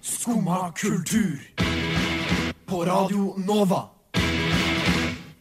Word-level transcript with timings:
Skumma 0.00 0.72
kultur. 0.76 1.38
På 2.66 2.84
Radio 2.86 3.34
Nova. 3.46 3.80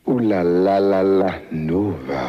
O-la-la-la-la 0.09 1.33
Nova. 1.51 2.21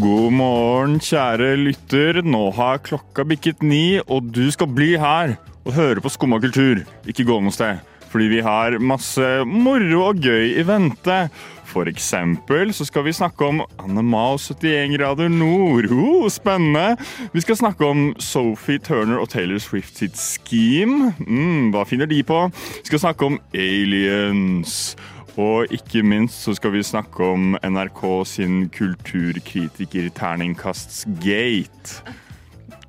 God 0.00 0.32
morgen, 0.32 0.98
kjære 1.02 1.54
lytter. 1.58 2.20
Nå 2.22 2.50
har 2.56 2.82
klokka 2.84 3.24
bikket 3.26 3.62
ni, 3.62 4.00
og 4.06 4.28
du 4.34 4.50
skal 4.54 4.70
bli 4.70 4.92
her 5.00 5.36
og 5.64 5.72
høre 5.76 6.04
på 6.04 6.12
Skumma 6.12 6.38
kultur. 6.42 6.84
Ikke 7.08 7.26
gå 7.28 7.40
noe 7.42 7.54
sted, 7.54 7.80
fordi 8.12 8.28
vi 8.34 8.44
har 8.46 8.78
masse 8.78 9.30
moro 9.48 10.04
og 10.10 10.22
gøy 10.22 10.54
i 10.60 10.66
vente. 10.68 11.18
For 11.70 11.86
eksempel 11.86 12.72
så 12.74 12.84
skal 12.84 13.04
vi 13.06 13.12
snakke 13.14 13.46
om 13.46 13.60
Anne 13.78 14.02
Mao 14.02 14.38
71 14.38 14.96
grader 14.96 15.28
nord. 15.28 15.86
Oh, 15.94 16.26
spennende! 16.30 16.96
Vi 17.32 17.40
skal 17.40 17.56
snakke 17.56 17.86
om 17.86 18.14
Sophie 18.18 18.78
Turner 18.78 19.22
og 19.22 19.28
Taylor 19.28 19.58
Swift 19.62 19.98
sitt 19.98 20.18
Scheme. 20.18 21.12
Mm, 21.26 21.70
hva 21.70 21.84
finner 21.86 22.10
de 22.10 22.22
på? 22.26 22.42
Vi 22.80 22.90
skal 22.90 23.04
snakke 23.06 23.30
om 23.30 23.38
aliens. 23.54 24.96
Og 25.38 25.70
ikke 25.70 26.02
minst 26.02 26.42
så 26.42 26.56
skal 26.58 26.74
vi 26.74 26.82
snakke 26.82 27.24
om 27.24 27.54
NRK 27.62 28.02
sin 28.26 28.66
kulturkritiker 28.74 30.10
terningkasts 30.18 31.06
gate. 31.22 32.02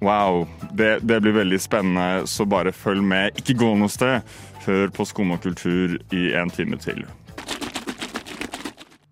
Wow, 0.01 0.47
det, 0.73 1.03
det 1.05 1.21
blir 1.21 1.37
veldig 1.37 1.61
spennende, 1.61 2.25
så 2.25 2.49
bare 2.49 2.73
følg 2.73 3.03
med. 3.05 3.37
Ikke 3.37 3.59
gå 3.61 3.75
noe 3.77 3.93
sted. 3.93 4.25
Hør 4.65 4.89
på 4.89 5.05
Skum 5.05 5.37
og 5.37 5.43
kultur 5.45 5.99
i 6.09 6.31
en 6.33 6.49
time 6.49 6.81
til. 6.81 7.05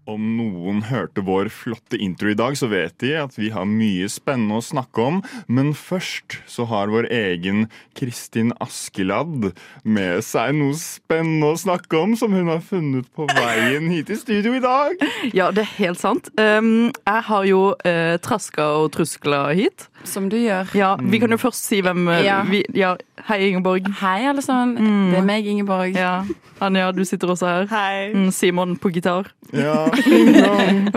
Om 0.10 0.24
noen 0.40 0.80
hørte 0.90 1.22
vår 1.22 1.52
flotte 1.54 1.98
intro 2.02 2.32
i 2.32 2.38
dag, 2.38 2.56
så 2.58 2.66
vet 2.72 2.96
de 3.04 3.12
at 3.20 3.36
vi 3.38 3.52
har 3.54 3.68
mye 3.70 4.08
spennende 4.10 4.58
å 4.58 4.64
snakke 4.66 5.04
om. 5.06 5.20
Men 5.46 5.76
først 5.78 6.40
så 6.50 6.66
har 6.72 6.90
vår 6.90 7.06
egen 7.14 7.68
Kristin 8.00 8.50
Askeladd 8.64 9.52
med 9.86 10.24
seg 10.26 10.56
noe 10.58 10.74
spennende 10.80 11.52
å 11.54 11.60
snakke 11.62 12.00
om 12.00 12.16
som 12.18 12.34
hun 12.34 12.50
har 12.50 12.64
funnet 12.66 13.06
på 13.14 13.28
veien 13.36 13.90
hit 13.94 14.10
i 14.10 14.18
studio 14.18 14.56
i 14.58 14.64
dag. 14.66 14.98
Ja, 15.36 15.50
det 15.54 15.62
er 15.66 15.72
helt 15.78 16.00
sant. 16.02 16.30
Um, 16.40 16.90
jeg 17.06 17.24
har 17.28 17.46
jo 17.46 17.60
uh, 17.76 18.16
traska 18.24 18.66
og 18.80 18.90
truskla 18.96 19.50
hit. 19.58 19.86
Som 20.08 20.30
du 20.32 20.38
gjør. 20.40 20.70
Ja, 20.80 20.94
Vi 20.98 21.20
kan 21.22 21.30
jo 21.34 21.38
først 21.38 21.68
si 21.68 21.82
hvem 21.86 22.08
uh, 22.08 22.18
Ja. 22.24 22.40
vi 22.48 22.64
ja, 22.74 22.96
Hei, 23.28 23.50
Ingeborg. 23.50 23.86
Hei, 24.00 24.24
alle 24.32 24.42
sammen. 24.42 25.12
Det 25.12 25.20
er 25.20 25.26
meg, 25.28 25.46
Ingeborg. 25.52 25.92
Ja, 26.00 26.24
Anja, 26.64 26.90
du 26.96 27.04
sitter 27.06 27.34
også 27.34 27.50
her. 27.52 27.68
Hei. 27.72 28.08
Mm, 28.16 28.30
Simon 28.36 28.78
på 28.80 28.90
gitar. 28.96 29.28
Ja, 29.54 29.90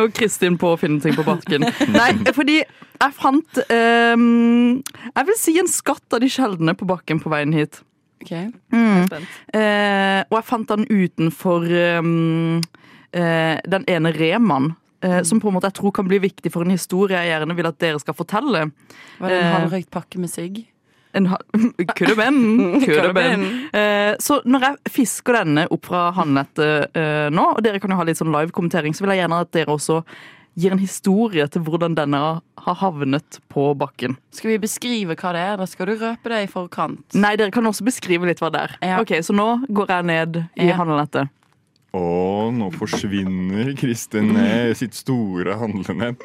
Og 0.03 0.12
Kristin 0.17 0.58
på 0.61 0.72
å 0.75 0.78
finne 0.81 1.03
ting 1.03 1.14
på 1.17 1.25
bakken. 1.27 1.67
Nei, 1.98 2.11
fordi 2.34 2.61
jeg 2.62 3.14
fant 3.19 3.62
um, 3.67 4.83
Jeg 4.84 5.28
vil 5.28 5.39
si 5.39 5.56
en 5.58 5.70
skatt 5.70 6.14
av 6.14 6.22
de 6.22 6.28
sjeldne 6.31 6.75
på 6.78 6.86
bakken 6.89 7.20
på 7.23 7.33
veien 7.33 7.55
hit. 7.56 7.80
Ok. 8.23 8.30
Spent. 8.70 9.33
uh, 9.56 10.20
og 10.28 10.36
jeg 10.39 10.47
fant 10.47 10.70
den 10.70 10.86
utenfor 10.86 11.67
um, 11.98 12.61
uh, 13.17 13.56
den 13.67 13.89
ene 13.91 14.14
Remaen. 14.14 14.73
Uh, 15.03 15.19
som 15.27 15.41
på 15.42 15.50
en 15.50 15.56
måte 15.56 15.67
jeg 15.67 15.80
tror 15.80 15.91
kan 15.97 16.06
bli 16.06 16.20
viktig 16.23 16.53
for 16.55 16.62
en 16.62 16.70
historie 16.70 17.19
jeg 17.19 17.33
gjerne 17.33 17.56
vil 17.58 17.67
at 17.67 17.80
dere 17.83 17.98
skal 17.98 18.14
fortelle. 18.14 18.69
Var 19.19 19.33
det 19.33 19.41
en 19.41 19.48
Eh, 19.48 19.55
halvrøykt 19.56 19.91
pakke 19.91 20.20
med 20.23 20.30
sigg? 20.30 20.62
En. 21.14 21.27
Could 21.96 22.18
have. 22.18 23.22
Eh, 23.72 24.14
så 24.20 24.38
når 24.44 24.64
jeg 24.66 24.92
fisker 24.92 25.38
denne 25.42 25.64
opp 25.72 25.86
fra 25.88 26.10
handnettet 26.16 26.94
eh, 26.96 27.28
nå, 27.32 27.44
og 27.56 27.62
dere 27.64 27.80
kan 27.80 27.92
jo 27.92 27.96
ha 28.00 28.05
litt 28.08 28.20
sånn 28.20 28.32
live-kommentering, 28.34 28.92
så 28.96 29.05
vil 29.05 29.14
jeg 29.14 29.22
gjerne 29.22 29.40
at 29.44 29.52
dere 29.56 29.72
også 29.77 30.02
gir 30.60 30.74
en 30.74 30.80
historie 30.83 31.46
til 31.48 31.62
hvordan 31.64 31.94
denne 31.96 32.18
har 32.66 32.77
havnet 32.83 33.38
på 33.52 33.70
bakken. 33.80 34.18
Skal 34.36 34.52
vi 34.52 34.58
beskrive 34.60 35.16
hva 35.16 35.33
det 35.33 35.44
er? 35.46 35.55
Da 35.62 35.66
skal 35.70 35.88
du 35.88 35.94
røpe 36.02 36.33
det 36.34 36.42
i 36.44 36.50
forkant. 36.52 37.06
Nei, 37.16 37.33
dere 37.40 37.55
kan 37.55 37.64
også 37.70 37.86
beskrive 37.88 38.28
litt 38.28 38.42
hva 38.44 38.50
det 38.52 38.60
er. 38.66 38.74
Ja. 38.84 38.98
Ok, 39.00 39.14
Så 39.24 39.33
nå 39.36 39.48
går 39.72 39.94
jeg 39.96 40.08
ned 40.10 40.42
i 40.60 40.68
Ja. 40.68 40.77
handlenettet. 40.77 41.33
Og 41.93 42.55
nå 42.57 42.71
forsvinner 42.73 43.75
Kristin 43.77 44.30
ned 44.33 44.70
i 44.73 44.77
sitt 44.80 44.97
store 44.97 45.58
handlenett. 45.61 46.23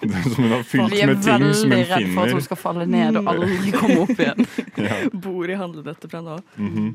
Det 0.00 0.08
er 0.08 0.24
som 0.24 0.38
hun 0.40 0.54
har 0.54 0.62
fylt 0.64 0.94
er 0.96 1.10
med 1.10 1.20
ting 1.20 1.44
som 1.52 1.74
veldig 1.74 1.84
hun 1.84 1.90
redd 1.90 2.14
for 2.14 2.22
at 2.24 2.36
hun 2.38 2.44
skal 2.46 2.60
falle 2.62 2.86
ned 2.88 3.18
og 3.20 3.28
aldri 3.34 3.74
komme 3.76 3.98
opp 4.06 4.14
igjen. 4.16 4.46
Bor 5.26 5.52
i 5.52 5.58
handlenettet 5.60 6.08
fra 6.12 6.22
nå. 6.24 6.38
Mhm. 6.56 6.92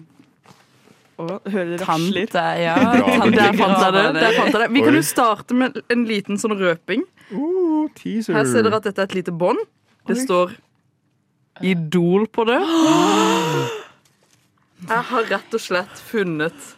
Og 1.17 1.49
hører 1.49 1.71
det 1.71 1.77
rasle 1.81 2.13
litt. 2.13 2.33
Tante, 2.33 2.61
ja. 2.61 2.75
Tante 2.77 3.31
Der 3.33 3.55
fant 3.57 3.79
jeg 3.81 3.93
det. 3.95 4.03
Der 4.17 4.35
fant 4.35 4.51
jeg 4.53 4.61
det. 4.61 4.67
Vi 4.75 4.83
kan 4.85 4.97
jo 4.97 5.05
starte 5.05 5.57
med 5.57 5.79
en 5.93 6.03
liten 6.09 6.37
sånn 6.41 6.53
røping. 6.59 7.05
Uh, 7.31 7.89
teaser. 7.97 8.37
Her 8.37 8.45
ser 8.49 8.65
dere 8.67 8.77
at 8.77 8.85
dette 8.85 9.01
er 9.01 9.09
et 9.09 9.15
lite 9.17 9.33
bånd. 9.33 9.61
Det 10.07 10.17
står 10.21 10.53
Idol 11.65 12.27
på 12.29 12.45
det. 12.45 12.59
Jeg 14.87 15.03
har 15.09 15.23
rett 15.31 15.55
og 15.57 15.61
slett 15.61 16.01
funnet 16.05 16.75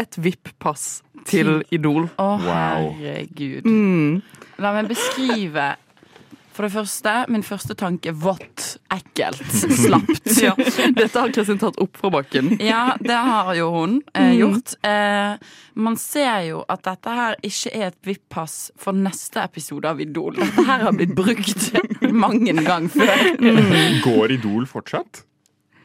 et 0.00 0.18
VIP-pass 0.18 1.02
til 1.28 1.62
Idol. 1.74 2.08
Å, 2.18 2.26
oh, 2.34 2.44
herregud. 2.44 3.66
Mm. 3.66 4.20
La 4.62 4.74
meg 4.76 4.92
beskrive. 4.92 5.74
For 6.54 6.68
det 6.68 6.70
første, 6.70 7.12
min 7.34 7.42
første 7.42 7.74
tanke 7.74 8.12
vått, 8.14 8.76
ekkelt, 8.94 9.42
slapt. 9.84 10.28
Ja, 10.38 10.52
dette 10.54 11.10
har 11.18 11.32
Kristin 11.34 11.58
tatt 11.58 11.80
opp 11.82 11.98
fra 11.98 12.12
bakken. 12.14 12.52
Ja, 12.62 12.94
det 13.02 13.16
har 13.26 13.50
jo 13.58 13.72
hun 13.74 13.96
eh, 14.14 14.36
gjort. 14.38 14.76
Eh, 14.86 15.34
man 15.74 15.98
ser 15.98 16.44
jo 16.46 16.62
at 16.70 16.84
dette 16.86 17.16
her 17.18 17.34
ikke 17.42 17.74
er 17.74 17.88
et 17.88 17.98
VIP-pass 18.06 18.70
for 18.78 18.94
neste 18.94 19.42
episode 19.42 19.90
av 19.90 20.02
Idol. 20.04 20.38
Dette 20.38 20.66
her 20.70 20.86
har 20.86 20.94
blitt 20.94 21.16
brukt 21.18 21.72
mange 22.24 22.54
ganger 22.62 23.02
før. 23.02 23.26
Går 24.06 24.38
Idol 24.38 24.70
fortsatt? 24.70 25.24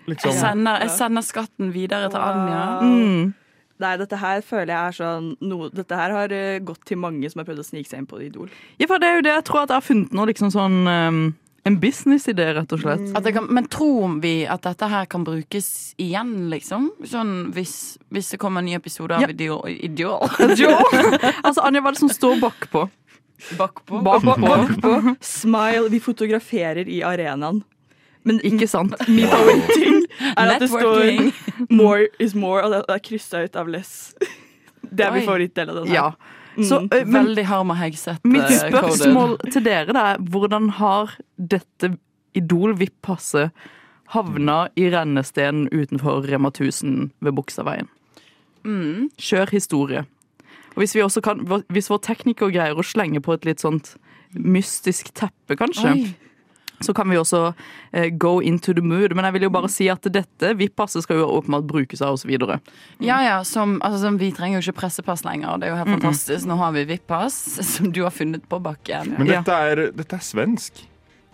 Liksom. 0.06 0.30
Jeg 0.30 0.38
sender, 0.38 0.86
jeg 0.86 0.94
sender 0.94 1.26
skatten 1.26 1.74
videre 1.74 2.14
til 2.14 2.22
Anja. 2.22 2.64
Mm. 2.86 3.34
Nei, 3.79 3.94
dette 4.01 4.17
her 4.19 4.41
føler 4.44 4.73
jeg 4.73 4.91
er 4.91 4.95
sånn 4.97 5.28
no, 5.47 5.69
Dette 5.72 5.95
her 5.95 6.12
har 6.12 6.34
eh, 6.35 6.57
gått 6.59 6.81
til 6.90 7.00
mange 7.00 7.29
som 7.31 7.40
har 7.40 7.47
prøvd 7.47 7.62
å 7.63 7.67
snike 7.69 7.88
seg 7.88 8.01
inn 8.01 8.09
på 8.09 8.19
Idol. 8.25 8.50
Ja, 8.81 8.90
for 8.91 9.00
det 9.00 9.07
er 9.07 9.19
jo 9.22 9.28
det 9.29 9.31
jeg 9.38 9.45
tror 9.47 9.62
at 9.62 9.72
jeg 9.72 9.79
har 9.79 9.85
funnet 9.85 10.16
nå, 10.19 10.25
liksom 10.28 10.51
sånn 10.51 10.75
um, 10.84 11.22
En 11.67 11.78
businessidé, 11.79 12.50
rett 12.56 12.72
og 12.75 12.81
slett. 12.84 13.06
At 13.16 13.23
det 13.28 13.34
kan, 13.35 13.47
men 13.56 13.67
tror 13.72 14.19
vi 14.23 14.34
at 14.51 14.63
dette 14.67 14.88
her 14.91 15.07
kan 15.12 15.23
brukes 15.28 15.94
igjen, 16.01 16.50
liksom? 16.51 16.90
Sånn 17.07 17.34
hvis, 17.56 17.73
hvis 18.16 18.31
det 18.34 18.40
kommer 18.41 18.63
en 18.63 18.69
ny 18.72 18.75
episode 18.79 19.16
av 19.16 19.23
Ja. 19.23 19.31
Idol? 19.31 19.67
Idol. 19.90 20.88
Altså, 21.44 21.63
Anja, 21.63 21.84
hva 21.84 21.91
er 21.91 22.00
det 22.00 22.03
som 22.03 22.11
står 22.11 22.40
bakpå? 22.44 22.85
Bakpå? 23.59 24.00
Bakpå. 24.03 24.96
Smile, 25.23 25.88
vi 25.91 26.00
fotograferer 26.03 26.90
i 26.91 27.00
arenaen. 27.07 27.61
Men 28.24 28.41
Ikke 28.44 28.68
sant? 28.68 28.96
min 29.07 29.28
favorittting 29.28 30.02
er 30.35 30.52
at 30.56 30.62
det 30.62 30.69
står 30.69 31.31
'more 31.69 32.07
is 32.19 32.35
more', 32.35 32.63
og 32.63 32.72
det 32.72 32.84
er 32.90 33.00
kryssa 33.00 33.44
ut 33.44 33.56
av 33.56 33.68
'less'. 33.68 34.13
Det 34.97 35.06
er 35.06 35.13
min 35.13 35.25
favorittdel 35.25 35.69
av 35.69 35.75
den 35.75 35.88
her. 35.88 35.96
Ja. 35.96 36.12
Så, 36.58 36.79
mm, 36.79 36.90
men 36.90 37.13
Veldig 37.13 37.46
Harma 37.46 37.74
Hegseth. 37.74 38.19
mitt 38.24 38.41
eh, 38.41 38.72
spørsmål 38.72 39.38
til 39.52 39.63
dere 39.63 39.94
er 39.96 40.18
hvordan 40.18 40.69
har 40.79 41.13
dette 41.38 41.97
Idol-VIP-passet 42.35 43.52
havna 44.16 44.68
i 44.75 44.90
rennestenen 44.90 45.69
utenfor 45.69 46.25
Rema 46.25 46.50
1000 46.50 47.12
ved 47.22 47.31
Buksaveien? 47.31 47.88
Mm. 48.66 49.09
Kjør 49.18 49.52
historie. 49.52 50.06
Og 50.75 50.81
hvis, 50.84 50.96
vi 50.96 51.02
også 51.02 51.22
kan, 51.22 51.63
hvis 51.69 51.90
vår 51.90 51.97
tekniker 51.97 52.52
greier 52.52 52.78
å 52.78 52.84
slenge 52.85 53.22
på 53.22 53.34
et 53.34 53.46
litt 53.46 53.62
sånt 53.62 53.96
mystisk 54.34 55.13
teppe, 55.13 55.56
kanskje, 55.56 55.94
Oi. 55.94 56.28
Så 56.81 56.94
kan 56.95 57.09
vi 57.09 57.17
også 57.19 57.53
eh, 57.91 58.09
go 58.09 58.40
into 58.41 58.73
the 58.73 58.81
mood. 58.81 59.16
Men 59.16 59.25
jeg 59.25 59.34
vil 59.38 59.47
jo 59.47 59.51
bare 59.53 59.69
si 59.72 59.90
at 59.91 60.06
dette 60.13 60.53
VIP-passet 60.59 61.03
skal 61.06 61.22
jo 61.22 61.29
åpenbart 61.40 61.67
brukes 61.69 62.01
av 62.01 62.17
oss 62.17 62.25
videre. 62.25 62.59
Ja, 63.00 63.22
ja, 63.25 63.40
som, 63.44 63.79
altså, 63.81 64.00
som, 64.06 64.19
Vi 64.19 64.31
trenger 64.35 64.59
jo 64.59 64.69
ikke 64.69 64.81
pressepass 64.84 65.25
lenger. 65.28 65.57
Det 65.59 65.69
er 65.69 65.75
jo 65.75 65.79
helt 65.81 65.95
fantastisk. 65.97 66.45
Nå 66.50 66.59
har 66.59 66.72
vi 66.75 66.85
VIP-pass, 66.90 67.40
som 67.75 67.91
du 67.95 68.03
har 68.03 68.13
funnet 68.16 68.47
på 68.50 68.59
bakken. 68.63 69.16
Men 69.17 69.28
dette 69.28 69.59
er, 69.72 69.90
dette 69.95 70.19
er 70.19 70.23
svensk. 70.23 70.85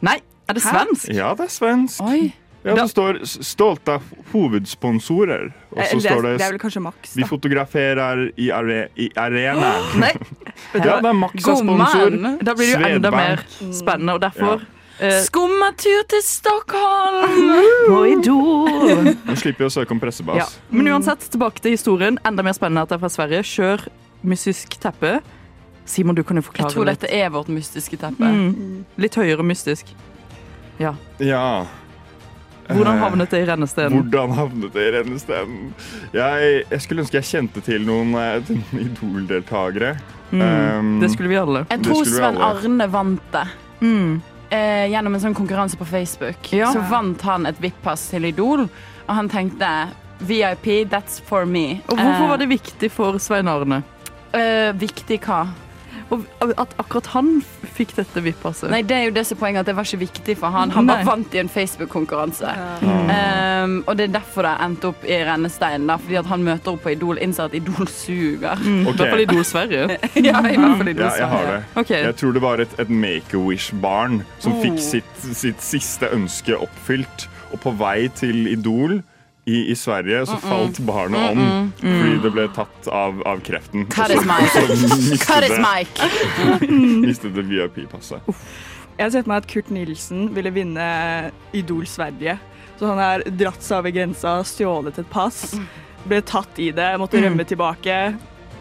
Nei, 0.06 0.20
er 0.50 0.58
det 0.58 0.64
Hæ? 0.66 0.72
svensk? 0.74 1.14
Ja, 1.14 1.34
det 1.38 1.48
er 1.50 1.54
svensk. 1.54 2.02
Oi. 2.06 2.34
Ja, 2.66 2.74
det 2.74 2.88
står 2.90 3.20
'stolte 3.22 4.00
hovedsponsorer'. 4.34 5.52
Og 5.72 5.78
Eh, 5.78 5.86
så 5.86 5.96
det, 6.00 6.02
står 6.02 6.22
det 6.22 6.32
det 6.40 6.46
er 6.48 6.52
vel 6.52 6.60
kanskje 6.60 6.82
Max, 6.82 7.16
'Vi 7.16 7.24
fotograferer 7.30 8.32
i, 8.38 8.50
are, 8.50 8.88
i 8.98 9.10
arena'. 9.16 9.74
Nei, 10.02 10.14
Ja, 10.74 11.00
det 11.02 11.06
er 11.06 11.14
Max 11.14 11.44
sponsor. 11.44 12.10
da 12.42 12.54
blir 12.56 12.66
det 12.66 12.82
jo 12.82 12.96
enda 12.96 13.12
mer 13.12 13.44
spennende, 13.72 14.14
og 14.14 14.22
derfor 14.22 14.66
Skummatur 15.26 16.06
til 16.08 16.22
Stockholm! 16.24 17.26
på 17.88 18.02
Idol! 18.14 19.10
Nå 19.28 19.36
slipper 19.38 19.66
vi 19.66 19.68
å 19.68 19.74
søke 19.74 19.92
om 19.96 20.00
pressebas. 20.00 20.38
Ja. 20.40 20.48
Men 20.72 20.88
uansett, 20.94 21.26
tilbake 21.34 21.60
til 21.64 21.76
historien. 21.76 22.20
Enda 22.26 22.46
mer 22.46 22.56
spennende 22.56 22.86
at 22.86 22.94
det 22.94 22.98
er 23.00 23.04
fra 23.04 23.12
Sverige. 23.12 23.42
Kjør 23.44 23.84
mystisk 24.26 24.78
teppe. 24.82 25.18
Simon, 25.86 26.16
du 26.18 26.24
kan 26.26 26.40
jo 26.40 26.44
Jeg 26.56 26.72
tror 26.74 26.86
litt. 26.88 27.02
dette 27.04 27.14
er 27.14 27.30
vårt 27.30 27.50
mystiske 27.52 27.98
teppe. 28.02 28.26
Mm. 28.26 28.86
Litt 28.98 29.16
høyere 29.20 29.44
mystisk. 29.46 29.92
Ja. 30.80 30.96
Ja. 31.20 31.66
Hvordan 32.66 32.96
Eh, 32.98 33.02
havnet 33.04 33.30
det 33.30 33.44
i 33.44 33.46
rennestenen? 33.46 33.94
Hvordan 34.10 34.32
havnet 34.34 34.74
det 34.74 34.82
i 34.88 34.92
rennestenen? 34.96 35.74
Jeg, 36.16 36.64
jeg 36.72 36.82
skulle 36.82 37.04
ønske 37.04 37.20
jeg 37.20 37.28
kjente 37.30 37.62
til 37.62 37.84
noen, 37.86 38.16
eh, 38.18 38.42
noen 38.50 38.88
Idol-deltakere. 38.88 39.92
Mm. 40.32 40.42
Um, 40.42 41.00
Det 41.04 41.12
skulle 41.14 41.30
vi 41.30 41.36
alle. 41.38 41.66
Jeg 41.70 41.84
tror 41.86 42.06
Sven 42.10 42.40
alle. 42.40 42.48
Arne 42.64 42.88
vant 42.92 43.22
det. 43.36 43.44
Mm. 43.82 44.22
Eh, 44.50 44.86
gjennom 44.92 45.16
en 45.16 45.24
sånn 45.28 45.38
konkurranse 45.38 45.78
på 45.80 45.88
Facebook. 45.90 46.52
Ja. 46.54 46.72
Så 46.74 46.84
vant 46.92 47.22
han 47.28 47.48
et 47.50 47.60
VIP-pass 47.64 48.10
til 48.12 48.28
Idol, 48.30 48.68
og 49.06 49.14
han 49.14 49.30
tenkte 49.32 49.72
VIP, 50.26 50.86
that's 50.92 51.20
for 51.26 51.46
me. 51.46 51.82
Og 51.90 52.00
hvorfor 52.00 52.32
var 52.32 52.42
det 52.42 52.50
viktig 52.54 52.92
for 52.94 53.20
Svein 53.20 53.50
Arne? 53.52 53.82
Eh, 54.36 54.72
viktig 54.76 55.20
hva? 55.26 55.46
Og 56.14 56.22
at 56.62 56.74
akkurat 56.78 57.08
han 57.16 57.30
fikk 57.76 57.96
dette 57.98 58.22
VIP-passet? 58.22 58.70
Nei, 58.70 58.82
det 58.86 58.94
er 58.96 59.04
jo 59.08 59.14
det 59.16 59.24
som 59.26 59.40
poenget, 59.40 59.64
at 59.64 59.70
det 59.72 59.74
var 59.76 59.88
ikke 59.88 60.00
viktig 60.04 60.36
for 60.38 60.54
han. 60.54 60.70
Han 60.76 60.86
bare 60.88 61.06
vant 61.08 61.34
i 61.34 61.40
en 61.42 61.50
Facebook-konkurranse. 61.50 62.52
Um, 62.86 63.80
og 63.88 63.98
det 63.98 64.06
er 64.10 64.14
derfor 64.20 64.46
det 64.46 64.52
endte 64.66 64.92
opp 64.92 65.06
i 65.08 65.18
rennesteinen. 65.26 65.90
Fordi 66.04 66.20
at 66.22 66.30
han 66.30 66.44
møter 66.46 66.76
opp 66.76 66.84
på 66.86 66.94
Idol, 66.94 67.18
innser 67.26 67.50
at 67.50 67.56
Idol 67.58 67.88
suger. 67.90 68.56
Mm, 68.62 68.84
I 68.86 68.90
Ok. 68.92 68.96
hvert 69.00 69.10
fall 69.16 69.24
Idol 69.26 69.46
Sverige. 69.46 69.98
ja, 70.30 70.44
i 70.46 70.56
hvert 70.62 70.78
fall 70.78 70.92
Idol 70.94 71.06
Ja, 71.08 71.12
jeg 71.24 71.32
har 71.34 71.50
det. 71.52 71.58
Okay. 71.84 72.04
Jeg 72.06 72.16
tror 72.22 72.32
det 72.38 72.42
var 72.46 72.64
et, 72.66 72.78
et 72.80 72.90
Make-A-Wish-barn 72.90 74.22
som 74.40 74.54
Oh. 74.56 74.62
fikk 74.62 74.80
sitt, 74.80 75.18
sitt 75.36 75.62
siste 75.66 76.10
ønske 76.14 76.56
oppfylt. 76.58 77.28
Og 77.52 77.60
på 77.66 77.74
vei 77.80 78.08
til 78.14 78.48
Idol 78.52 79.00
i, 79.46 79.60
i 79.72 79.76
Sverige 79.78 80.24
så 80.26 80.38
falt 80.42 80.80
barnet 80.88 81.32
om 81.32 81.72
fordi 81.82 82.16
det 82.24 82.32
ble 82.34 82.48
tatt 82.56 82.88
av, 82.90 83.20
av 83.30 83.44
kreften. 83.46 83.86
Cut 83.94 84.10
his 84.10 84.26
mic. 84.26 84.56
mistet 87.06 87.34
det- 87.36 87.44
det 87.50 87.50
VIP-passet. 87.52 88.22
Jeg 88.98 89.04
har 89.06 89.12
sett 89.12 89.28
meg 89.28 89.44
at 89.44 89.48
Kurt 89.52 89.70
Nilsen 89.76 90.30
ville 90.34 90.50
vinne 90.56 91.32
Idol 91.54 91.86
Sverige. 91.86 92.38
Så 92.80 92.88
han 92.90 92.98
har 93.00 93.24
dratt 93.28 93.62
seg 93.64 93.78
over 93.84 93.92
grensa, 93.96 94.38
stjålet 94.48 94.98
et 95.00 95.10
pass, 95.12 95.54
ble 96.08 96.22
tatt 96.28 96.58
i 96.60 96.72
det, 96.76 96.90
måtte 97.00 97.22
rømme 97.24 97.46
tilbake. 97.48 98.00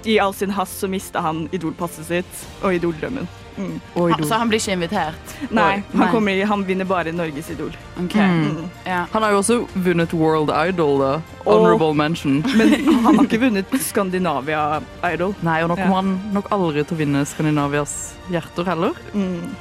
I 0.04 0.18
all 0.20 0.34
sin 0.34 0.50
hast 0.50 0.80
så 0.80 0.88
mista 0.88 1.20
han 1.24 1.48
Idol-passet 1.52 2.06
sitt 2.06 2.44
og 2.62 2.74
Idol-drømmen. 2.74 3.28
Mm. 3.56 3.80
Og 3.94 4.10
Han, 4.10 4.24
så 4.26 4.34
han 4.34 4.48
blir 4.50 4.58
ikke 4.58 4.74
invitert? 4.74 5.34
Nei, 5.54 5.82
han, 5.94 6.08
kommer 6.10 6.40
han 6.50 6.64
vinner 6.66 6.88
bare 6.88 7.12
Norges 7.14 7.50
Idol. 7.54 7.70
Okay. 8.04 8.26
Mm. 8.26 8.64
Ja. 8.84 9.04
Han 9.12 9.22
har 9.22 9.30
jo 9.30 9.38
også 9.42 9.58
vunnet 9.74 10.12
World 10.12 10.50
Idol, 10.50 10.98
da. 11.00 11.12
Honorable 11.46 11.94
mention. 11.94 12.40
Men 12.58 12.74
han 13.04 13.14
har 13.14 13.22
ikke 13.28 13.40
vunnet 13.46 13.76
Skandinavia 13.80 14.80
Idol. 15.12 15.36
Nei, 15.46 15.60
og 15.62 15.70
nå 15.70 15.78
Ja. 15.78 15.86
kommer 15.86 16.02
han 16.02 16.34
nok 16.34 16.50
aldri 16.54 16.82
til 16.84 16.96
å 16.96 17.00
vinne 17.04 17.24
Skandinavias 17.30 17.94
hjerter 18.32 18.66
heller. 18.66 18.98
Mm. 19.14 19.54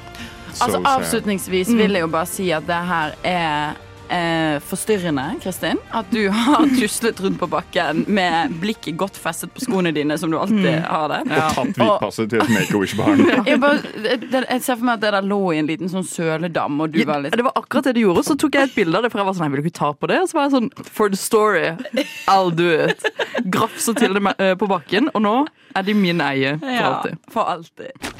Altså. 0.53 0.81
Avslutningsvis 0.85 1.69
vil 1.73 1.97
jeg 1.97 2.05
jo 2.05 2.09
bare 2.13 2.29
si 2.29 2.51
at 2.53 2.65
det 2.67 2.81
her 2.89 3.15
er 3.25 3.79
eh, 4.13 4.59
forstyrrende, 4.63 5.23
Kristin. 5.43 5.79
At 5.95 6.09
du 6.13 6.21
har 6.33 6.67
tuslet 6.79 7.19
rundt 7.23 7.39
på 7.41 7.47
bakken 7.51 8.03
med 8.13 8.53
blikket 8.61 8.97
godt 8.99 9.17
festet 9.19 9.51
på 9.55 9.63
skoene 9.65 9.91
dine, 9.95 10.17
som 10.21 10.31
du 10.31 10.37
alltid 10.39 10.69
har 10.85 11.09
det. 11.11 11.21
Og 11.33 11.57
tatt 11.57 11.79
VIP-passet 11.81 12.29
til 12.33 12.43
et 12.43 12.51
Make-A-Wish-barn. 12.53 13.23
Jeg, 13.53 13.59
jeg 14.33 14.61
ser 14.63 14.77
for 14.77 14.85
meg 14.87 14.95
at 14.99 15.03
det 15.03 15.11
der 15.15 15.25
lå 15.27 15.39
i 15.53 15.59
en 15.61 15.67
liten 15.69 15.89
sånn 15.91 16.05
søledam, 16.07 16.79
og 16.83 16.93
du 16.93 16.99
Ja, 17.01 17.07
var 17.09 17.23
litt 17.25 17.35
det 17.37 17.45
var 17.45 17.55
akkurat 17.59 17.89
det 17.89 17.95
du 17.97 18.03
gjorde. 18.03 18.23
Så 18.27 18.35
tok 18.39 18.55
jeg 18.57 18.69
et 18.69 18.75
bilde 18.77 18.97
av 18.99 19.05
det, 19.05 19.11
for 19.13 19.21
jeg 19.21 19.27
var 19.27 19.35
sånn, 19.37 19.47
jeg 19.49 19.55
vil 19.57 19.63
ikke 19.65 19.77
ta 19.79 19.89
på 19.97 20.09
det. 20.11 20.19
Og 20.23 20.29
så 20.31 20.37
var 20.39 20.47
jeg 20.47 20.53
sånn, 20.55 20.69
for 20.93 21.11
the 21.13 21.19
story, 21.19 21.65
I'll 22.31 22.53
do 22.53 22.69
it. 22.87 23.03
Grafsa 23.53 23.95
til 23.97 24.15
det 24.19 24.23
eh, 24.37 24.53
på 24.59 24.69
bakken, 24.71 25.09
og 25.17 25.25
nå 25.25 25.35
er 25.73 25.87
de 25.87 25.95
min 25.97 26.21
eie 26.23 26.55
for 26.61 26.69
Ja, 26.77 26.89
alltid. 26.91 27.17
for 27.33 27.49
alltid. 27.55 28.11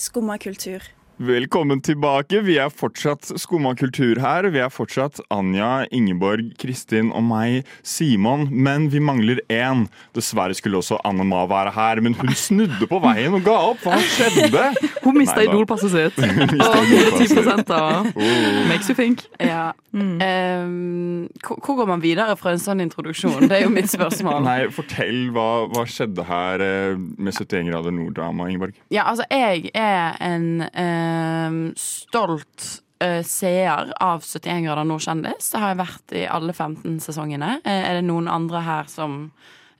Skumma 0.00 0.38
kultur. 0.40 0.80
Velkommen 1.20 1.82
tilbake. 1.84 2.38
Vi 2.40 2.54
er 2.56 2.70
fortsatt 2.72 3.28
Skumma 3.36 3.74
kultur 3.76 4.16
her. 4.24 4.46
Vi 4.48 4.56
er 4.64 4.70
fortsatt 4.72 5.18
Anja, 5.28 5.82
Ingeborg, 5.92 6.46
Kristin 6.56 7.10
og 7.12 7.26
meg, 7.28 7.66
Simon. 7.84 8.46
Men 8.48 8.86
vi 8.88 9.02
mangler 9.04 9.42
én. 9.52 9.82
Dessverre 10.16 10.56
skulle 10.56 10.80
også 10.80 10.96
Anne 11.04 11.26
Ma 11.28 11.42
være 11.50 11.74
her, 11.76 12.00
men 12.00 12.16
hun 12.16 12.32
snudde 12.32 12.88
på 12.88 13.02
veien 13.04 13.36
og 13.36 13.44
ga 13.44 13.56
opp. 13.66 13.84
Hva 13.84 13.98
skjedde? 14.14 14.62
Hun 15.04 15.18
mista. 15.20 15.44
Idol-passet 15.44 15.92
sitt. 15.92 16.16
Og 16.24 16.88
Idol-passet 16.88 17.36
110 17.36 17.76
av 17.76 18.08
Oh. 18.16 18.64
makes 18.70 18.88
you 18.88 18.96
think. 18.96 19.26
Ja. 19.36 19.74
Mm. 19.92 21.28
hvor, 21.42 21.58
hvor 21.66 21.76
går 21.80 21.86
man 21.90 22.00
videre 22.00 22.36
fra 22.38 22.52
en 22.54 22.60
sånn 22.62 22.80
introduksjon? 22.84 23.48
Det 23.50 23.56
er 23.58 23.64
jo 23.66 23.72
mitt 23.74 23.90
spørsmål. 23.92 24.40
Nei, 24.48 24.70
fortell 24.72 25.28
hva, 25.34 25.66
hva 25.68 25.84
skjedde 25.90 26.24
her 26.28 26.64
eh, 26.64 26.96
med 27.18 27.34
71 27.34 27.68
grader 27.68 27.92
nord-drama, 27.96 28.48
Ingeborg. 28.48 28.78
Ja, 28.94 29.08
altså, 29.10 29.26
jeg 29.28 29.72
er 29.74 30.16
en 30.24 30.62
ehm, 30.70 31.09
stolt 31.78 32.68
eh, 33.02 33.22
seer 33.26 33.92
av 34.02 34.24
71 34.24 34.64
grader 34.66 34.88
nord-kjendis. 34.88 35.52
Det 35.52 35.62
har 35.62 35.74
jeg 35.74 35.80
vært 35.80 36.16
i 36.16 36.26
alle 36.30 36.54
15 36.54 37.00
sesongene. 37.04 37.56
Eh, 37.64 37.82
er 37.90 38.00
det 38.00 38.06
noen 38.08 38.30
andre 38.30 38.62
her 38.66 38.90
som 38.92 39.30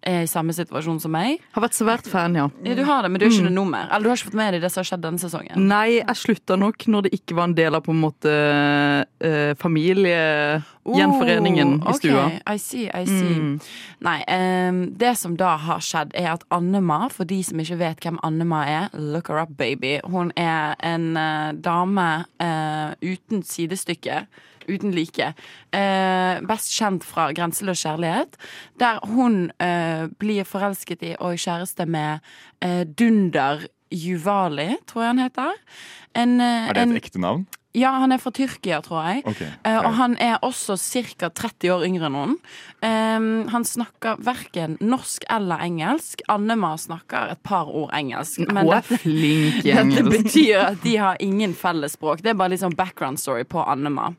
er 0.07 0.23
i 0.25 0.27
samme 0.31 0.53
situasjon 0.57 1.01
som 1.03 1.13
meg? 1.13 1.39
Har 1.53 1.63
vært 1.67 1.75
svært 1.77 2.07
fan, 2.09 2.35
ja. 2.39 2.47
Ja, 2.65 2.75
du 2.79 2.85
har 2.89 3.03
det, 3.05 3.11
men 3.13 3.19
du 3.21 3.25
er 3.27 3.31
ikke 3.33 3.49
det 3.49 3.53
nummer. 3.55 3.85
Eller 3.91 4.03
du 4.03 4.09
har 4.13 4.17
ikke 4.17 4.31
fått 4.31 4.39
med 4.41 4.53
deg 4.57 4.61
det 4.65 4.71
som 4.73 4.81
har 4.81 4.89
skjedd 4.91 5.03
denne 5.05 5.21
sesongen? 5.21 5.57
Nei, 5.69 5.89
jeg 6.01 6.17
slutta 6.17 6.57
nok 6.61 6.79
når 6.89 7.01
det 7.07 7.13
ikke 7.21 7.35
var 7.37 7.45
en 7.51 7.55
del 7.59 7.73
av 7.77 7.81
på 7.87 7.93
en 7.93 8.01
måte 8.01 8.33
eh, 9.21 9.53
familiegjenforeningen 9.61 11.83
Oh, 11.85 11.91
i 11.91 11.93
stua. 11.99 12.27
ok, 12.27 12.33
I 12.55 12.59
see, 12.59 12.87
I 12.89 13.05
see. 13.07 13.35
Mm. 13.37 13.61
Nei, 14.07 14.19
ehm, 14.29 14.81
det 14.99 15.13
som 15.21 15.37
da 15.39 15.55
har 15.61 15.81
skjedd, 15.85 16.11
er 16.17 16.33
at 16.35 16.45
Annema, 16.51 17.09
for 17.13 17.25
de 17.29 17.43
som 17.47 17.59
ikke 17.61 17.79
vet 17.81 18.01
hvem 18.05 18.19
Annema 18.27 18.63
er, 18.67 18.89
look 18.97 19.29
her 19.29 19.39
up, 19.45 19.49
baby. 19.59 19.99
Hun 20.05 20.33
er 20.37 20.75
en 20.81 21.17
eh, 21.17 21.53
dame 21.61 22.09
eh, 22.41 22.91
uten 23.05 23.43
sidestykke. 23.47 24.25
Uten 24.71 24.95
like. 24.95 25.33
Eh, 25.75 26.41
best 26.49 26.73
kjent 26.77 27.05
fra 27.05 27.31
'Grenseløs 27.33 27.85
kjærlighet', 27.85 28.39
der 28.81 29.01
hun 29.11 29.51
eh, 29.61 30.07
blir 30.19 30.45
forelsket 30.45 31.03
i 31.03 31.15
og 31.19 31.39
kjæreste 31.39 31.87
med 31.87 32.19
eh, 32.63 32.85
Dunder 32.85 33.67
Juvali, 33.91 34.77
tror 34.87 35.03
jeg 35.03 35.11
han 35.11 35.25
heter. 35.25 35.57
En, 36.15 36.41
eh, 36.41 36.69
Er 36.69 36.73
det 36.73 36.83
en, 36.83 36.97
et 36.97 37.05
ekte 37.05 37.21
navn? 37.21 37.47
Ja, 37.77 37.91
han 38.03 38.11
er 38.11 38.19
fra 38.19 38.33
Tyrkia, 38.35 38.81
tror 38.83 39.05
jeg. 39.07 39.23
Okay. 39.31 39.49
Eh, 39.63 39.77
og 39.79 39.93
han 39.95 40.17
er 40.19 40.41
også 40.43 40.75
ca. 40.75 41.29
30 41.31 41.71
år 41.71 41.85
yngre 41.87 42.09
enn 42.09 42.17
hun. 42.19 42.33
Um, 42.83 43.29
han 43.53 43.67
snakker 43.67 44.19
verken 44.27 44.75
norsk 44.83 45.23
eller 45.31 45.63
engelsk. 45.63 46.25
Annema 46.33 46.73
snakker 46.81 47.31
et 47.37 47.43
par 47.47 47.71
ord 47.71 47.93
engelsk. 47.95 48.43
Men 48.49 48.65
Hun 48.67 48.73
er 48.75 48.83
dette, 48.83 48.99
flink 49.05 49.61
i 49.63 49.77
dette 49.79 50.03
betyr 50.09 50.65
at 50.65 50.83
de 50.83 50.97
har 50.99 51.21
ingen 51.23 51.55
felles 51.55 51.95
språk. 51.95 52.25
Det 52.25 52.33
er 52.33 52.41
bare 52.41 52.57
litt 52.57 52.65
sånn 52.65 52.75
background 52.75 53.23
story 53.23 53.47
på 53.47 53.63
Annema. 53.63 54.11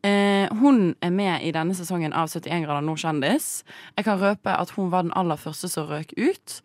Uh, 0.00 0.48
hun 0.62 0.94
er 1.04 1.12
med 1.12 1.44
i 1.44 1.52
denne 1.52 1.76
sesongen 1.76 2.16
av 2.16 2.32
71 2.32 2.64
grader 2.64 2.88
nord-kjendis. 2.88 3.52
Jeg 3.98 4.08
kan 4.08 4.22
røpe 4.22 4.56
at 4.56 4.72
hun 4.78 4.88
var 4.94 5.04
den 5.04 5.12
aller 5.18 5.36
første 5.40 5.68
som 5.68 5.92
røk 5.92 6.16
ut. 6.16 6.60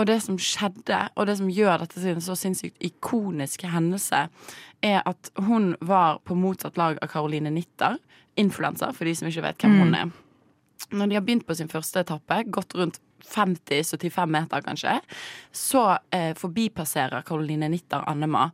Og 0.00 0.08
det 0.08 0.18
som 0.24 0.38
skjedde, 0.40 0.98
og 1.16 1.28
det 1.28 1.36
som 1.40 1.50
gjør 1.52 1.82
dette 1.82 2.00
til 2.00 2.14
en 2.14 2.24
så 2.24 2.36
sinnssykt 2.38 2.80
ikonisk 2.84 3.66
hendelse, 3.68 4.24
er 4.82 5.02
at 5.06 5.30
hun 5.46 5.74
var 5.84 6.22
på 6.26 6.36
motsatt 6.38 6.80
lag 6.80 7.00
av 7.02 7.12
Caroline 7.12 7.52
Nitter. 7.52 7.98
Influenser, 8.40 8.94
for 8.96 9.04
de 9.04 9.12
som 9.18 9.28
ikke 9.28 9.44
vet 9.44 9.64
hvem 9.64 9.80
hun 9.82 9.96
er. 9.98 10.12
Når 10.92 11.08
de 11.08 11.16
har 11.18 11.24
begynt 11.24 11.44
på 11.46 11.56
sin 11.56 11.68
første 11.68 12.00
etappe, 12.00 12.38
gått 12.48 12.74
rundt 12.78 12.98
50-75 13.28 14.32
meter 14.32 14.64
kanskje, 14.64 14.96
så 15.52 15.84
eh, 16.10 16.32
forbipasserer 16.38 17.22
Caroline 17.28 17.68
Nitter 17.70 18.02
Annema. 18.08 18.48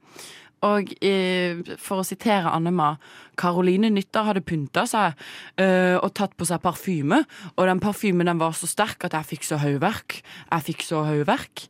Og 0.67 0.91
eh, 1.05 1.61
for 1.79 2.03
å 2.03 2.07
sitere 2.07 2.51
Annema 2.51 2.95
Caroline 3.39 3.91
Nytter 3.95 4.27
hadde 4.27 4.43
pynta 4.47 4.87
seg 4.91 5.15
eh, 5.61 5.95
og 5.99 6.11
tatt 6.19 6.35
på 6.39 6.49
seg 6.49 6.63
parfyme. 6.65 7.23
Og 7.57 7.69
den 7.71 7.83
parfymen 7.83 8.27
den 8.31 8.41
var 8.43 8.57
så 8.59 8.71
sterk 8.71 9.07
at 9.07 9.15
jeg 9.19 9.33
fikk 9.35 9.47
så 9.47 9.61
høyverk. 9.63 10.19
Jeg 10.49 10.67
fikk 10.73 10.85
så 10.87 11.05
høyverk. 11.07 11.69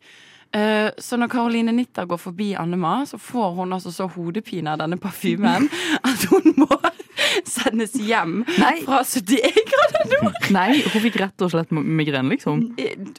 Eh, 0.56 0.88
så 0.96 1.18
når 1.20 1.28
Caroline 1.34 1.74
Nytter 1.76 2.08
går 2.08 2.20
forbi 2.22 2.54
Annema, 2.56 3.02
så 3.06 3.20
får 3.20 3.58
hun 3.58 3.76
altså 3.76 3.92
så 3.92 4.08
hodepine 4.14 4.72
av 4.72 4.80
denne 4.80 4.96
parfymen 5.00 5.68
at 6.08 6.24
hun 6.32 6.54
må 6.56 6.70
sendes 7.56 7.94
hjem 7.98 8.42
Nei. 8.58 8.74
fra 8.84 9.02
71 9.04 9.60
grader 9.70 10.14
nord. 10.14 10.48
Nei, 10.54 10.70
hun 10.86 11.04
fikk 11.04 11.20
rett 11.22 11.44
og 11.44 11.52
slett 11.52 11.72
migrene, 11.74 12.34
liksom. 12.34 12.64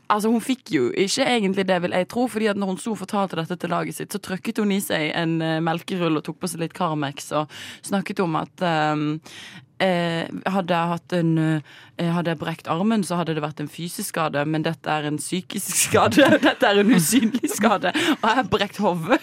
Altså 0.09 0.31
Hun 0.33 0.43
fikk 0.43 0.73
jo 0.75 0.89
ikke 0.91 1.27
egentlig 1.27 1.67
det, 1.69 1.79
vil 1.85 1.95
jeg 1.97 2.09
tro. 2.11 2.27
fordi 2.27 2.49
at 2.51 2.59
når 2.59 2.73
hun 2.73 2.81
så 2.81 2.95
fortalte 2.97 3.39
dette 3.39 3.57
til 3.59 3.73
laget 3.73 3.99
sitt, 3.99 4.11
så 4.13 4.21
trykket 4.23 4.61
hun 4.63 4.71
i 4.75 4.81
seg 4.83 5.09
en 5.15 5.39
eh, 5.41 5.59
melkerull 5.63 6.19
og 6.19 6.25
tok 6.25 6.39
på 6.41 6.51
seg 6.51 6.63
litt 6.65 6.77
Carmex 6.77 7.31
og 7.37 7.49
snakket 7.85 8.21
om 8.23 8.37
at 8.39 8.63
um, 8.65 9.05
eh, 9.83 10.25
hadde 10.45 10.75
jeg 10.75 10.93
hatt 10.93 11.15
en 11.19 11.37
eh, 11.43 11.77
Hadde 11.99 12.31
jeg 12.31 12.39
brekt 12.39 12.69
armen, 12.71 13.01
så 13.03 13.17
hadde 13.19 13.33
det 13.35 13.43
vært 13.43 13.59
en 13.59 13.67
fysisk 13.67 14.13
skade, 14.13 14.45
men 14.47 14.63
dette 14.63 14.87
er 14.87 15.09
en 15.09 15.17
psykisk 15.19 15.75
skade. 15.75 16.29
Dette 16.47 16.69
er 16.69 16.79
en 16.79 16.93
usynlig 16.95 17.51
skade. 17.51 17.91
Og 17.91 18.23
jeg 18.23 18.39
har 18.39 18.47
brekt 18.55 18.79
hodet. 18.79 19.19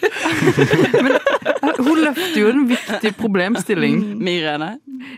Hun 1.77 2.01
løfter 2.01 2.39
jo 2.41 2.49
en 2.51 2.65
viktig 2.69 3.13
problemstilling. 3.19 4.01
Migrene. 4.23 4.73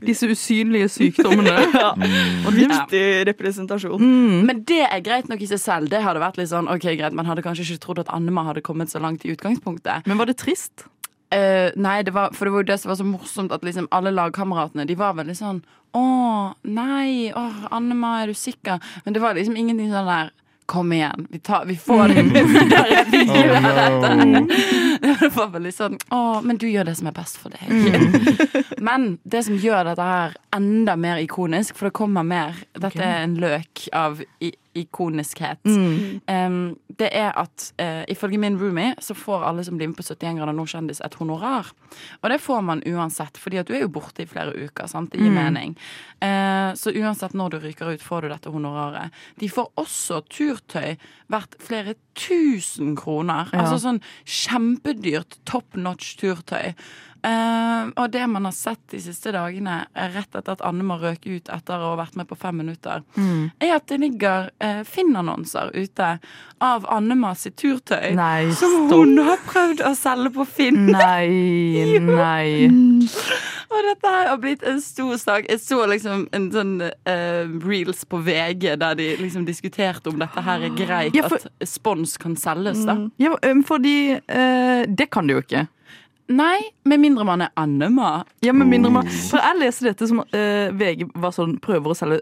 Disse 0.06 0.28
usynlige 0.30 0.90
sykdommene. 0.92 1.56
Og 2.48 2.54
viktig 2.56 3.04
representasjon. 3.30 4.04
Men 4.48 4.64
det 4.68 4.84
er 4.88 5.04
greit 5.06 5.32
nok 5.32 5.42
i 5.44 5.50
seg 5.50 5.62
selv. 5.64 5.92
Det 5.92 6.04
hadde 6.04 6.24
vært 6.24 6.40
litt 6.42 6.52
sånn, 6.52 6.70
ok 6.72 6.92
greit, 7.00 7.16
Man 7.16 7.30
hadde 7.30 7.46
kanskje 7.46 7.68
ikke 7.68 7.84
trodd 7.88 8.04
at 8.06 8.14
Annema 8.16 8.46
hadde 8.50 8.64
kommet 8.66 8.92
så 8.92 9.02
langt 9.04 9.26
i 9.26 9.34
utgangspunktet. 9.34 10.08
Men 10.10 10.20
var 10.20 10.30
det 10.30 10.40
trist? 10.42 10.88
Uh, 11.30 11.70
nei, 11.78 12.00
det 12.02 12.16
var, 12.16 12.34
for 12.34 12.48
det 12.48 12.54
var 12.56 12.64
jo 12.64 12.70
det 12.72 12.80
som 12.82 12.90
var 12.90 12.98
så 12.98 13.06
morsomt, 13.06 13.52
at 13.54 13.66
liksom 13.66 13.86
alle 13.94 14.10
lagkameratene 14.10 14.88
De 14.90 14.96
var 14.98 15.14
veldig 15.14 15.36
sånn 15.38 15.60
Å, 15.94 16.02
nei, 16.66 17.30
å, 17.38 17.44
Annema, 17.70 18.16
er 18.24 18.32
du 18.32 18.40
sikker? 18.40 18.82
Men 19.06 19.14
det 19.14 19.22
var 19.22 19.38
liksom 19.38 19.54
ingenting 19.54 19.92
sånn 19.94 20.10
der 20.10 20.32
Kom 20.70 20.92
igjen, 20.94 21.24
vi, 21.34 21.40
tar, 21.42 21.64
vi 21.66 21.74
får 21.82 22.12
det 22.14 22.24
videre. 22.30 23.00
Vi 23.12 23.24
gjør 23.26 23.56
Oh, 23.58 23.70
dette. 23.80 24.12
no. 24.30 24.42
Det 25.20 25.30
var 25.34 25.48
veldig 25.54 25.72
sånn 25.74 25.96
Å, 26.14 26.20
men 26.46 26.58
du 26.62 26.68
gjør 26.70 26.86
det 26.92 26.94
som 27.00 27.08
er 27.10 27.16
best 27.16 27.40
for 27.42 27.56
deg. 27.56 28.68
Men 28.90 29.08
det 29.24 29.42
som 29.48 29.56
gjør 29.60 29.88
dette 29.90 30.06
her 30.06 30.36
enda 30.56 30.96
mer 31.00 31.22
ikonisk, 31.24 31.74
for 31.80 31.90
det 31.90 31.96
kommer 31.98 32.24
mer 32.28 32.60
Dette 32.78 33.02
er 33.02 33.24
en 33.26 33.38
løk 33.42 33.88
av 33.96 34.22
ikoniskhet. 34.78 35.66
Um, 35.66 36.78
det 37.00 37.10
er 37.16 37.32
at 37.40 37.70
uh, 37.82 38.04
ifølge 38.12 38.40
min 38.42 38.58
roomie 38.60 38.94
så 39.02 39.16
får 39.18 39.46
alle 39.48 39.64
som 39.66 39.78
blir 39.80 39.90
med 39.92 39.98
på 39.98 40.06
71 40.06 40.38
grader 40.38 40.56
nord-kjendis 40.56 41.02
et 41.06 41.18
honorar. 41.20 41.72
Og 42.22 42.30
det 42.30 42.40
får 42.44 42.62
man 42.66 42.84
uansett, 42.86 43.38
fordi 43.38 43.62
at 43.62 43.70
du 43.70 43.76
er 43.78 43.86
jo 43.86 43.94
borte 43.94 44.24
i 44.24 44.30
flere 44.30 44.54
uker. 44.54 44.88
sant? 44.88 45.12
Det 45.14 45.22
gir 45.22 45.34
mening. 45.34 45.76
Uh, 46.22 46.76
så 46.78 46.94
uansett 46.94 47.34
når 47.38 47.56
du 47.56 47.60
ryker 47.64 47.94
ut, 47.94 48.04
får 48.04 48.22
du 48.22 48.34
dette 48.34 48.54
honoraret. 48.54 49.16
De 49.40 49.50
får 49.50 49.72
også 49.80 50.22
turtøy 50.30 50.98
verdt 51.30 51.58
flere 51.64 51.96
tusen 52.18 52.96
kroner. 53.00 53.50
Ja. 53.54 53.64
Altså 53.64 53.80
sånn 53.84 54.02
kjempedyrt 54.26 55.40
top 55.50 55.78
notch 55.80 56.18
turtøy. 56.20 56.74
Eh, 57.24 57.90
og 58.00 58.12
det 58.14 58.22
man 58.32 58.46
har 58.48 58.54
sett 58.56 58.80
de 58.92 59.00
siste 59.04 59.32
dagene, 59.36 59.82
rett 60.14 60.36
etter 60.36 60.54
at 60.56 60.62
Anne 60.64 60.86
må 60.88 60.96
røke 61.02 61.34
ut 61.36 61.50
etter 61.52 61.80
å 61.82 61.94
ha 61.94 61.98
vært 62.00 62.16
med 62.20 62.28
på 62.30 62.38
Fem 62.40 62.56
minutter, 62.62 63.04
er 63.60 63.74
at 63.76 63.88
det 63.92 63.98
ligger 64.00 64.50
uh, 64.64 64.84
Finn-annonser 64.88 65.72
ute 65.76 66.10
av 66.64 66.86
Annema 66.92 67.34
sitt 67.36 67.58
turtøy. 67.60 68.14
Nei, 68.16 68.52
som 68.56 68.72
stopp. 68.88 68.94
hun 68.96 69.18
har 69.28 69.40
prøvd 69.48 69.84
å 69.88 69.92
selge 70.00 70.32
på 70.38 70.46
Finn. 70.48 70.86
Nei, 70.92 72.00
nei. 72.00 72.70
Og 73.70 73.84
dette 73.86 74.10
her 74.16 74.30
har 74.32 74.40
blitt 74.42 74.64
en 74.68 74.80
stor 74.82 75.16
sak. 75.22 75.46
Jeg 75.50 75.62
så 75.62 75.84
liksom 75.92 76.24
en 76.36 76.48
sånn 76.54 76.76
uh, 76.82 77.52
reels 77.66 78.06
på 78.10 78.22
VG 78.26 78.72
der 78.82 78.96
de 78.98 79.10
liksom 79.22 79.44
diskuterte 79.48 80.10
om 80.10 80.18
dette 80.22 80.42
her 80.46 80.64
er 80.70 80.74
greit 80.78 81.16
Ja, 81.18 81.28
for- 81.30 81.44
at 81.44 81.68
spons 81.70 82.16
kan 82.22 82.36
selges, 82.40 82.82
da. 82.88 82.96
Ja, 83.22 83.36
øhm, 83.46 83.62
fordi 83.68 84.20
Det 84.90 85.10
kan 85.12 85.28
det 85.28 85.34
jo 85.36 85.42
ikke. 85.44 85.68
Nei, 86.30 86.58
med 86.86 87.02
mindre 87.02 87.26
man 87.26 87.42
er 87.42 87.54
Annema. 87.58 88.24
Ja, 88.46 88.54
med 88.54 88.70
mindre 88.70 88.92
man 88.94 89.08
For 89.10 89.42
jeg 89.42 89.58
leste 89.64 89.88
dette 89.90 90.08
som 90.10 90.22
uh, 90.22 90.68
VG 90.78 91.08
var 91.18 91.34
sånn 91.34 91.58
prøver 91.64 91.94
å 91.94 91.98
selge 91.98 92.22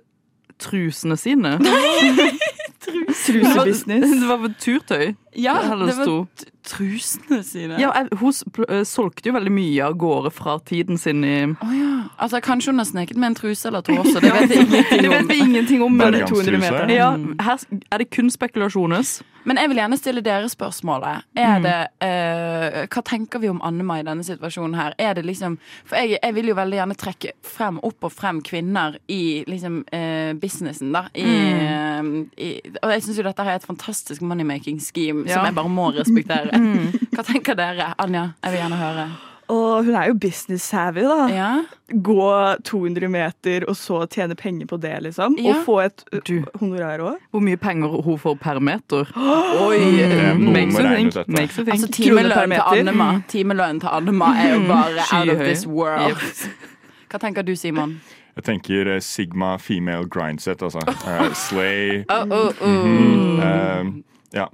trusene 0.63 1.17
sine. 1.19 1.57
Nei! 1.61 2.29
Trusebusiness. 2.87 4.13
Det 4.21 4.29
var 4.29 4.39
vel 4.45 4.53
turtøy. 4.61 5.09
Ja, 5.37 5.53
Det 5.61 5.95
var 5.97 6.27
trusene 6.67 7.43
sine. 7.43 7.77
Ja, 7.79 7.93
hun 8.19 8.33
øh, 8.67 8.81
solgte 8.85 9.29
jo 9.29 9.33
veldig 9.37 9.51
mye 9.55 9.85
av 9.85 9.93
gårde 10.01 10.31
fra 10.35 10.57
tiden 10.67 10.97
sin 10.99 11.23
i 11.23 11.35
oh, 11.53 11.71
ja. 11.77 11.93
Altså, 12.19 12.41
kanskje 12.43 12.73
hun 12.73 12.81
har 12.81 12.89
sneket 12.89 13.15
med 13.17 13.27
en 13.31 13.37
truse 13.37 13.69
eller 13.69 13.85
to 13.87 13.95
også. 14.01 14.19
Det 14.23 14.33
vet 14.33 14.49
Det 15.03 15.09
vet 15.13 15.29
vi 15.29 15.37
ingenting 15.45 15.83
om, 15.85 15.91
men, 15.95 16.11
Bergamstruse. 16.11 16.51
200 16.51 16.59
meter. 16.59 16.93
ja, 16.95 17.11
her 17.45 17.63
er 17.91 18.03
det 18.03 18.09
kun 18.11 18.29
spekulasjones. 18.33 19.21
Men 19.47 19.61
jeg 19.61 19.69
vil 19.71 19.79
gjerne 19.79 19.95
stille 19.97 20.21
dere 20.25 20.49
spørsmålet. 20.51 21.23
Mm. 21.37 21.63
Det, 21.63 21.75
uh, 22.03 22.81
hva 22.91 23.03
tenker 23.07 23.39
vi 23.39 23.47
om 23.47 23.61
Annema 23.63 24.01
i 24.01 24.03
denne 24.03 24.25
situasjonen 24.27 24.75
her? 24.75 24.95
Er 24.99 25.13
det 25.15 25.23
liksom, 25.23 25.55
for 25.87 25.95
jeg, 26.01 26.17
jeg 26.19 26.35
vil 26.35 26.51
jo 26.51 26.57
veldig 26.57 26.81
gjerne 26.81 26.97
trekke 26.99 27.31
frem 27.47 27.77
opp 27.87 28.09
og 28.09 28.11
frem 28.11 28.41
kvinner 28.43 28.97
i 29.07 29.45
liksom, 29.47 29.85
uh, 29.87 30.33
businessen. 30.41 30.91
da. 30.91 31.05
I, 31.15 31.23
Mm. 31.27 32.29
eh, 32.37 32.43
i, 32.43 32.49
og 32.83 32.91
jeg 32.91 33.03
syns 33.03 33.17
jo 33.17 33.23
dette 33.25 33.43
her 33.43 33.55
er 33.55 33.61
et 33.61 33.65
fantastisk 33.65 34.21
moneymaking 34.21 34.77
scheme 34.83 35.23
Ja. 35.27 35.37
som 35.39 35.45
jeg 35.49 35.55
bare 35.55 35.69
må 35.69 35.91
respektere. 35.95 36.59
Mm. 36.59 37.09
Hva 37.15 37.23
tenker 37.27 37.57
dere? 37.59 37.93
Anja, 37.99 38.29
jeg 38.43 38.55
vil 38.55 38.61
gjerne 38.63 38.83
høre. 38.83 39.07
Og 39.47 39.85
hun 39.85 39.95
er 39.95 40.09
jo 40.09 40.13
business 40.19 40.63
savvy, 40.67 41.05
da. 41.07 41.27
Ja? 41.31 41.51
Gå 42.03 42.23
200 42.67 43.07
meter 43.07 43.63
og 43.69 43.77
så 43.79 44.01
tjene 44.11 44.35
penger 44.35 44.67
på 44.67 44.79
det, 44.83 44.91
liksom. 45.05 45.37
Ja. 45.39 45.53
Og 45.55 45.63
få 45.65 45.77
et 45.85 46.03
Du. 46.27 46.43
honorar 46.59 46.99
òg. 46.99 47.15
Hvor 47.31 47.39
mye 47.39 47.55
penger 47.57 48.01
hun 48.03 48.19
får 48.19 48.35
per 48.43 48.59
meter. 48.59 49.07
Oi! 49.63 49.79
Mm. 50.35 50.51
Makes 50.51 50.75
you 50.75 50.95
think. 50.95 51.15
Altså, 51.15 51.87
per 51.87 51.93
til. 51.93 52.19
Annema 52.59 53.21
Timelønnen 53.27 53.79
til 53.79 53.89
Annema 53.91 54.33
er 54.35 54.53
jo 54.53 54.67
bare 54.67 55.07
out 55.19 55.29
of 55.29 55.37
this 55.37 55.65
world. 55.67 56.09
Yep. 56.09 56.51
Hva 57.11 57.19
tenker 57.23 57.41
du, 57.41 57.55
Simon? 57.55 58.01
Jeg 58.35 58.43
tenker 58.43 58.87
eh, 58.95 58.99
Sigma 59.01 59.55
female 59.57 60.09
grindset, 60.09 60.61
altså. 60.61 60.79
Uh, 60.85 61.33
slay. 61.47 62.03
Oh, 62.09 62.27
oh, 62.31 62.53
oh. 62.61 63.39
uh, 63.39 63.85
ja. 64.33 64.45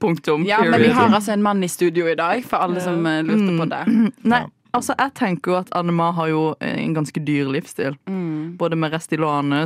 Punktum. 0.00 0.44
Ja, 0.48 0.62
men 0.64 0.82
vi 0.82 0.92
har 0.94 1.12
altså 1.14 1.32
en 1.32 1.42
mann 1.42 1.64
i 1.64 1.68
studio 1.68 2.08
i 2.10 2.16
dag, 2.18 2.44
for 2.46 2.64
alle 2.64 2.82
som 2.84 3.06
eh, 3.06 3.22
lurte 3.26 3.56
på 3.58 3.66
det. 3.70 3.82
Nei, 4.34 4.44
altså 4.74 4.96
jeg 4.98 5.14
tenker 5.18 5.54
jo 5.54 5.58
at 5.62 5.74
Annema 5.76 6.10
har 6.16 6.32
jo 6.32 6.46
en 6.64 6.96
ganske 6.96 7.22
dyr 7.24 7.50
livsstil. 7.54 7.98
Mm. 8.10 8.56
Både 8.60 8.78
med 8.80 8.94
Restylane, 8.94 9.64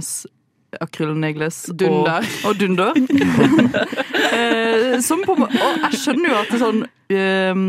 akrylnegles 0.84 1.62
Dunder. 1.72 2.26
og, 2.44 2.50
og 2.50 2.58
dunder. 2.60 2.92
eh, 4.36 4.98
som 5.04 5.24
på, 5.24 5.38
og 5.38 5.56
jeg 5.56 6.02
skjønner 6.02 6.34
jo 6.34 6.36
at 6.42 6.50
det 6.50 6.58
er 6.58 6.62
sånn 6.64 6.82
ehm, 7.14 7.64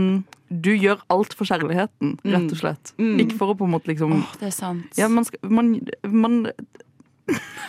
Du 0.49 0.71
gjør 0.73 1.01
alt 1.13 1.35
for 1.37 1.47
kjærligheten, 1.47 2.17
rett 2.27 2.51
og 2.51 2.59
slett. 2.59 2.93
Mm. 2.99 3.15
Ikke 3.23 3.39
for 3.39 3.53
å 3.53 3.57
på 3.59 3.69
en 3.69 3.75
måte 3.77 3.91
liksom 3.93 4.17
Åh, 4.19 4.35
det 4.41 4.49
er 4.49 4.55
sant. 4.55 4.99
Ja, 4.99 5.07
man 5.11 5.27
skal 5.27 5.53
Man, 5.53 5.75
man 6.03 6.41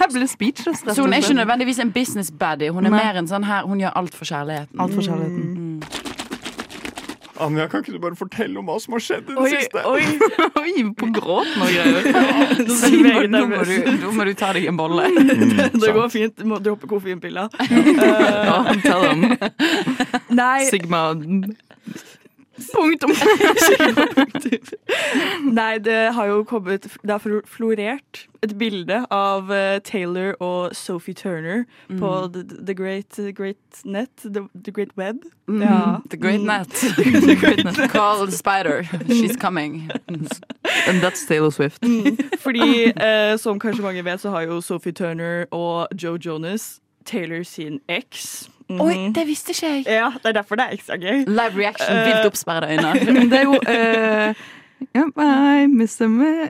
Jeg 0.00 0.08
ble 0.14 0.26
speechless, 0.28 0.80
Så 0.94 1.02
hun 1.04 1.12
er 1.12 1.20
ikke 1.20 1.34
nødvendigvis 1.36 1.78
en 1.84 1.90
business 1.92 2.30
baddie. 2.30 2.70
Hun 2.72 2.86
er 2.86 2.90
Nei. 2.94 3.02
mer 3.04 3.18
en 3.20 3.26
sånn 3.28 3.44
her 3.44 3.66
Hun 3.68 3.80
gjør 3.82 3.92
alt 4.00 4.14
for 4.16 4.24
kjærligheten. 4.24 4.80
Alt 4.80 4.94
for 4.96 5.02
kjærligheten. 5.02 5.82
Anja, 7.40 7.64
kan 7.72 7.80
ikke 7.80 7.94
du 7.94 8.00
bare 8.02 8.16
fortelle 8.20 8.58
om 8.60 8.66
hva 8.68 8.74
som 8.84 8.92
har 8.92 9.00
skjedd 9.00 9.30
i 9.30 9.32
det 9.32 9.40
Oi, 9.40 9.50
siste? 9.54 9.80
oi! 9.88 10.02
Oi, 10.60 10.72
på 11.00 11.06
gråten 11.16 11.62
og 11.64 11.70
greier. 11.72 13.28
Nå 13.32 13.40
må, 13.48 13.62
du, 13.64 13.72
nå 14.02 14.10
må 14.12 14.26
du 14.28 14.32
ta 14.36 14.50
deg 14.52 14.66
en 14.68 14.76
bolle. 14.76 15.06
Mm, 15.08 15.54
Det 15.80 15.88
går 15.88 16.02
sant. 16.02 16.12
fint. 16.12 16.36
Du 16.36 16.44
må 16.50 16.58
droppe 16.60 16.90
koffeinpilla. 16.90 17.46
Ja, 17.70 18.58
ta 18.84 18.98
dem. 19.06 19.24
Nei, 20.36 20.66
Sigma 20.68 21.06
Punktum. 22.74 23.10
nei, 25.60 25.78
det 25.78 26.12
har 26.14 26.26
jo 26.26 26.42
kommet 26.44 26.88
Det 27.02 27.10
har 27.10 27.42
florert 27.46 28.26
et 28.42 28.54
bilde 28.58 29.02
av 29.12 29.50
eh, 29.52 29.80
Taylor 29.84 30.32
og 30.40 30.76
Sophie 30.76 31.14
Turner 31.14 31.64
på 31.88 32.30
the, 32.32 32.44
the, 32.44 32.74
great, 32.74 33.18
Great 33.36 33.82
Net, 33.84 34.10
the, 34.24 34.48
the 34.54 34.72
Great 34.72 34.96
Web. 34.96 35.16
Mm. 35.46 35.62
Ja. 35.62 36.00
The 36.10 36.16
great 36.16 36.40
net. 36.40 36.68
The 37.28 37.36
great 37.36 37.64
net. 37.64 37.90
Call 37.90 38.24
the 38.26 38.32
spider. 38.32 38.82
She's 39.08 39.36
coming. 39.36 39.90
And 40.08 41.02
that's 41.02 41.26
Taylor 41.26 41.50
Swift. 41.50 41.84
Fordi, 42.38 42.92
eh, 42.96 43.36
som 43.36 43.58
kanskje 43.58 43.82
mange 43.82 44.04
vet, 44.04 44.20
så 44.20 44.30
har 44.30 44.40
jo 44.40 44.60
Sophie 44.60 44.92
Turner 44.92 45.44
og 45.50 45.88
Joe 46.02 46.18
Jonas 46.24 46.80
Taylor 47.04 47.42
sin 47.42 47.80
eks. 47.88 48.50
Mhm. 48.70 48.80
Oi, 48.80 48.96
det 49.14 49.26
visste 49.26 49.50
ikke 49.50 49.66
jeg. 49.74 49.84
Ja, 49.86 50.12
det 50.22 50.30
er 50.30 50.32
derfor 50.40 50.58
det 50.60 50.66
er 50.68 50.76
ekstra 50.76 50.96
gøy. 51.00 51.24
Live 51.26 51.58
reaction, 51.58 51.96
vilt 52.06 52.28
oppsperrede 52.28 52.70
øyne. 52.72 52.92
Det 53.30 53.38
er 53.38 53.46
jo 53.48 53.56
uh, 53.58 54.34
I 55.60 55.66
miss 55.66 55.98
him 55.98 56.20
uh, 56.20 56.46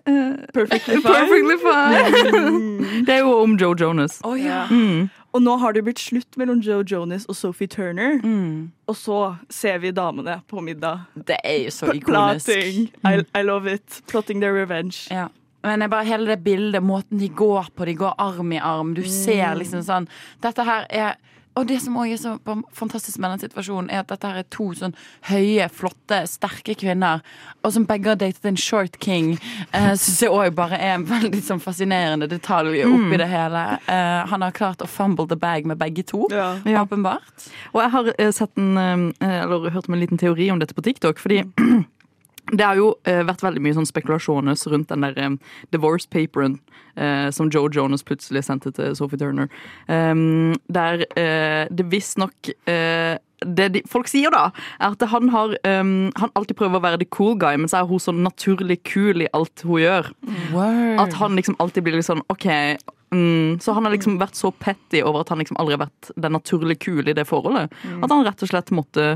Perfectly 0.54 1.00
fine. 1.00 1.02
Perfectly 1.02 1.56
fine. 1.64 3.00
Det 3.06 3.14
er 3.14 3.18
jo 3.24 3.32
om 3.42 3.56
Joe 3.56 3.74
Jonas. 3.80 4.20
Oh, 4.24 4.36
ja. 4.40 4.66
Mm. 4.70 5.08
Og 5.32 5.42
nå 5.42 5.56
har 5.62 5.72
det 5.72 5.84
blitt 5.86 6.00
slutt 6.02 6.36
mellom 6.36 6.60
Joe 6.60 6.84
Jonas 6.86 7.24
og 7.30 7.36
Sophie 7.36 7.68
Turner. 7.70 8.18
Mm. 8.22 8.70
Og 8.90 8.96
så 8.96 9.18
ser 9.50 9.78
vi 9.78 9.90
damene 9.94 10.40
på 10.50 10.60
middag. 10.60 11.06
Det 11.14 11.38
er 11.44 11.64
jo 11.64 11.70
så 11.74 11.92
ikonisk. 11.94 12.50
Plotting. 12.50 12.88
I, 13.06 13.22
I 13.38 13.42
love 13.46 13.72
it. 13.72 14.02
Plotting 14.10 14.42
their 14.42 14.54
revenge. 14.54 15.06
Ja. 15.10 15.28
Men 15.62 15.90
bare, 15.90 16.04
hele 16.08 16.26
det 16.26 16.40
bildet, 16.44 16.82
måten 16.82 17.18
de 17.18 17.28
går 17.28 17.66
på, 17.76 17.84
de 17.84 17.94
går 17.94 18.14
arm 18.18 18.52
i 18.52 18.58
arm. 18.58 18.94
Du 18.94 19.02
ser 19.04 19.54
liksom 19.60 19.82
sånn 19.84 20.08
Dette 20.42 20.64
her 20.64 20.86
er 20.88 21.18
Og 21.60 21.66
det 21.68 21.76
som 21.84 21.96
også 22.00 22.16
er 22.16 22.20
så 22.22 22.62
fantastisk 22.76 23.18
med 23.20 23.34
den 23.34 23.42
situasjonen, 23.44 23.90
er 23.92 24.00
at 24.00 24.08
dette 24.08 24.28
her 24.30 24.40
er 24.40 24.46
to 24.52 24.70
sånn 24.78 24.94
høye, 25.28 25.66
flotte, 25.76 26.22
sterke 26.30 26.74
kvinner, 26.80 27.20
og 27.60 27.74
som 27.74 27.84
begge 27.88 28.14
har 28.14 28.18
datet 28.20 28.48
en 28.48 28.56
short 28.60 28.96
king. 29.04 29.34
Eh, 29.76 29.90
Syns 30.00 30.22
jeg 30.24 30.32
òg 30.32 30.54
bare 30.56 30.78
er 30.80 30.94
en 30.96 31.04
veldig 31.10 31.42
sånn 31.44 31.60
fascinerende 31.60 32.30
detalj 32.30 32.80
oppi 32.88 33.20
det 33.20 33.28
hele. 33.28 33.66
Eh, 33.86 34.24
han 34.32 34.46
har 34.46 34.56
klart 34.56 34.80
å 34.80 34.88
fumble 34.88 35.28
the 35.28 35.36
bag 35.36 35.68
med 35.68 35.78
begge 35.78 36.02
to, 36.08 36.26
Ja. 36.32 36.54
Ja. 36.64 36.82
åpenbart. 36.86 37.50
Og 37.74 37.82
jeg 37.84 37.90
har 37.90 38.12
eh, 38.18 38.30
sett 38.32 38.56
en, 38.56 39.12
eh, 39.20 39.42
eller 39.42 39.70
hørt 39.70 39.88
om 39.88 39.94
en 39.94 40.00
liten 40.00 40.18
teori 40.18 40.50
om 40.50 40.58
dette 40.58 40.74
på 40.74 40.82
TikTok. 40.88 41.18
Fordi 41.20 41.44
det 42.52 42.66
har 42.66 42.78
jo 42.78 42.92
eh, 43.08 43.22
vært 43.26 43.44
veldig 43.44 43.62
mye 43.64 43.76
sånn 43.76 43.88
spekulasjoner 43.88 44.58
rundt 44.72 44.90
den 44.90 45.06
der 45.06 45.18
eh, 45.18 45.56
divorce 45.74 46.08
paperen 46.10 46.58
eh, 46.96 47.30
som 47.34 47.50
Joe 47.52 47.70
Jonas 47.72 48.04
plutselig 48.06 48.44
sendte 48.46 48.72
til 48.74 48.94
Sophie 48.98 49.20
Turner. 49.20 49.50
Um, 49.86 50.54
der 50.72 51.04
eh, 51.18 51.66
det 51.70 51.88
visstnok 51.92 52.52
uh, 52.68 53.16
det 53.40 53.68
de, 53.72 53.80
folk 53.88 54.10
sier, 54.10 54.32
da, 54.34 54.50
er 54.76 54.92
at 54.92 55.04
han 55.08 55.30
har 55.32 55.54
um, 55.64 56.10
Han 56.20 56.32
alltid 56.36 56.58
prøver 56.58 56.76
å 56.76 56.84
være 56.84 56.98
the 57.00 57.08
cool 57.08 57.38
guy, 57.40 57.56
men 57.56 57.70
så 57.72 57.80
er 57.80 57.88
hun 57.88 58.02
sånn 58.02 58.20
naturlig 58.26 58.82
kul 58.84 59.24
i 59.24 59.30
alt 59.36 59.64
hun 59.64 59.80
gjør. 59.80 60.10
At 61.00 61.16
han 61.16 61.38
liksom 61.38 61.56
alltid 61.62 61.86
blir 61.86 61.96
litt 61.96 62.08
sånn 62.08 62.24
OK. 62.28 62.50
Mm, 63.10 63.56
så 63.64 63.72
han 63.74 63.86
har 63.86 63.94
liksom 63.94 64.20
vært 64.20 64.38
så 64.38 64.52
petty 64.54 65.00
over 65.02 65.24
at 65.24 65.32
han 65.32 65.40
liksom 65.40 65.56
aldri 65.58 65.74
har 65.74 65.82
vært 65.86 66.12
den 66.14 66.36
naturlig 66.36 66.78
kule 66.84 67.10
i 67.10 67.16
det 67.16 67.24
forholdet. 67.26 67.72
At 68.04 68.12
han 68.12 68.26
rett 68.26 68.44
og 68.44 68.52
slett 68.52 68.70
måtte 68.76 69.06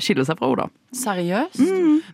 skille 0.00 0.24
seg 0.24 0.38
fra 0.38 0.48
henne. 0.52 0.68
Seriøst? 0.94 1.58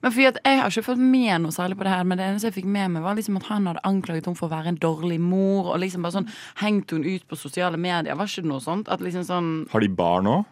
Men 0.03 0.11
fordi 0.13 0.27
at 0.31 0.39
Jeg 0.45 0.59
har 0.61 0.71
ikke 0.71 0.85
fått 0.89 0.99
med 0.99 1.43
noe 1.45 1.55
særlig 1.55 1.77
på 1.79 1.85
det 1.87 1.93
her, 1.95 2.05
men 2.05 2.19
det 2.19 2.27
eneste 2.27 2.51
jeg 2.51 2.57
fikk 2.59 2.67
med 2.71 2.91
meg, 2.97 3.03
var 3.03 3.15
liksom 3.19 3.37
at 3.41 3.49
han 3.51 3.67
hadde 3.71 3.85
anklaget 3.85 4.27
henne 4.27 4.37
for 4.37 4.49
å 4.49 4.55
være 4.57 4.73
en 4.75 4.81
dårlig 4.83 5.21
mor, 5.21 5.73
og 5.75 5.81
liksom 5.81 6.03
bare 6.03 6.13
sånn 6.19 6.29
hengt 6.63 6.91
hun 6.91 7.05
ut 7.05 7.25
på 7.29 7.37
sosiale 7.37 7.77
medier. 7.81 8.15
Var 8.15 8.27
ikke 8.27 8.43
det 8.45 8.51
noe 8.53 8.61
sånt? 8.65 8.89
At 8.89 9.01
liksom 9.01 9.25
sånn 9.25 9.55
Har 9.71 9.81
de 9.81 9.89
barn 9.89 10.27
òg? 10.27 10.45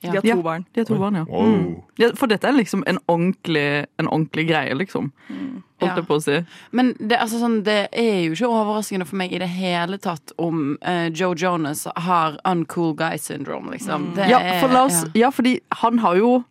De 0.00 0.06
har 0.14 0.22
to 0.22 0.42
barn. 0.46 0.64
De 0.72 0.78
har 0.80 0.84
to 0.86 0.94
barn, 0.94 1.14
ja. 1.18 1.24
Wow. 1.26 1.46
Mm. 1.48 1.82
ja. 1.98 2.08
For 2.14 2.30
dette 2.30 2.46
er 2.46 2.52
liksom 2.54 2.84
en 2.86 3.00
ordentlig, 3.10 3.86
en 3.98 4.06
ordentlig 4.06 4.44
greie, 4.46 4.74
liksom. 4.78 5.08
Holdt 5.80 5.96
Ja. 5.96 6.02
på 6.06 6.14
å 6.18 6.22
si. 6.22 6.36
Men 6.70 6.92
det, 7.00 7.18
altså 7.18 7.40
sånn, 7.40 7.64
det 7.66 7.88
er 7.92 8.20
jo 8.28 8.32
ikke 8.36 8.46
overraskende 8.46 9.06
for 9.06 9.16
meg 9.18 9.32
i 9.34 9.38
det 9.42 9.48
hele 9.48 9.98
tatt 9.98 10.30
om 10.38 10.76
uh, 10.86 11.08
Joe 11.10 11.34
Jonas 11.34 11.84
har 11.96 12.38
uncool 12.46 12.94
guy 12.94 13.18
syndrome, 13.18 13.72
liksom. 13.74 14.14
Det 14.14 14.28
Ja, 14.30 14.38
er- 14.38 14.60
for 14.60 14.68
la 14.72 14.84
oss, 14.84 15.04
ja, 15.18 15.30
fordi 15.30 15.58
han 15.82 15.98
har 15.98 16.14
jo 16.14 16.44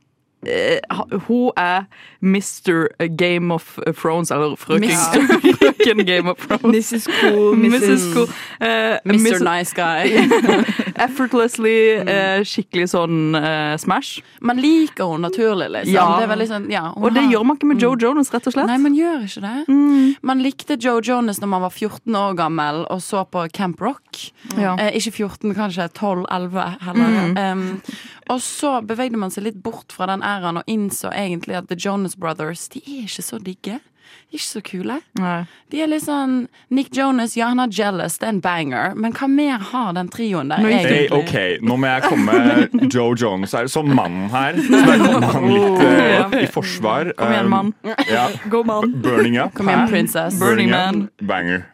hun 1.28 1.52
er 1.58 1.86
Mr. 2.22 2.88
Game 3.18 3.54
of 3.54 3.78
Thrones, 4.02 4.32
eller 4.32 4.56
frøken, 4.56 4.90
frøken 4.90 6.06
Game 6.06 6.30
of 6.32 6.38
Thrones. 6.48 6.92
Mrs. 6.94 7.08
Cool, 7.22 7.56
Mrs. 7.64 8.06
Cool. 8.14 8.28
Uh, 8.62 8.98
Mr. 9.06 9.18
Miss- 9.24 9.44
Nice 9.44 9.74
Guy. 9.76 10.14
Effortlessly, 11.08 11.76
uh, 12.02 12.42
skikkelig 12.48 12.88
sånn 12.94 13.36
uh, 13.38 13.76
smash. 13.80 14.22
Man 14.42 14.58
liker 14.62 15.12
hun 15.12 15.22
naturlig, 15.28 15.70
liksom. 15.76 15.94
Ja. 15.94 16.08
Det 16.38 16.48
sånn, 16.50 16.70
ja, 16.74 16.88
Og 16.96 17.12
det 17.14 17.24
har- 17.26 17.32
gjør 17.36 17.46
man 17.46 17.60
ikke 17.60 17.70
med 17.74 17.82
Joe 17.84 17.98
Jonas, 18.02 18.32
rett 18.34 18.48
og 18.50 18.56
slett. 18.56 18.68
Nei, 18.72 18.78
man 18.82 18.96
gjør 18.98 19.26
ikke 19.28 19.44
det. 19.46 19.56
Mm. 19.70 20.16
Man 20.26 20.42
likte 20.44 20.78
Joe 20.82 21.02
Jonas 21.06 21.40
når 21.44 21.52
man 21.54 21.62
var 21.68 21.74
14 21.76 22.16
år 22.18 22.36
gammel 22.40 22.84
og 22.94 23.02
så 23.06 23.24
på 23.30 23.46
Camp 23.54 23.82
Rock. 23.82 24.24
Ja. 24.58 24.76
Eh, 24.80 24.96
ikke 24.98 25.14
14, 25.22 25.54
kanskje 25.58 25.88
12-11 25.98 26.78
heller. 26.88 27.18
Um, 27.38 27.66
og 28.30 28.42
så 28.42 28.78
bevegde 28.86 29.18
man 29.18 29.32
seg 29.32 29.44
litt 29.48 29.62
bort 29.64 29.92
fra 29.96 30.08
den 30.12 30.22
æraen 30.26 30.58
og 30.62 30.64
innså 30.68 31.12
egentlig 31.14 31.56
at 31.60 31.68
The 31.70 31.78
Jonas 31.80 32.16
Brothers 32.16 32.68
De 32.74 32.82
er 32.86 33.06
ikke 33.08 33.24
så 33.24 33.40
digge. 33.44 33.80
De 34.28 34.36
er 34.36 34.40
ikke 34.40 34.48
så 34.48 34.62
kule. 34.64 34.96
Nei. 35.20 35.38
De 35.72 35.82
er 35.84 35.88
litt 35.92 36.04
sånn 36.06 36.48
Nick 36.72 36.94
Jonas, 36.96 37.34
ja, 37.36 37.50
han 37.52 37.60
er 37.60 37.72
Jealous, 37.72 38.18
det 38.20 38.28
er 38.28 38.34
en 38.36 38.40
banger. 38.44 38.94
Men 38.96 39.12
hva 39.16 39.28
mer 39.32 39.58
har 39.72 39.94
den 39.98 40.08
trioen 40.12 40.50
der, 40.52 40.62
Men- 40.64 40.88
Hey? 40.88 41.08
OK, 41.12 41.60
nå 41.62 41.76
må 41.80 41.88
jeg 41.88 42.04
komme 42.08 42.90
Joe 42.94 43.16
Jones 43.20 43.52
her 43.56 43.68
som 43.72 43.92
mannen 43.96 44.30
her. 44.32 44.56
Så 44.56 44.84
der 44.86 45.04
kom 45.04 45.24
han 45.24 45.50
litt 45.52 45.82
uh, 45.84 46.38
i 46.44 46.46
forsvar. 46.52 47.12
Kom 47.18 47.32
igjen, 47.36 47.46
Um, 47.46 47.50
mann. 47.52 47.74
Ja. 48.10 48.28
Go 48.50 48.64
man. 48.64 48.96
Burning 49.02 49.38
Up. 49.44 49.54
Kom 49.54 49.68
igjen, 49.72 49.88
princess. 49.92 50.40
Burning 50.40 50.72
Burning 50.72 50.72
man. 50.72 51.10
Banger. 51.28 51.66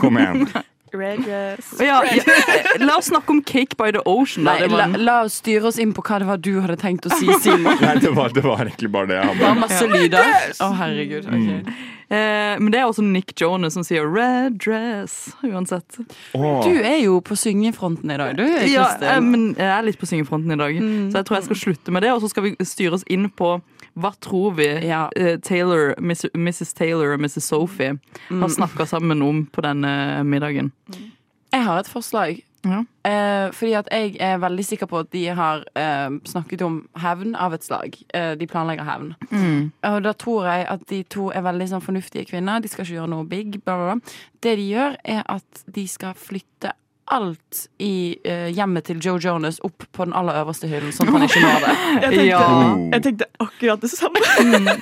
Kom 0.00 0.16
igjen. 0.20 0.46
Red 0.92 1.22
dress. 1.24 1.72
Ja, 1.80 2.02
ja, 2.04 2.22
eh, 2.22 2.84
la 2.84 2.98
oss 2.98 3.08
snakke 3.08 3.32
om 3.32 3.42
Cake 3.42 3.76
by 3.76 3.92
the 3.92 4.02
Ocean. 4.04 4.44
Nei, 4.44 4.66
la, 4.68 4.86
la 5.00 5.22
oss 5.24 5.38
styre 5.40 5.70
oss 5.70 5.78
inn 5.80 5.94
på 5.96 6.04
hva 6.04 6.18
det 6.20 6.28
var 6.28 6.42
du 6.44 6.52
hadde 6.60 6.76
tenkt 6.80 7.08
å 7.08 7.14
si, 7.16 7.30
Simon. 7.40 7.78
Nei, 7.84 7.96
det 8.02 8.12
var, 8.12 8.34
det 8.36 8.44
var 8.44 8.60
egentlig 8.66 8.92
bare 8.92 9.08
det 9.08 9.16
jeg 9.16 9.30
hadde. 9.30 9.40
Det 9.40 9.48
var 9.48 9.60
masse 9.62 9.88
lyder. 9.88 10.32
Å, 10.60 10.70
herregud. 10.82 11.28
ok. 11.32 11.82
Eh, 12.12 12.58
men 12.60 12.68
det 12.74 12.82
er 12.82 12.90
også 12.90 13.00
Nick 13.06 13.32
Jonas 13.40 13.72
som 13.72 13.84
sier 13.88 14.04
'red 14.04 14.58
dress', 14.60 15.32
uansett. 15.48 15.96
Oh. 16.36 16.60
Du 16.60 16.76
er 16.76 16.98
jo 17.00 17.22
på 17.24 17.38
syngefronten 17.40 18.12
i 18.12 18.18
dag, 18.20 18.36
du, 18.36 18.44
Ja, 18.68 18.90
eh, 19.00 19.20
men 19.24 19.54
jeg 19.56 19.70
er 19.72 19.86
litt 19.86 20.00
på 20.00 20.10
syngefronten 20.10 20.52
i 20.52 20.60
dag, 20.60 20.76
så 21.08 21.22
jeg 21.22 21.28
tror 21.28 21.40
jeg 21.40 21.48
skal 21.48 21.62
slutte 21.64 21.94
med 21.94 22.04
det. 22.04 22.12
Og 22.12 22.20
så 22.20 22.28
skal 22.28 22.50
vi 22.50 22.56
styre 22.68 23.00
oss 23.00 23.08
inn 23.08 23.30
på 23.32 23.62
hva 23.98 24.12
tror 24.20 24.54
vi 24.56 24.66
Ja. 24.86 25.08
eh, 25.16 25.36
Taylor, 25.40 25.94
Mrs. 26.00 26.72
Taylor 26.74 27.12
og 27.14 27.20
Mrs. 27.20 27.42
Sophie 27.44 27.98
har 28.30 28.48
snakka 28.48 28.86
sammen 28.86 29.22
om 29.22 29.46
på 29.46 29.60
denne 29.62 30.22
middagen. 30.24 30.72
Jeg 31.52 31.64
har 31.64 31.78
et 31.78 31.88
forslag. 31.88 32.42
Ja. 32.64 32.84
Eh, 33.04 33.50
fordi 33.50 33.72
at 33.74 33.88
jeg 33.90 34.16
er 34.20 34.38
veldig 34.38 34.64
sikker 34.64 34.86
på 34.86 35.00
at 35.00 35.10
de 35.10 35.24
har 35.34 35.64
eh, 35.76 36.10
snakket 36.24 36.62
om 36.62 36.76
hevn 36.96 37.34
av 37.34 37.52
et 37.56 37.64
slag. 37.66 37.96
Eh, 38.14 38.34
de 38.38 38.46
planlegger 38.46 38.84
hevn. 38.86 39.14
Og 39.82 40.02
da 40.04 40.12
tror 40.12 40.44
jeg 40.46 40.66
at 40.70 40.84
de 40.88 41.02
to 41.02 41.30
er 41.34 41.42
veldig 41.42 41.66
sånn 41.72 41.82
fornuftige 41.82 42.28
kvinner. 42.30 42.62
De 42.62 42.68
skal 42.70 42.84
ikke 42.86 43.00
gjøre 43.00 43.10
noe 43.10 43.26
big. 43.26 43.58
Bla, 43.64 43.74
bla, 43.76 43.94
bla. 43.96 44.12
Det 44.40 44.54
de 44.56 44.68
gjør, 44.70 44.96
er 45.04 45.22
at 45.28 45.64
de 45.74 45.88
skal 45.88 46.14
flytte 46.14 46.70
alt 47.12 47.62
i 47.82 47.92
eh, 48.24 48.48
hjemmet 48.56 48.86
til 48.88 49.00
Joe 49.04 49.20
Jonas 49.22 49.60
opp 49.66 49.84
på 49.92 50.06
den 50.08 50.14
aller 50.16 50.40
øverste 50.42 50.68
hyllen, 50.70 50.92
sånn 50.96 51.10
at 51.12 51.18
han 51.18 51.26
ikke 51.28 51.42
når 51.44 51.66
det. 51.66 51.74
Jeg 52.02 52.10
tenkte, 52.10 52.26
Ja. 52.26 52.44
jeg 52.96 53.02
tenkte 53.06 53.28
akkurat 53.44 53.80
det 53.84 53.90
samme. 53.92 54.76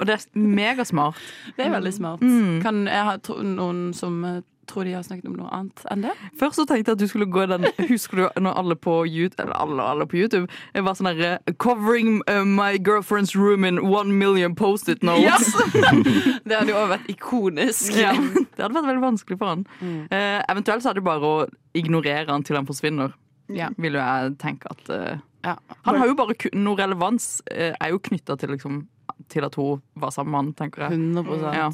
Og 0.00 0.06
det 0.08 0.14
er 0.16 0.24
megasmart. 0.34 1.18
Det 1.56 1.66
er 1.66 1.70
veldig 1.76 1.92
smart. 1.94 2.22
Kan 2.64 2.80
jeg 2.88 3.04
ha 3.06 3.12
tro, 3.22 3.36
noen 3.46 3.92
som 3.94 4.16
eh, 4.26 4.40
tror 4.70 4.84
de 4.84 4.92
har 4.94 5.02
snakket 5.02 5.26
om 5.28 5.36
noe 5.36 5.50
annet 5.52 5.82
enn 5.90 6.04
det? 6.06 6.12
Først 6.38 6.60
så 6.60 6.64
tenkte 6.68 6.92
jeg 6.92 6.98
at 6.98 7.02
du 7.02 7.08
skulle 7.10 7.26
gå 7.30 7.46
den 7.50 7.66
Husker 7.88 8.16
du 8.20 8.40
når 8.44 8.58
alle 8.60 8.76
på 8.78 8.94
YouTube 9.08 9.42
Eller 9.42 9.56
alle, 9.58 9.82
alle 9.82 10.06
på 10.06 10.20
YouTube 10.20 10.46
Det 10.74 10.84
var 10.86 10.94
sånn 10.98 11.10
derre 11.10 11.38
'Covering 11.58 12.20
uh, 12.30 12.44
my 12.46 12.78
girlfriend's 12.78 13.34
room 13.34 13.64
in 13.64 13.80
one 13.82 14.12
million 14.18 14.54
post-it 14.54 15.02
notes'. 15.02 15.50
Det 16.46 16.56
hadde 16.56 16.70
jo 16.72 16.78
også 16.78 16.92
vært 16.94 17.10
ikonisk. 17.12 17.96
Ja, 17.98 18.12
det 18.14 18.58
hadde 18.62 18.74
vært 18.76 18.88
veldig 18.90 19.04
vanskelig 19.04 19.38
for 19.40 19.52
han. 19.52 19.66
Eh, 19.82 20.40
eventuelt 20.50 20.82
så 20.84 20.90
er 20.92 20.98
det 20.98 21.04
bare 21.06 21.28
å 21.28 21.44
ignorere 21.78 22.28
han 22.30 22.42
til 22.46 22.58
han 22.58 22.66
forsvinner. 22.68 23.14
Ja. 23.52 23.68
Vil 23.78 23.98
jo 23.98 24.02
jeg 24.02 24.34
tenke 24.42 24.70
at 24.72 24.90
eh, 24.94 25.20
Ja. 25.42 25.56
Han 25.88 25.98
har 25.98 26.06
jo 26.06 26.14
bare 26.14 26.36
noe 26.54 26.78
relevans 26.78 27.40
eh, 27.50 27.72
er 27.74 27.90
jo 27.90 27.98
knytta 27.98 28.36
til, 28.38 28.52
liksom, 28.54 28.84
til 29.32 29.46
at 29.46 29.56
hun 29.58 29.82
var 29.98 30.12
sammen 30.14 30.30
med 30.30 30.38
han, 30.38 30.52
tenker 30.60 30.86
jeg. 30.86 31.00
100 31.00 31.56
Ja. 31.56 31.70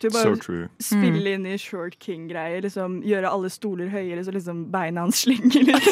Du 0.00 0.08
bare 0.14 0.36
so 0.38 0.58
spille 0.82 1.32
inn 1.34 1.46
i 1.46 1.56
Short 1.58 1.98
King-greier. 2.02 2.62
Liksom, 2.62 3.00
gjøre 3.06 3.30
alle 3.34 3.50
stoler 3.50 3.88
høyere, 3.90 4.22
så 4.26 4.34
liksom 4.34 4.66
beina 4.70 5.06
hans 5.06 5.24
slenger 5.24 5.64
litt. 5.72 5.88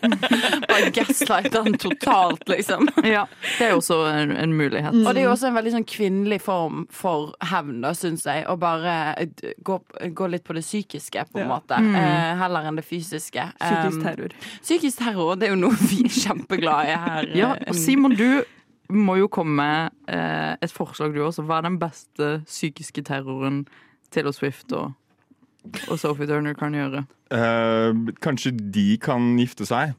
Bare 0.70 0.90
gaslighte 0.96 1.60
han 1.60 1.74
totalt, 1.78 2.48
liksom. 2.48 2.88
Ja, 3.04 3.26
Det 3.58 3.66
er 3.66 3.74
jo 3.74 3.80
også 3.82 3.98
en, 4.08 4.32
en 4.36 4.54
mulighet. 4.56 4.94
Og 5.04 5.10
det 5.14 5.20
er 5.22 5.26
jo 5.26 5.32
også 5.34 5.50
en 5.50 5.56
veldig 5.58 5.72
sånn 5.74 5.86
kvinnelig 5.88 6.38
form 6.44 6.86
for 6.94 7.34
hevn, 7.50 7.82
da, 7.84 7.92
syns 7.96 8.24
jeg. 8.28 8.46
Å 8.48 8.56
bare 8.60 8.94
eh, 9.20 9.52
gå, 9.66 9.76
gå 10.16 10.30
litt 10.32 10.46
på 10.48 10.56
det 10.56 10.64
psykiske, 10.64 11.26
på 11.32 11.42
en 11.42 11.44
Ja. 11.44 11.50
måte. 11.52 11.76
Eh, 11.80 12.30
heller 12.40 12.70
enn 12.70 12.80
det 12.80 12.86
fysiske. 12.88 13.44
Psykisk 13.60 14.00
Um. 14.00 14.32
Psykisk 14.62 14.98
terror, 15.02 15.36
det 15.36 15.48
er 15.50 15.54
jo 15.54 15.60
noe 15.60 15.76
vi 15.90 16.00
er 16.06 16.14
kjempeglade 16.14 16.88
i 16.94 16.96
her. 17.04 17.28
Ja, 17.36 17.52
eh, 17.58 17.68
og 17.68 17.76
Simon, 17.76 18.16
du 18.16 18.40
må 18.92 19.16
jo 19.20 19.28
komme 19.32 19.56
med 19.60 20.14
eh, 20.14 20.56
et 20.62 20.72
forslag, 20.74 21.14
du 21.14 21.22
også. 21.24 21.44
Hva 21.46 21.60
er 21.60 21.68
den 21.68 21.78
beste 21.80 22.30
psykiske 22.46 23.04
terroren 23.06 23.64
Taylor 24.10 24.34
Swift 24.36 24.72
og, 24.76 24.92
og 25.88 25.98
Sophie 26.00 26.28
Turner 26.30 26.56
kan 26.58 26.74
gjøre? 26.76 27.04
Eh, 27.30 28.14
kanskje 28.22 28.54
de 28.74 28.86
kan 29.02 29.32
gifte 29.38 29.68
seg, 29.68 29.94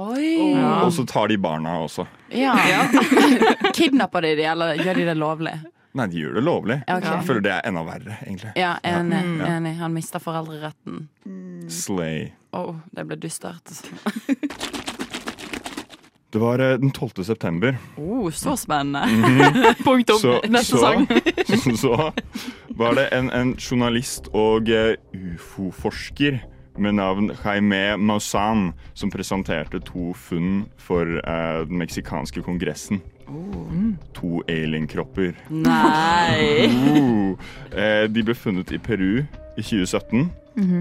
Oi! 0.00 0.54
Ja. 0.54 0.84
og 0.86 0.92
så 0.94 1.04
tar 1.04 1.28
de 1.28 1.36
barna 1.42 1.74
også. 1.82 2.06
Ja. 2.32 2.54
Kidnapper 3.76 4.24
de 4.24 4.36
de, 4.38 4.46
eller 4.48 4.78
gjør 4.80 5.00
de 5.02 5.06
det 5.10 5.16
lovlig? 5.18 5.54
Nei, 5.98 6.06
de 6.06 6.20
gjør 6.22 6.36
det 6.38 6.42
lovlig. 6.46 6.76
Okay. 6.86 7.10
Jeg 7.10 7.26
føler 7.26 7.42
det 7.42 7.52
er 7.56 7.64
enda 7.66 7.82
verre, 7.82 8.18
egentlig. 8.22 8.52
Ja, 8.54 8.76
enig. 8.86 9.18
Ja. 9.40 9.48
enig. 9.56 9.72
Han 9.80 9.96
mister 9.96 10.22
foreldreretten. 10.22 11.08
Slay. 11.66 12.28
Å, 12.54 12.62
det 12.94 13.08
ble 13.10 13.18
dystert. 13.18 13.74
Det 16.30 16.38
var 16.38 16.58
eh, 16.58 16.78
den 16.78 16.90
12. 16.90 17.24
september. 17.24 17.76
Oh, 17.96 18.30
så 18.30 18.56
spennende. 18.56 19.02
Punktum. 19.84 20.18
Så, 20.18 20.40
Neste 20.48 20.76
så, 20.76 20.78
sang. 20.78 21.06
så 21.76 22.12
var 22.68 22.94
det 22.94 23.08
en, 23.12 23.30
en 23.30 23.56
journalist 23.58 24.30
og 24.32 24.70
eh, 24.70 24.94
ufo-forsker 25.14 26.38
med 26.78 26.94
navn 26.94 27.32
Jaime 27.44 27.96
Maussan 27.96 28.70
som 28.94 29.10
presenterte 29.10 29.80
to 29.82 30.12
funn 30.14 30.68
for 30.78 31.18
eh, 31.18 31.66
den 31.66 31.82
meksikanske 31.82 32.42
kongressen. 32.46 33.02
To 34.14 34.40
alienkropper. 34.48 35.34
Nei! 35.50 36.66
oh. 36.94 37.34
eh, 37.74 38.06
de 38.10 38.24
ble 38.26 38.34
funnet 38.34 38.70
i 38.74 38.78
Peru 38.78 39.22
i 39.58 39.62
2017, 39.62 40.30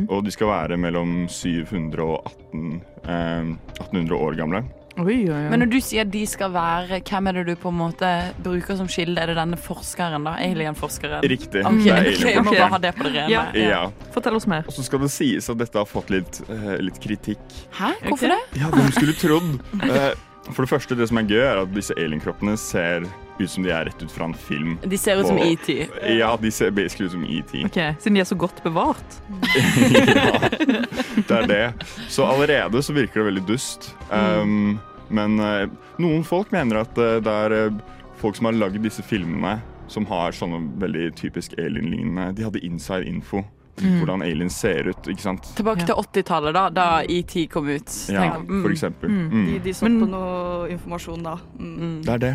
og 0.09 0.25
de 0.25 0.33
skal 0.33 0.49
være 0.49 0.77
mellom 0.81 1.23
700 1.29 2.05
og 2.05 2.25
18, 2.25 2.81
eh, 3.05 3.55
1800 3.81 4.17
år 4.17 4.38
gamle. 4.38 4.63
Oi, 4.99 5.15
oi, 5.29 5.31
oi. 5.31 5.49
Men 5.51 5.63
når 5.63 5.71
du 5.71 5.77
sier 5.83 6.07
de 6.12 6.21
skal 6.27 6.51
være, 6.53 6.99
hvem 7.07 7.29
er 7.31 7.39
det 7.39 7.45
du 7.47 7.53
på 7.59 7.71
en 7.71 7.77
måte 7.79 8.09
bruker 8.43 8.79
som 8.79 8.89
kilde? 8.91 9.21
Er 9.21 9.31
det 9.31 9.38
denne 9.39 9.59
forskeren, 9.59 10.27
da? 10.27 10.35
Alien-forskeren? 10.43 11.23
Riktig. 11.23 11.63
Okay, 11.63 11.83
det 11.85 11.93
er 11.93 12.09
okay, 12.13 12.33
Jeg 12.33 12.43
må 12.43 12.51
alien. 12.51 12.62
bare 12.63 12.71
ha 12.75 12.81
det 12.83 12.93
på 12.97 13.07
det 13.07 13.13
rene. 13.15 13.31
Ja. 13.33 13.45
Ja. 13.55 14.12
Fortell 14.15 14.39
oss 14.39 14.47
mer. 14.49 14.67
Og 14.67 14.75
så 14.75 14.83
skal 14.83 15.03
det 15.05 15.12
sies 15.15 15.47
at 15.51 15.62
dette 15.62 15.79
har 15.79 15.88
fått 15.88 16.12
litt, 16.13 16.41
uh, 16.51 16.75
litt 16.83 16.99
kritikk. 17.03 17.45
Hæ? 17.79 17.93
Hvorfor 18.09 18.35
det? 18.35 18.41
Ja, 18.59 18.73
hvem 18.75 18.91
skulle 18.95 19.15
trodd? 19.19 19.55
Uh, 19.79 20.12
for 20.49 20.65
det 20.65 20.69
første, 20.71 20.95
det 20.97 21.09
som 21.09 21.19
er 21.21 21.27
gøy, 21.29 21.41
er 21.45 21.63
at 21.63 21.73
disse 21.75 21.95
alienkroppene 21.99 22.55
ser 22.59 23.05
ut 23.39 23.51
som 23.51 23.63
de 23.63 23.71
er 23.71 23.85
rett 23.88 24.01
ut 24.03 24.12
fra 24.12 24.27
en 24.27 24.33
film. 24.35 24.75
De 24.83 24.97
ser 24.99 25.19
ut 25.21 25.27
som 25.29 25.38
E 25.39 25.53
ET. 25.53 25.69
Ja, 26.17 26.33
de 26.41 26.51
ser 26.51 26.73
basically 26.75 27.07
ut 27.07 27.13
som 27.13 27.23
ET. 27.23 27.53
Okay. 27.69 27.93
Siden 28.01 28.17
de 28.17 28.23
er 28.23 28.27
så 28.27 28.35
godt 28.35 28.59
bevart. 28.65 29.19
ja, 29.47 30.49
det 30.49 31.38
er 31.38 31.47
det. 31.47 31.63
Så 32.12 32.25
allerede 32.27 32.83
så 32.83 32.93
virker 32.97 33.21
det 33.21 33.29
veldig 33.29 33.45
dust. 33.47 33.93
Um, 34.12 34.79
men 35.10 35.39
eh, 35.39 35.67
noen 36.02 36.24
folk 36.28 36.52
mener 36.56 36.84
at 36.84 36.98
eh, 36.98 37.19
det 37.26 37.36
er 37.45 37.56
eh, 37.58 37.78
folk 38.19 38.36
som 38.39 38.50
har 38.50 38.58
lagd 38.58 38.82
disse 38.84 39.04
filmene, 39.06 39.60
som 39.89 40.06
har 40.10 40.36
sånne 40.38 40.60
veldig 40.82 41.08
typisk 41.17 41.56
alien-lignende 41.58 42.28
De 42.38 42.43
hadde 42.45 42.62
inside 42.67 43.08
info 43.10 43.41
hvordan 43.80 44.22
aliens 44.26 44.58
ser 44.60 44.89
ut. 44.91 45.08
ikke 45.08 45.24
sant? 45.24 45.45
Tilbake 45.56 45.86
til 45.88 45.95
80-tallet, 45.95 46.52
da, 46.52 46.65
da 46.74 46.88
ET 47.08 47.32
kom 47.52 47.69
ut. 47.72 47.93
Ja, 48.12 48.34
mm. 48.41 48.62
for 48.62 48.74
eksempel. 48.74 49.08
De, 49.08 49.24
Mm. 49.30 49.63
de 49.63 49.74
satt 49.74 49.88
Men- 49.88 50.02
på 50.02 50.10
noe 50.12 50.67
informasjon 50.74 51.24
da. 51.24 51.38
Mm. 51.58 52.02
Det 52.04 52.13
er 52.13 52.17
det. 52.26 52.34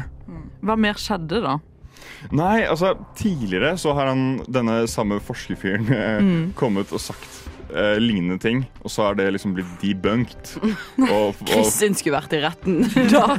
Hva 0.64 0.76
mer 0.80 0.94
skjedde 0.94 1.42
da? 1.44 1.58
Nei, 2.32 2.64
altså 2.64 2.94
tidligere 3.16 3.76
så 3.76 3.92
har 3.94 4.06
han, 4.06 4.40
denne 4.48 4.86
samme 4.88 5.20
forskerfyren 5.20 6.52
kommet 6.56 6.90
og 6.92 7.00
sagt 7.00 7.28
eh, 7.74 7.96
lignende 8.00 8.38
ting, 8.42 8.64
og 8.82 8.92
så 8.92 9.08
har 9.08 9.18
det 9.18 9.30
liksom 9.34 9.56
blitt 9.56 9.72
debunked. 9.82 10.54
Og, 11.10 11.34
og, 11.34 11.42
Kristin 11.48 11.96
skulle 11.98 12.20
vært 12.20 12.36
i 12.36 12.44
retten. 12.44 12.84
Da. 13.14 13.36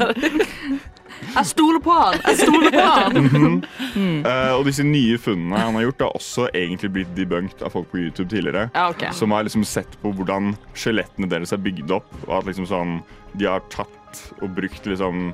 Jeg 1.36 1.48
stoler 1.48 1.80
på 1.84 1.93
han! 1.95 2.17
Jeg 2.26 2.41
stoler 2.43 2.74
på 2.76 2.84
han! 2.84 3.56
eh, 4.30 4.52
og 4.56 4.65
disse 4.67 4.84
nye 4.86 5.17
funnene 5.21 5.62
han 5.62 5.78
har 5.78 5.88
gjort, 5.88 6.04
har 6.06 6.17
også 6.19 6.48
egentlig 6.52 6.91
blitt 6.98 7.13
debunked 7.17 7.63
av 7.65 7.74
folk 7.74 7.89
på 7.91 8.02
YouTube 8.04 8.28
tidligere. 8.32 8.67
Ja, 8.76 8.89
ok. 8.91 9.08
Som 9.15 9.34
har 9.36 9.48
liksom 9.48 9.65
sett 9.67 9.95
på 10.04 10.12
hvordan 10.15 10.54
skjelettene 10.78 11.30
deres 11.32 11.56
er 11.56 11.63
bygd 11.63 11.93
opp, 11.95 12.12
og 12.28 12.38
at 12.41 12.50
liksom 12.52 12.67
sånn, 12.69 12.98
de 13.39 13.50
har 13.50 13.63
tatt 13.74 14.21
og 14.41 14.52
brukt 14.56 14.88
liksom 14.88 15.30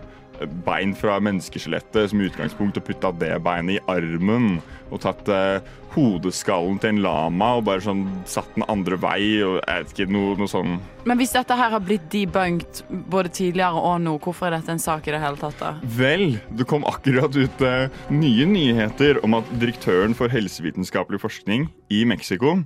bein 0.65 0.95
fra 0.97 1.17
menneskeskjelettet 1.23 2.11
som 2.11 2.23
utgangspunkt 2.23 2.79
og 2.79 2.87
putta 2.87 3.11
det 3.21 3.33
beinet 3.45 3.79
i 3.79 3.83
armen. 3.91 4.59
Og 4.91 5.01
tatt 5.03 5.29
eh, 5.31 5.61
hodeskallen 5.95 6.79
til 6.81 6.93
en 6.93 7.01
lama 7.03 7.49
og 7.57 7.65
bare 7.67 7.83
sånn 7.83 8.03
satt 8.29 8.49
den 8.55 8.65
andre 8.71 8.97
vei. 9.01 9.21
og 9.43 9.59
jeg 9.59 9.85
vet 9.85 9.93
ikke, 9.95 10.07
noe, 10.13 10.35
noe 10.39 10.51
sånn 10.51 10.77
Men 11.07 11.19
hvis 11.19 11.33
dette 11.35 11.57
her 11.57 11.73
har 11.73 11.83
blitt 11.83 12.07
debunked 12.13 12.83
både 13.11 13.31
tidligere 13.41 13.81
og 13.81 13.97
nå, 14.03 14.17
hvorfor 14.23 14.49
er 14.49 14.57
dette 14.57 14.75
en 14.75 14.83
sak 14.83 15.07
i 15.07 15.15
det 15.15 15.21
hele 15.23 15.39
tatt? 15.41 15.57
da? 15.59 15.73
Vel, 15.97 16.37
det 16.49 16.67
kom 16.69 16.87
akkurat 16.89 17.35
ut 17.35 17.65
eh, 17.67 17.89
nye 18.13 18.47
nyheter 18.47 19.21
om 19.25 19.39
at 19.39 19.51
direktøren 19.61 20.15
for 20.17 20.31
helsevitenskapelig 20.31 21.21
forskning 21.23 21.67
i 21.91 22.03
Mexico 22.07 22.59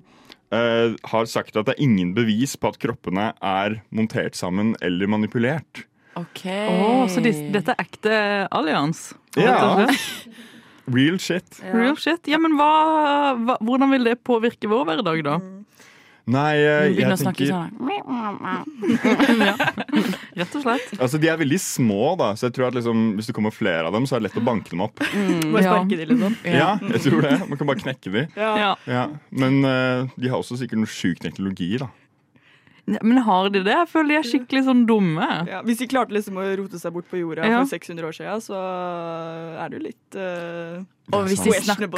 eh, 0.53 0.93
har 1.11 1.25
sagt 1.29 1.57
at 1.57 1.67
det 1.67 1.75
er 1.75 1.85
ingen 1.85 2.13
bevis 2.17 2.55
på 2.59 2.71
at 2.71 2.79
kroppene 2.81 3.31
er 3.41 3.79
montert 3.95 4.37
sammen 4.37 4.75
eller 4.85 5.09
manipulert. 5.11 5.85
Ok. 6.15 6.45
Åh, 6.47 7.07
så 7.11 7.19
de, 7.23 7.31
dette 7.51 7.73
er 7.75 7.81
ekte 7.83 8.13
allians? 8.55 9.09
Ja. 9.35 9.83
Real 10.87 11.17
shit. 11.19 11.57
Real 11.73 11.97
shit. 11.99 12.27
Ja, 12.29 12.37
men 12.39 12.55
hva, 12.59 12.69
hva, 13.41 13.57
hvordan 13.65 13.91
vil 13.95 14.03
det 14.07 14.19
påvirke 14.23 14.69
vår 14.71 14.85
hverdag, 14.91 15.23
da? 15.25 15.39
Nei, 16.25 16.55
jeg, 16.57 16.95
jeg 16.97 17.17
tenker 17.21 17.45
sånn. 17.51 17.69
Rett 20.39 20.55
og 20.57 20.63
slett. 20.63 20.87
Altså, 20.97 21.19
De 21.21 21.27
er 21.29 21.37
veldig 21.37 21.59
små, 21.61 22.15
da, 22.17 22.31
så 22.37 22.47
jeg 22.47 22.55
tror 22.57 22.65
at 22.71 22.77
liksom, 22.79 22.97
hvis 23.19 23.27
det 23.29 23.35
kommer 23.37 23.53
flere 23.53 23.85
av 23.85 23.93
dem, 23.93 24.07
så 24.09 24.15
er 24.17 24.23
det 24.23 24.27
lett 24.31 24.39
å 24.41 24.45
banke 24.45 24.69
dem 24.73 24.81
opp. 24.87 24.97
Bare 25.03 25.61
Ja. 25.61 25.75
sparke 25.75 25.95
de, 25.99 26.05
sånn? 26.23 26.37
Ja, 26.61 26.71
jeg 26.95 27.01
tror 27.05 27.19
det. 27.27 27.35
Man 27.49 27.57
kan 27.61 27.69
bare 27.69 27.81
knekke 27.83 28.09
de. 28.15 28.21
Ja. 28.33 28.51
Ja. 28.61 28.71
Ja. 28.89 29.03
Men 29.29 29.53
uh, 29.65 30.09
de 30.17 30.25
har 30.33 30.37
også 30.41 30.57
sikkert 30.61 30.81
noe 30.81 30.89
sjuk 30.91 31.17
teknologi, 31.21 31.71
da. 31.81 31.87
Men 32.87 33.17
har 33.25 33.49
de 33.49 33.63
det? 33.65 33.73
Jeg 33.73 33.87
føler 33.89 34.07
de 34.13 34.15
er 34.19 34.25
skikkelig 34.29 34.61
sånn 34.67 34.83
dumme. 34.85 35.25
Ja, 35.49 35.61
hvis 35.65 35.79
de 35.81 35.87
klarte 35.89 36.13
liksom 36.13 36.37
å 36.37 36.43
rote 36.59 36.77
seg 36.77 36.93
bort 36.93 37.07
på 37.09 37.17
jorda 37.17 37.47
Ja. 37.49 37.63
for 37.63 37.71
600 37.73 38.05
år 38.05 38.13
siden, 38.13 38.41
så 38.45 38.59
er 39.63 39.69
det 39.69 39.79
jo 39.79 39.83
litt 39.87 40.17
uh, 40.21 40.83
Og 41.17 41.25
hvis 41.25 41.41
de 41.41 41.51
snakker 41.65 41.89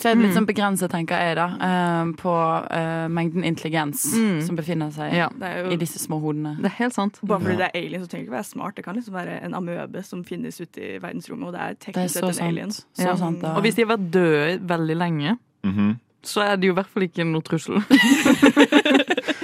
Så 0.00 0.08
er 0.08 0.14
det 0.16 0.22
litt 0.24 0.36
sånn 0.36 0.46
begrenset, 0.48 0.90
tenker 0.92 1.20
jeg, 1.20 1.36
da, 1.36 1.46
uh, 1.60 2.12
på 2.18 2.32
uh, 2.32 3.08
mengden 3.12 3.44
intelligens 3.44 4.04
som 4.46 4.56
befinner 4.56 4.92
seg 4.94 5.12
Ja, 5.16 5.28
er 5.44 5.68
i 5.72 5.76
disse 5.80 6.00
små 6.00 6.18
hodene. 6.22 6.54
det 6.60 6.70
er 6.72 6.76
helt 6.80 6.96
sant. 6.96 7.20
Bare 7.22 7.40
fordi 7.44 7.58
det 7.60 7.68
er 7.68 7.76
alien, 7.82 8.02
så 8.04 8.08
trenger 8.08 8.24
det 8.24 8.30
ikke 8.30 8.38
være 8.38 8.48
smart. 8.48 8.76
Det 8.78 8.84
kan 8.86 8.96
liksom 8.96 9.14
være 9.18 9.40
en 9.44 9.54
amøbe 9.58 10.04
som 10.08 10.24
finnes 10.24 10.56
ute 10.60 10.80
i 10.80 10.98
verdensrommet, 11.02 11.50
og 11.50 11.52
det 11.52 11.60
er 11.66 11.76
teknisk 11.84 12.16
sett 12.16 12.40
en 12.40 12.48
alien. 12.48 12.70
Så 12.72 13.04
Ja. 13.10 13.14
sant. 13.16 13.44
Og 13.44 13.60
hvis 13.62 13.74
de 13.76 13.84
har 13.84 13.96
vært 13.96 14.10
døde 14.10 14.58
veldig 14.72 14.96
lenge, 14.96 15.38
Mhm. 15.64 15.98
Så 16.26 16.42
er 16.46 16.56
det 16.56 16.68
jo 16.68 16.72
i 16.74 16.78
hvert 16.78 16.90
fall 16.92 17.02
ikke 17.08 17.24
noe 17.26 17.42
trussel. 17.46 17.80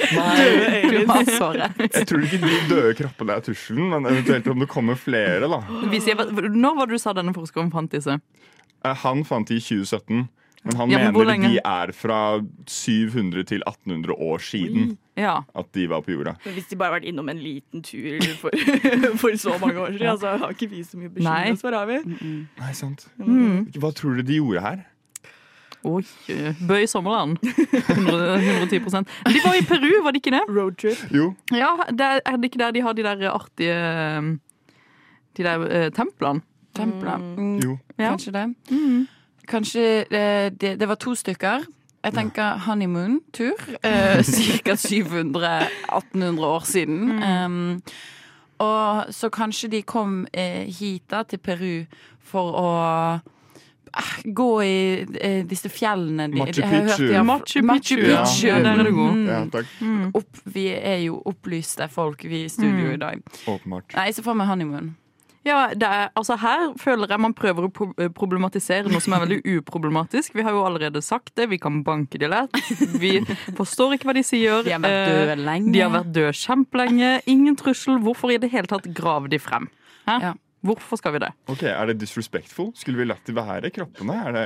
Nei, 0.09 0.83
Du 0.91 1.07
har 1.11 1.25
så 1.29 1.51
rett. 1.57 1.79
Jeg 1.95 2.07
tror 2.09 2.25
ikke 2.25 2.41
de 2.43 2.55
døde 2.71 2.95
kroppene 2.99 3.37
er 3.37 3.45
trusselen, 3.45 3.91
men 3.93 4.09
eventuelt 4.11 4.49
om 4.53 4.63
det 4.65 4.69
kommer 4.71 4.99
flere. 4.99 5.49
da. 5.51 5.61
Når 5.69 6.77
var 6.79 6.87
det 6.89 6.97
du 6.99 7.03
sa 7.03 7.15
denne 7.17 7.35
forskeren 7.37 7.71
fant 7.75 7.93
disse? 7.93 8.19
Eh, 8.85 8.95
Han 9.05 9.25
fant 9.27 9.49
de 9.51 9.59
i 9.59 9.61
2017, 9.63 10.29
men 10.65 10.77
han 10.77 10.91
Ja, 10.91 10.99
men 11.11 11.15
mener 11.15 11.49
de 11.49 11.61
er 11.65 11.93
fra 11.93 12.41
700 12.67 13.45
til 13.47 13.63
1800 13.67 14.15
år 14.15 14.39
siden 14.43 14.97
Ja. 15.17 15.43
at 15.55 15.73
de 15.73 15.87
var 15.89 16.03
på 16.03 16.13
jorda. 16.15 16.37
Men 16.45 16.55
hvis 16.55 16.69
de 16.71 16.77
bare 16.77 16.93
har 16.93 17.01
vært 17.01 17.09
innom 17.11 17.29
en 17.29 17.39
liten 17.43 17.83
tur 17.83 18.21
for, 18.41 18.51
for 19.23 19.37
så 19.37 19.59
mange 19.61 19.79
år 19.79 19.99
siden, 19.99 20.19
så 20.19 20.37
har 20.39 20.51
ikke 20.55 20.71
vi 20.71 20.83
så 20.83 20.97
mye 20.99 21.11
oss 21.53 21.63
har 21.63 21.87
vi? 21.87 21.99
Nei, 22.59 22.73
sant. 22.73 23.09
Mm. 23.19 23.67
Hva 23.79 23.93
tror 23.95 24.17
du 24.17 24.23
de 24.23 24.39
gjorde 24.41 24.63
her? 24.63 24.87
Oi. 25.87 26.03
Bøy 26.69 26.83
i 26.83 26.87
sommerland. 26.91 27.39
110 27.43 28.81
Men 28.81 29.07
De 29.35 29.41
var 29.45 29.55
i 29.55 29.63
Peru, 29.63 30.03
var 30.03 30.11
det 30.11 30.23
ikke 30.25 30.35
det? 30.35 30.43
Roadtrip. 30.49 31.05
Jo, 31.15 31.35
Ja, 31.55 31.77
er, 31.89 32.37
det 32.37 32.45
ikke 32.51 32.59
der 32.59 32.71
de 32.71 32.83
har 32.83 32.93
de 32.93 33.03
der 33.03 33.31
artige 33.31 34.39
De 35.37 35.43
der 35.43 35.67
eh, 35.71 35.91
templene? 35.93 36.41
Templene. 36.75 37.35
Mm, 37.37 37.59
jo. 37.59 37.79
Ja. 37.99 38.11
Kanskje 38.11 38.33
det. 38.33 38.47
Kanskje 39.49 40.05
eh, 40.11 40.51
det, 40.51 40.81
det 40.81 40.89
var 40.89 40.95
to 40.95 41.15
stykker. 41.15 41.65
Jeg 42.05 42.15
tenker 42.15 42.59
honeymoon-tur. 42.67 43.59
Eh, 43.83 44.23
Ca. 44.65 44.75
700-1800 44.75 46.45
år 46.45 46.65
siden. 46.65 47.23
Um, 47.23 47.83
og 48.59 49.15
så 49.15 49.29
kanskje 49.31 49.69
de 49.69 49.83
kom 49.83 50.27
eh, 50.33 50.67
hit 50.79 51.03
da, 51.11 51.23
til 51.23 51.39
Peru 51.39 51.85
for 52.21 52.55
å 52.59 52.71
eh, 52.83 53.21
gå 54.35 54.49
i 54.65 55.07
eh, 55.21 55.43
disse 55.49 55.69
fjellene 55.73 56.29
de, 56.33 56.39
Machu 56.39 56.61
jeg 56.63 56.71
Picchu. 56.89 57.13
har- 57.15 57.25
Machu 57.25 57.63
Picchu, 57.63 57.97
ja. 58.09 58.23
Picchu. 58.25 58.47
Ja, 58.49 58.59
der 58.63 58.79
er 58.81 58.85
du 58.85 58.93
god. 58.95 59.13
Mm. 59.15 59.27
Ja, 59.27 59.43
takk. 59.53 59.67
Opp, 60.15 60.41
vi 60.45 60.69
er 60.75 61.03
jo 61.07 61.23
opplyste 61.27 61.89
folk, 61.91 62.23
vi 62.25 62.45
i 62.45 62.49
studio 62.49 62.93
i 62.93 62.97
dag. 63.01 63.21
Åpenbart. 63.47 63.95
Nei, 63.97 64.11
så 64.13 64.23
får 64.23 64.35
vi 64.43 64.47
honeymoon. 64.53 64.97
Ja, 65.47 65.69
det 65.73 65.87
er, 65.87 66.09
altså 66.19 66.35
Her 66.37 66.75
føler 66.77 67.09
jeg 67.09 67.21
man 67.21 67.33
prøver 67.33 67.69
å 67.69 67.93
eh, 68.03 68.09
problematisere 68.13 68.91
noe 68.91 69.01
som 69.01 69.15
er 69.17 69.23
veldig 69.25 69.39
uproblematisk. 69.63 70.35
Vi 70.35 70.43
har 70.45 70.53
jo 70.53 70.65
allerede 70.67 71.01
sagt 71.01 71.31
det, 71.37 71.47
vi 71.49 71.57
kan 71.63 71.79
banke 71.87 72.19
de 72.21 72.29
lett. 72.29 72.53
Vi 73.01 73.15
forstår 73.57 73.95
ikke 73.97 74.11
hva 74.11 74.15
de 74.19 74.25
sier. 74.27 74.63
De 74.67 74.75
har 74.75 74.83
vært 74.83 75.09
Eh, 75.09 75.15
døde 75.15 75.37
lenge. 75.47 75.73
De 75.73 75.81
har 75.81 75.91
vært 75.95 76.13
døde 76.13 76.35
kjempelenge. 76.37 77.23
Ingen 77.27 77.57
trussel. 77.57 77.97
Hvorfor 78.03 78.35
i 78.35 78.37
det 78.43 78.51
hele 78.53 78.67
tatt 78.69 78.91
grave 78.93 79.31
de 79.33 79.39
frem? 79.41 79.71
Hæ? 80.09 80.19
Ja. 80.27 80.35
Hvorfor 80.67 80.99
skal 80.99 81.15
vi 81.15 81.23
det? 81.23 81.31
Ok, 81.49 81.63
Er 81.71 81.87
det 81.87 81.99
disrespectful? 82.01 82.73
Skulle 82.77 82.99
vi 82.99 83.07
latt 83.09 83.25
de 83.27 83.35
være 83.37 83.71
kroppene? 83.75 84.17
Er 84.29 84.33
det 84.37 84.45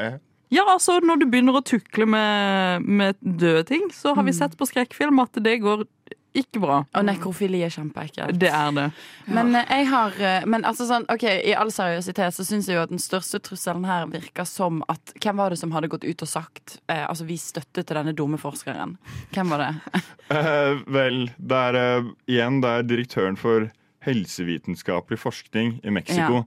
Ja, 0.53 0.66
altså 0.68 0.98
Når 1.01 1.22
du 1.22 1.27
begynner 1.33 1.57
å 1.57 1.64
tukle 1.64 2.05
med, 2.07 2.85
med 2.85 3.16
døde 3.20 3.64
ting, 3.64 3.88
så 3.92 4.14
har 4.14 4.27
vi 4.27 4.33
sett 4.37 4.59
på 4.59 4.68
skrekkfilm 4.68 5.22
at 5.25 5.40
det 5.40 5.59
går 5.64 5.87
ikke 6.33 6.62
bra. 6.62 6.79
Og 6.96 7.05
nekrofili 7.05 7.59
er 7.64 7.72
kjempeekkelt. 7.72 8.38
Det 8.40 8.48
er 8.48 8.70
det. 8.72 8.87
Men 9.29 9.51
eh, 9.59 9.68
jeg 9.68 9.88
har 9.90 10.14
eh, 10.16 10.46
Men 10.48 10.64
altså 10.64 10.87
sånn, 10.88 11.05
ok, 11.12 11.27
i 11.29 11.53
all 11.59 11.68
seriøsitet 11.72 12.33
så 12.37 12.46
syns 12.48 12.70
jeg 12.70 12.79
jo 12.79 12.85
at 12.87 12.92
den 12.92 13.03
største 13.03 13.40
trusselen 13.44 13.85
her 13.85 14.07
virker 14.09 14.48
som 14.48 14.81
at 14.92 15.12
Hvem 15.20 15.37
var 15.42 15.53
det 15.53 15.61
som 15.61 15.75
hadde 15.77 15.90
gått 15.92 16.07
ut 16.09 16.25
og 16.25 16.31
sagt 16.31 16.79
eh, 16.88 17.05
Altså 17.05 17.27
vi 17.29 17.37
støttet 17.40 17.85
til 17.85 17.98
denne 18.01 18.14
dumme 18.16 18.40
forskeren? 18.40 18.96
Hvem 19.37 19.53
var 19.53 19.66
det? 19.66 19.72
Eh, 20.33 20.79
Vel, 20.88 21.27
det 21.37 21.57
er 21.68 21.77
eh, 21.77 22.07
igjen 22.33 22.62
det 22.64 22.70
er 22.72 22.87
direktøren 22.88 23.37
for 23.37 23.66
helsevitenskapelig 24.03 25.19
forskning 25.19 25.81
i 25.85 25.91
Mexico 25.91 26.43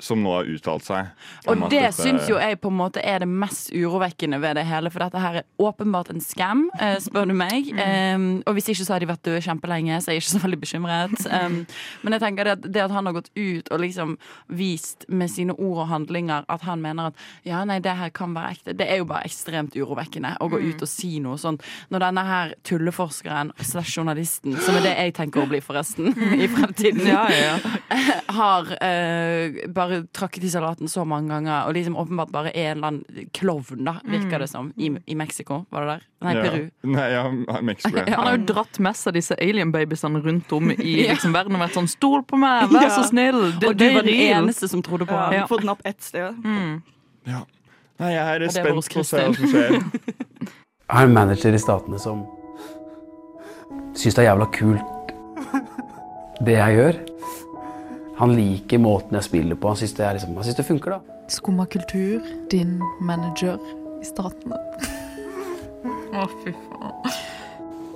som 0.00 0.22
nå 0.22 0.32
har 0.36 0.48
uttalt 0.48 0.84
seg. 0.86 1.10
Og 1.46 1.64
det 1.70 1.80
dette- 1.82 1.92
syns 2.02 2.28
jo 2.28 2.38
jeg 2.38 2.60
på 2.60 2.68
en 2.70 2.76
måte 2.78 3.02
er 3.04 3.18
det 3.20 3.28
mest 3.28 3.70
urovekkende 3.72 4.40
ved 4.40 4.56
det 4.56 4.64
hele. 4.66 4.90
For 4.90 4.98
dette 5.04 5.18
her 5.20 5.34
er 5.42 5.44
åpenbart 5.60 6.10
en 6.10 6.20
scam, 6.20 6.70
eh, 6.80 6.96
spør 6.98 7.28
du 7.28 7.34
meg. 7.34 7.68
Um, 7.76 8.42
og 8.46 8.54
hvis 8.54 8.68
ikke 8.72 8.84
så 8.86 8.94
har 8.94 9.00
de 9.00 9.06
vært 9.06 9.22
døde 9.22 9.42
kjempelenge, 9.42 10.00
så 10.02 10.10
er 10.10 10.14
jeg 10.16 10.22
ikke 10.22 10.38
så 10.38 10.42
veldig 10.42 10.60
bekymret. 10.60 11.26
Um, 11.26 11.66
men 12.02 12.12
jeg 12.16 12.20
tenker 12.24 12.44
det 12.44 12.52
at, 12.58 12.72
det 12.72 12.82
at 12.82 12.90
han 12.90 13.06
har 13.06 13.12
gått 13.12 13.30
ut 13.36 13.68
og 13.70 13.80
liksom 13.80 14.16
vist 14.48 15.04
med 15.08 15.30
sine 15.30 15.52
ord 15.58 15.84
og 15.84 15.88
handlinger 15.88 16.44
at 16.48 16.62
han 16.62 16.80
mener 16.82 17.10
at 17.12 17.14
ja, 17.44 17.64
nei, 17.64 17.78
det 17.80 17.94
her 17.96 18.10
kan 18.10 18.34
være 18.34 18.56
ekte, 18.56 18.76
det 18.76 18.88
er 18.90 18.98
jo 19.02 19.04
bare 19.10 19.24
ekstremt 19.28 19.74
urovekkende 19.76 20.36
å 20.40 20.48
gå 20.52 20.60
ut 20.60 20.82
og 20.82 20.88
si 20.90 21.18
noe 21.20 21.38
sånt. 21.40 21.62
Når 21.90 22.04
denne 22.06 22.24
her 22.26 22.54
tulleforskeren 22.68 23.52
slash 23.62 23.96
journalisten, 23.98 24.56
som 24.60 24.76
er 24.76 24.86
det 24.86 24.94
jeg 24.98 25.14
tenker 25.20 25.42
å 25.44 25.48
bli 25.50 25.60
forresten, 25.64 26.12
i 26.38 26.48
fremtiden, 26.48 27.06
Ja, 27.06 27.24
ja, 27.30 27.56
ja. 27.58 28.20
har 28.38 28.68
eh, 28.82 29.62
bare 29.82 29.98
trakket 30.14 30.46
i 30.46 30.50
salaten 30.52 30.88
så 30.90 31.04
mange 31.08 31.28
ganger, 31.34 31.66
og 31.68 31.74
liksom 31.76 31.96
åpenbart 32.00 32.30
bare 32.32 32.52
er 32.54 32.72
en 32.72 32.78
eller 32.78 32.88
annen 32.92 33.28
klovn, 33.36 33.82
da, 33.86 33.96
virker 34.08 34.42
det 34.44 34.48
som, 34.50 34.70
i, 34.78 34.88
i 35.06 35.16
Mexico. 35.18 35.62
Var 35.74 35.84
det 35.86 35.90
der? 35.92 36.06
Nei, 36.22 36.34
ja. 36.36 36.42
Peru. 36.46 36.64
Nei, 36.94 37.06
ja, 37.12 37.24
Mexico. 37.68 37.96
ja. 38.00 38.06
Han 38.16 38.28
har 38.30 38.36
jo 38.38 38.44
dratt 38.52 38.80
med 38.86 38.98
seg 38.98 39.16
disse 39.18 39.36
alien-babysene 39.36 40.22
rundt 40.24 40.54
om 40.56 40.70
i 40.74 40.94
liksom, 41.10 41.34
verden 41.36 41.58
og 41.58 41.64
vært 41.66 41.78
sånn 41.78 41.90
'Stol 41.90 42.22
på 42.28 42.40
meg, 42.40 42.70
vær 42.72 42.88
så 42.94 43.04
snill'. 43.10 43.58
Det, 43.58 43.72
Og 43.72 43.76
du 43.76 43.86
var 43.98 44.06
den 44.08 44.22
eneste 44.30 44.70
som 44.70 44.82
trodde 44.86 45.08
på 45.10 45.16
Ja, 45.18 45.26
ham. 45.28 45.40
har 45.44 45.50
fått 45.50 45.66
den 45.66 45.74
opp 45.74 45.82
ett 45.84 46.02
sted. 46.02 46.38
Ja. 47.28 47.42
Nei, 48.00 48.14
jeg 48.14 48.22
er 48.22 48.38
det 48.42 48.52
spent 48.54 48.72
på 48.72 49.02
å 49.02 49.06
se 49.06 49.26
hva 49.26 49.34
som 49.36 49.50
skjer. 49.52 49.78
Jeg 50.92 50.98
har 50.98 51.06
en 51.06 51.14
manager 51.14 51.54
i 51.56 51.58
Statene 51.62 51.98
som 52.02 52.24
syns 53.96 54.16
det 54.18 54.24
er 54.24 54.26
jævla 54.32 54.48
kult 54.52 54.92
det 56.44 56.56
jeg 56.58 56.76
gjør. 56.76 56.98
Han 58.18 58.34
liker 58.36 58.78
måten 58.82 59.16
jeg 59.18 59.28
spiller 59.28 59.58
på. 59.58 59.72
Han 59.72 59.80
syns 59.80 59.94
det, 59.98 60.04
er 60.06 60.18
liksom, 60.18 60.36
det 60.56 60.66
funker, 60.66 60.96
da. 60.96 61.18
Skumma 61.32 61.66
kultur, 61.66 62.20
din 62.52 62.76
manager 63.00 63.58
i 64.02 64.06
Statene. 64.06 64.58
Å, 66.12 66.28
fy 66.42 66.52
faen. 66.52 67.18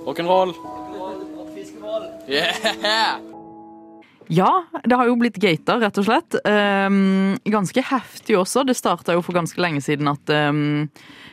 Rock'n'roll. 0.07 0.55
Yeah! 2.27 3.36
Ja, 4.27 4.65
det 4.83 4.95
har 4.99 5.07
jo 5.07 5.15
blitt 5.19 5.39
gata, 5.39 5.77
rett 5.79 5.97
og 6.01 6.07
slett. 6.07 6.35
Um, 6.43 7.37
ganske 7.47 7.83
heftig 7.91 8.35
også. 8.35 8.65
Det 8.67 8.75
starta 8.75 9.15
jo 9.15 9.23
for 9.23 9.37
ganske 9.37 9.61
lenge 9.61 9.79
siden 9.83 10.09
at 10.11 10.33
um, 10.51 10.89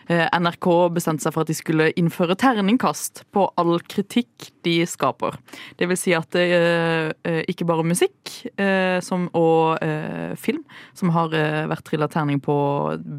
NRK 0.06 0.68
bestemte 0.94 1.24
seg 1.24 1.34
for 1.34 1.42
at 1.42 1.50
de 1.50 1.56
skulle 1.56 1.88
innføre 1.98 2.36
terningkast 2.38 3.24
på 3.34 3.48
all 3.58 3.78
kritikk 3.90 4.50
de 4.64 4.76
skaper. 4.88 5.36
Det 5.80 5.88
vil 5.90 5.98
si 5.98 6.14
at 6.16 6.38
uh, 6.38 7.10
ikke 7.50 7.66
bare 7.66 7.86
musikk 7.86 8.30
uh, 8.60 9.00
som, 9.04 9.26
og 9.34 9.82
uh, 9.82 10.36
film, 10.38 10.62
som 10.94 11.10
har 11.14 11.34
vært 11.34 11.86
trilla 11.88 12.06
terning 12.10 12.38
på 12.42 12.54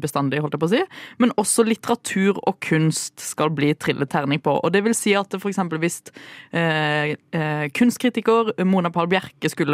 bestandig, 0.00 0.40
holdt 0.40 0.56
jeg 0.56 0.62
på 0.62 0.68
å 0.70 0.72
si, 0.72 0.82
men 1.20 1.34
også 1.36 1.66
litteratur 1.66 2.40
og 2.46 2.56
kunst 2.64 3.20
skal 3.20 3.52
bli 3.52 3.74
trillet 3.76 4.10
terning 4.12 4.40
på. 4.42 4.56
Og 4.56 4.72
det 4.72 4.84
vil 4.86 4.96
si 4.96 5.12
at 5.18 5.34
eksempel 5.36 5.78
hvis 5.82 6.00
kunstkritiker 7.76 8.50
Mona 8.66 8.90
Pahl 8.94 9.08
Bjerke 9.10 9.50
skulle 9.52 9.65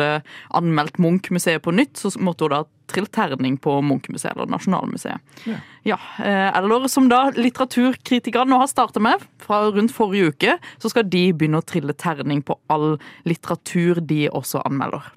anmeldt 0.55 0.99
Munch-museet 1.03 1.63
på 1.63 1.75
nytt, 1.75 1.97
så 2.01 2.13
måtte 2.19 2.47
hun 2.47 2.55
da 2.55 2.63
trill 2.93 3.09
terning 3.13 3.59
på 3.63 3.79
Munchmuseet 3.85 4.37
eller 4.37 4.51
Nasjonalmuseet. 4.53 5.39
Ja. 5.49 5.61
Ja, 5.83 5.97
Eller 6.23 6.87
som 6.87 7.09
da 7.11 7.33
litteraturkritikerne 7.35 8.53
nå 8.53 8.61
har 8.61 8.69
starta 8.71 9.01
med, 9.03 9.19
fra 9.43 9.65
rundt 9.75 9.91
forrige 9.91 10.29
uke, 10.31 10.53
så 10.79 10.91
skal 10.93 11.09
de 11.11 11.25
begynne 11.35 11.59
å 11.59 11.65
trille 11.67 11.91
terning 11.99 12.39
på 12.47 12.55
all 12.71 13.01
litteratur 13.27 13.99
de 13.99 14.29
også 14.31 14.63
anmelder. 14.63 15.09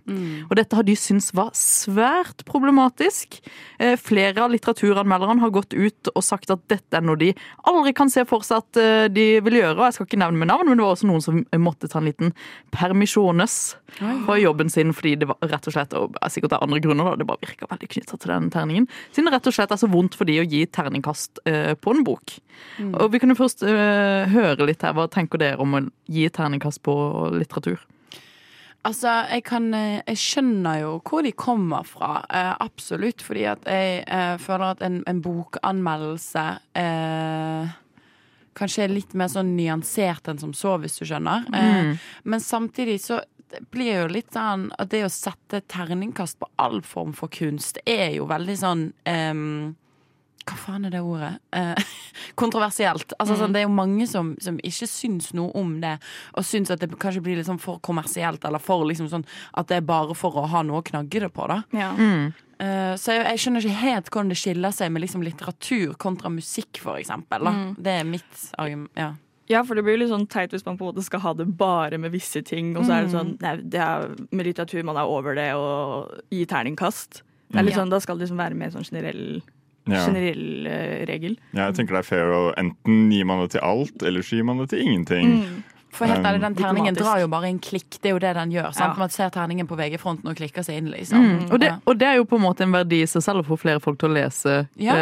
Og 0.50 0.56
dette 0.58 0.74
har 0.74 0.88
de 0.88 0.96
syntes 0.98 1.30
var 1.38 1.52
svært 1.54 2.42
problematisk. 2.50 3.38
Eh, 3.78 3.94
Flere 4.02 4.42
av 4.42 4.56
litteraturanmelderne 4.56 5.42
har 5.44 5.54
gått 5.54 5.74
ut 5.78 6.10
og 6.16 6.26
sagt 6.26 6.50
at 6.54 6.66
dette 6.72 6.98
er 6.98 7.06
noe 7.06 7.20
de 7.20 7.32
aldri 7.70 7.94
kan 7.98 8.10
se 8.10 8.26
for 8.26 8.42
seg 8.46 8.64
at 8.64 8.82
eh, 8.82 9.06
de 9.14 9.28
vil 9.46 9.60
gjøre. 9.62 9.78
og 9.78 9.86
Jeg 9.86 9.98
skal 10.00 10.10
ikke 10.10 10.22
nevne 10.24 10.42
med 10.42 10.50
navn, 10.50 10.70
men 10.70 10.82
det 10.82 10.86
var 10.88 10.98
også 10.98 11.10
noen 11.10 11.24
som 11.26 11.44
måtte 11.62 11.90
ta 11.92 12.02
en 12.02 12.10
liten 12.10 12.34
permisjones 12.74 13.76
fra 14.26 14.38
jobben 14.42 14.70
sin 14.70 14.94
fordi 14.96 15.16
det 15.22 15.30
var 15.30 15.38
rett 15.46 15.70
og 15.70 15.76
slett, 15.76 15.94
og 15.98 16.18
sikkert 16.32 16.58
av 16.58 16.66
andre 16.66 16.82
grunner, 16.84 17.08
da, 17.08 17.16
det 17.20 17.28
bare 17.30 17.42
virka 17.46 17.65
veldig 17.72 17.90
knytta 17.96 18.20
til 18.20 18.34
den 18.34 18.52
terningen. 18.54 18.88
Siden 19.12 19.30
det 19.30 19.36
rett 19.36 19.50
og 19.50 19.56
slett 19.58 19.74
er 19.74 19.82
så 19.82 19.90
vondt 19.92 20.18
for 20.18 20.30
de 20.30 20.40
å 20.42 20.48
gi 20.48 20.64
terningkast 20.66 21.44
eh, 21.50 21.74
på 21.80 21.96
en 21.96 22.06
bok. 22.08 22.38
Og 22.92 23.10
vi 23.14 23.22
kunne 23.24 23.38
først 23.38 23.66
eh, 23.68 24.32
høre 24.32 24.70
litt 24.70 24.86
her. 24.86 24.96
Hva 24.98 25.08
tenker 25.12 25.42
dere 25.42 25.62
om 25.64 25.78
å 25.78 25.84
gi 26.12 26.28
terningkast 26.34 26.84
på 26.86 26.96
litteratur? 27.36 27.84
Altså, 28.86 29.10
jeg 29.34 29.42
kan 29.48 29.72
eh, 29.74 30.02
Jeg 30.06 30.22
skjønner 30.22 30.82
jo 30.84 30.92
hvor 31.08 31.26
de 31.26 31.32
kommer 31.34 31.88
fra, 31.88 32.20
eh, 32.30 32.52
absolutt. 32.62 33.24
Fordi 33.26 33.48
at 33.50 33.66
jeg 33.70 34.04
eh, 34.06 34.36
føler 34.42 34.76
at 34.76 34.86
en, 34.86 35.02
en 35.10 35.24
bokanmeldelse 35.26 36.46
eh, 36.82 37.74
kanskje 38.56 38.86
er 38.86 38.94
litt 38.94 39.16
mer 39.18 39.32
sånn 39.32 39.56
nyansert 39.58 40.30
enn 40.32 40.40
som 40.42 40.54
så, 40.56 40.78
hvis 40.82 41.00
du 41.00 41.06
skjønner. 41.08 41.48
Eh, 41.56 42.12
men 42.30 42.44
samtidig 42.44 43.02
så 43.04 43.20
det 43.54 43.64
blir 43.74 44.02
jo 44.02 44.12
litt 44.12 44.34
sånn 44.34 44.70
at 44.80 44.92
det 44.92 45.06
å 45.06 45.12
sette 45.14 45.62
terningkast 45.72 46.40
på 46.42 46.50
all 46.62 46.82
form 46.86 47.14
for 47.18 47.32
kunst 47.32 47.80
er 47.86 48.16
jo 48.18 48.28
veldig 48.30 48.56
sånn 48.60 48.86
um, 49.06 49.76
hva 50.46 50.58
faen 50.62 50.86
er 50.86 50.94
det 50.94 51.02
ordet? 51.02 51.32
Eh, 51.58 51.96
kontroversielt. 52.42 53.16
Altså, 53.18 53.38
sånn, 53.40 53.54
det 53.56 53.64
er 53.64 53.66
jo 53.66 53.74
mange 53.74 54.06
som, 54.10 54.34
som 54.42 54.60
ikke 54.62 54.88
syns 54.90 55.32
noe 55.38 55.50
om 55.58 55.72
det, 55.82 55.96
og 56.38 56.46
syns 56.46 56.70
at 56.74 56.84
det 56.84 56.92
kanskje 57.02 57.24
blir 57.26 57.40
litt 57.40 57.50
sånn 57.50 57.62
for 57.62 57.82
kommersielt, 57.86 58.46
eller 58.46 58.62
for 58.62 58.86
liksom 58.86 59.10
sånn 59.12 59.26
at 59.58 59.72
det 59.72 59.80
er 59.80 59.88
bare 59.90 60.14
for 60.18 60.38
å 60.38 60.46
ha 60.54 60.62
noe 60.66 60.84
å 60.84 60.86
knagge 60.86 61.24
det 61.26 61.32
på, 61.34 61.48
da. 61.50 61.64
Ja. 61.74 61.90
Eh, 62.62 62.94
så 63.02 63.18
jeg, 63.18 63.26
jeg 63.26 63.42
skjønner 63.42 63.66
ikke 63.66 63.82
helt 63.82 64.14
hvordan 64.14 64.32
det 64.32 64.40
skiller 64.40 64.76
seg 64.76 64.94
med 64.94 65.06
liksom 65.08 65.26
litteratur 65.26 65.98
kontra 66.02 66.32
musikk, 66.34 66.78
for 66.84 67.02
eksempel. 67.02 67.50
Da. 67.50 67.56
Det 67.82 68.00
er 68.02 68.10
mitt 68.10 68.50
argument. 68.62 68.94
Ja. 69.00 69.16
Ja, 69.48 69.62
for 69.64 69.78
det 69.78 69.84
blir 69.86 69.94
jo 69.94 70.02
litt 70.04 70.10
sånn 70.10 70.28
teit 70.28 70.52
hvis 70.56 70.66
man 70.66 70.78
på 70.80 70.88
en 70.88 70.94
måte 70.96 71.04
skal 71.06 71.22
ha 71.22 71.34
det 71.38 71.46
bare 71.58 72.00
med 72.02 72.12
visse 72.16 72.42
ting, 72.42 72.72
og 72.78 72.86
så 72.88 72.96
er 72.96 73.04
det 73.06 73.12
sånn 73.14 73.36
Nei, 73.44 73.56
det 73.62 73.82
er 73.84 74.08
med 74.34 74.48
litteratur 74.48 74.84
man 74.88 74.98
er 74.98 75.06
over 75.06 75.36
det 75.38 75.52
og 75.54 76.16
gi 76.34 76.46
terningkast. 76.50 77.22
Det 77.54 77.60
er 77.62 77.68
litt 77.68 77.78
sånn, 77.78 77.92
Da 77.94 78.00
skal 78.02 78.18
det 78.18 78.26
liksom 78.26 78.42
være 78.42 78.58
mer 78.58 78.74
sånn 78.74 78.88
generell, 78.90 79.42
Ja. 79.86 80.02
generell 80.08 80.66
eh, 80.66 81.06
regel. 81.06 81.38
Jeg 81.54 81.76
tenker 81.78 81.94
det 81.94 82.02
er 82.02 82.10
fair 82.10 82.32
å 82.34 82.56
enten 82.58 83.12
gi 83.14 83.22
man 83.24 83.44
det 83.44 83.52
til 83.52 83.62
alt, 83.62 84.02
eller 84.02 84.22
så 84.26 84.40
gir 84.40 84.44
man 84.50 84.58
det 84.58 84.70
til 84.74 84.82
ingenting. 84.82 85.64
For 85.96 86.10
helt 86.12 86.26
ærlig, 86.26 86.42
den 86.44 86.58
terningen 86.60 86.98
drar 86.98 87.22
jo 87.24 87.30
bare 87.32 87.50
en 87.52 87.60
klikk. 87.64 87.90
Det 88.02 88.08
er 88.12 88.16
jo 88.16 88.22
det 88.24 88.34
den 88.38 88.54
gjør. 88.56 88.70
Sant? 88.76 88.96
Ja. 88.96 89.00
Man 89.00 89.10
ser 89.14 89.30
terningen 89.34 89.68
på 89.70 89.76
VG-fronten 89.80 90.28
og 90.32 90.36
klikker 90.38 90.64
seg 90.66 90.74
inn, 90.82 90.90
liksom. 90.94 91.20
Mm. 91.26 91.44
Og, 91.52 91.58
det, 91.62 91.70
og 91.86 91.94
det 92.00 92.08
er 92.12 92.16
jo 92.20 92.26
på 92.30 92.36
en 92.40 92.46
måte 92.46 92.62
en 92.68 92.76
verdi 92.76 92.98
i 93.04 93.10
seg 93.10 93.22
selv 93.26 93.40
å 93.44 93.48
få 93.48 93.56
flere 93.62 93.80
folk 93.84 93.98
til 94.02 94.10
å 94.12 94.16
lese 94.20 94.54
Ja. 94.76 94.94
Mm. 94.96 95.00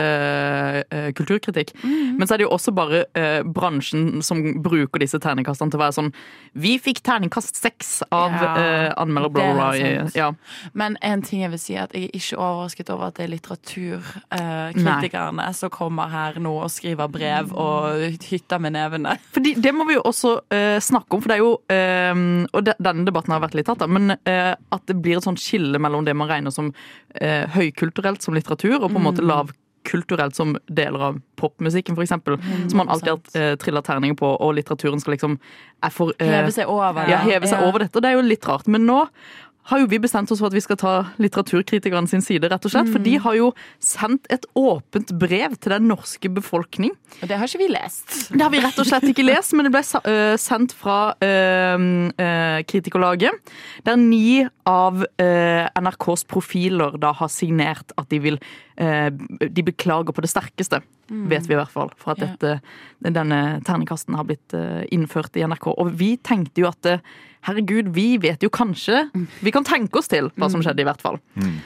eh, 0.89 1.09
kulturkritikk. 1.17 1.43
kulturkritikk. 1.43 1.83
Men 2.17 2.27
så 2.27 2.33
er 2.33 2.37
det 2.37 2.43
jo 2.47 2.53
også 2.55 2.71
bare 2.75 2.99
eh, 3.17 3.41
bransjen 3.43 4.21
som 4.25 4.37
bruker 4.63 4.99
disse 5.01 5.19
terningkastene 5.21 5.71
til 5.73 5.79
å 5.79 5.83
være 5.83 5.95
sånn 5.97 6.11
Vi 6.53 6.79
fikk 6.81 6.99
terningkast 7.05 7.55
seks 7.57 8.03
av 8.13 8.31
Ja, 8.31 8.37
eh, 8.57 8.93
anmelder 9.01 9.29
bla, 9.33 9.43
bla, 9.53 9.71
bla. 9.73 10.09
Ja. 10.17 10.29
Men 10.73 10.97
en 11.01 11.21
ting 11.25 11.41
jeg 11.41 11.51
vil 11.53 11.59
si, 11.61 11.73
er 11.75 11.83
at 11.87 11.93
jeg 11.97 12.03
er 12.09 12.13
ikke 12.19 12.37
overrasket 12.37 12.89
over 12.93 13.03
at 13.09 13.15
det 13.17 13.23
er 13.25 13.31
litteraturkritikerne 13.33 15.45
som 15.57 15.69
kommer 15.73 16.05
her 16.11 16.31
nå 16.43 16.53
og 16.63 16.69
skriver 16.73 17.07
brev 17.11 17.45
og 17.57 17.73
hytter 18.29 18.59
med 18.61 18.71
nevene. 18.77 19.11
Fordi 19.33 19.51
det 19.61 19.73
må 19.75 19.83
vi 19.89 19.93
jo 19.97 20.03
også 20.05 20.31
eh, 20.53 20.79
snakke 20.85 21.15
om, 21.15 21.23
for 21.23 21.31
det 21.31 21.37
er 21.37 21.43
jo 21.43 21.53
eh, 21.73 22.21
Og 22.53 22.63
de, 22.67 22.75
denne 22.83 23.07
debatten 23.07 23.33
har 23.35 23.43
vært 23.43 23.57
litt 23.57 23.69
tatt, 23.69 23.81
da, 23.83 23.89
men 23.89 24.15
eh, 24.15 24.53
at 24.53 24.85
det 24.89 24.99
blir 25.01 25.19
et 25.19 25.25
sånt 25.27 25.41
skille 25.41 25.81
mellom 25.81 26.05
det 26.07 26.15
man 26.17 26.29
regner 26.31 26.53
som 26.53 26.71
eh, 27.15 27.43
høykulturelt 27.55 28.23
som 28.25 28.37
litteratur, 28.37 28.79
og 28.81 28.89
på 28.91 28.99
en 29.01 29.07
måte 29.07 29.25
lavkulturelt 29.25 30.35
som 30.37 30.55
deler 30.67 31.07
av 31.09 31.21
popmusikken, 31.39 31.97
f.eks. 31.97 32.13
Som 32.71 32.81
man 32.81 32.91
alltid 32.93 33.13
har 33.13 33.39
eh, 33.41 33.55
trilla 33.61 33.83
terninger 33.85 34.17
på, 34.19 34.33
og 34.35 34.53
litteraturen 34.59 35.01
skal 35.03 35.17
liksom 35.17 35.39
for, 35.91 36.13
eh, 36.19 36.35
Heve 36.37 36.53
seg 36.55 36.71
over. 36.71 37.07
Ja, 37.09 37.23
heve 37.25 37.49
seg 37.49 37.63
over 37.65 37.85
dette. 37.85 38.03
Det 38.03 38.11
er 38.11 38.19
jo 38.19 38.27
litt 38.27 38.47
rart. 38.47 38.69
Men 38.71 38.87
nå 38.89 39.03
har 39.69 39.79
jo 39.79 39.87
vi 39.87 39.99
bestemt 40.03 40.31
oss 40.33 40.41
for 40.41 40.51
at 40.51 40.55
vi 40.57 40.63
skal 40.63 40.77
ta 40.79 40.93
litteraturkritikerne 41.23 42.09
sin 42.11 42.23
side, 42.23 42.49
rett 42.51 42.65
og 42.67 42.73
slett. 42.73 42.89
For 42.91 43.03
de 43.03 43.13
har 43.23 43.37
jo 43.37 43.51
sendt 43.83 44.27
et 44.33 44.43
åpent 44.59 45.13
brev 45.19 45.55
til 45.55 45.75
den 45.75 45.87
norske 45.91 46.31
befolkning. 46.33 46.91
Og 47.21 47.29
det 47.31 47.37
har 47.39 47.47
ikke 47.47 47.63
vi 47.63 47.69
lest. 47.71 48.33
Det 48.33 48.43
har 48.43 48.51
vi 48.51 48.63
rett 48.63 48.81
og 48.81 48.89
slett 48.89 49.07
ikke 49.07 49.25
lest, 49.25 49.55
men 49.55 49.69
det 49.69 49.73
ble 49.75 49.83
sendt 50.41 50.75
fra 50.75 51.15
Kritikerlaget. 52.67 53.55
Der 53.87 53.99
ni 53.99 54.43
av 54.67 55.03
NRKs 55.23 56.27
profiler 56.31 56.99
da 56.99 57.15
har 57.15 57.31
signert 57.31 57.95
at 57.99 58.11
de 58.11 58.19
vil 58.23 58.39
De 58.77 59.63
beklager 59.65 60.15
på 60.15 60.23
det 60.23 60.31
sterkeste, 60.31 60.79
vet 61.29 61.45
vi 61.45 61.53
i 61.53 61.59
hvert 61.59 61.69
fall, 61.69 61.91
for 61.99 62.15
at 62.15 62.23
dette, 62.23 62.55
denne 63.05 63.41
terningkasten 63.67 64.17
har 64.17 64.25
blitt 64.25 64.55
øh, 64.57 64.81
innført 64.95 65.37
i 65.37 65.43
NRK. 65.45 65.67
Og 65.75 65.91
vi 65.99 66.15
tenkte 66.25 66.63
jo 66.63 66.69
at 66.71 66.89
øh, 66.89 67.03
herregud, 67.45 67.91
vi 67.93 68.17
vet 68.23 68.41
jo 68.41 68.49
kanskje 68.53 69.03
Vi 69.43 69.53
kan 69.53 69.67
tenke 69.67 69.99
oss 70.01 70.09
til 70.09 70.31
hva 70.39 70.49
som 70.49 70.63
skjedde, 70.65 70.81
i 70.81 70.87
hvert 70.87 71.03
fall. 71.03 71.19
Mm. 71.35 71.57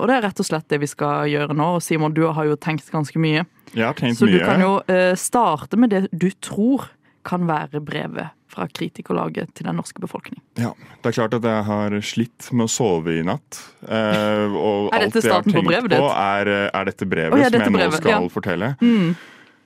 og 0.00 0.08
det 0.10 0.14
er 0.16 0.24
rett 0.24 0.40
og 0.42 0.46
slett 0.48 0.66
det 0.72 0.80
vi 0.82 0.88
skal 0.90 1.28
gjøre 1.30 1.54
nå. 1.54 1.68
Og 1.76 1.84
Simon, 1.84 2.14
du 2.16 2.24
har 2.26 2.48
jo 2.48 2.58
tenkt 2.58 2.90
ganske 2.90 3.20
mye. 3.22 3.44
Jeg 3.72 3.86
har 3.86 3.96
tenkt 3.96 4.18
Så 4.18 4.26
du 4.26 4.38
kan 4.42 4.60
jo 4.60 4.74
eh, 4.90 5.14
starte 5.18 5.78
med 5.78 5.92
det 5.92 6.06
du 6.10 6.30
tror 6.42 6.88
kan 7.26 7.46
være 7.46 7.80
brevet 7.84 8.34
fra 8.52 8.68
kritikerlaget 8.68 9.54
til 9.56 9.68
den 9.68 9.78
norske 9.80 10.02
befolkning. 10.02 10.40
Ja, 10.60 10.72
Det 11.02 11.12
er 11.12 11.16
klart 11.16 11.34
at 11.38 11.46
jeg 11.48 11.66
har 11.68 11.98
slitt 12.04 12.50
med 12.52 12.68
å 12.68 12.72
sove 12.72 13.18
i 13.18 13.22
natt. 13.26 13.60
Eh, 13.88 14.52
og 14.52 14.90
Er 14.94 15.06
dette 15.06 15.22
alt 15.22 15.24
jeg 15.24 15.32
har 15.32 15.46
tenkt 15.46 15.58
på 15.58 15.66
brevet 15.70 15.94
på, 15.96 16.08
er, 16.12 16.52
eh, 16.52 16.66
er 16.68 16.90
dette 16.90 17.08
brevet 17.08 17.36
oh, 17.36 17.40
ja, 17.40 17.48
som 17.48 17.60
jeg 17.60 17.70
jeg 17.72 17.92
nå 17.92 18.00
skal 18.00 18.12
ja. 18.12 18.20
Mm. 18.22 18.32
fortelle. 18.32 18.74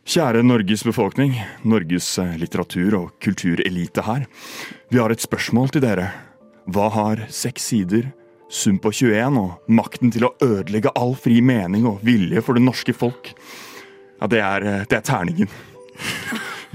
Kjære 0.07 0.45
Norges 0.47 0.85
befolkning, 0.87 1.33
Norges 1.67 2.13
eh, 2.23 2.37
litteratur- 2.39 2.95
og 2.95 3.17
kulturelite 3.19 4.05
her. 4.07 4.29
Vi 4.95 5.01
har 5.03 5.11
et 5.11 5.25
spørsmål 5.25 5.75
til 5.75 5.83
dere. 5.83 6.13
Hva 6.71 6.87
har 6.95 7.25
seks 7.35 7.67
sider, 7.73 8.13
sum 8.47 8.79
på 8.79 8.93
21 8.95 9.39
og 9.41 9.67
makten 9.67 10.13
til 10.15 10.29
å 10.29 10.35
ødelegge 10.39 10.95
all 10.95 11.17
fri 11.19 11.41
mening 11.43 11.89
og 11.91 12.05
vilje 12.07 12.39
for 12.47 12.55
det 12.55 12.63
norske 12.63 12.95
folk? 12.95 13.33
Ja, 14.21 14.31
det 14.31 14.45
er, 14.47 14.63
eh, 14.63 14.85
det 14.87 15.01
er 15.01 15.09
terningen. 15.11 15.51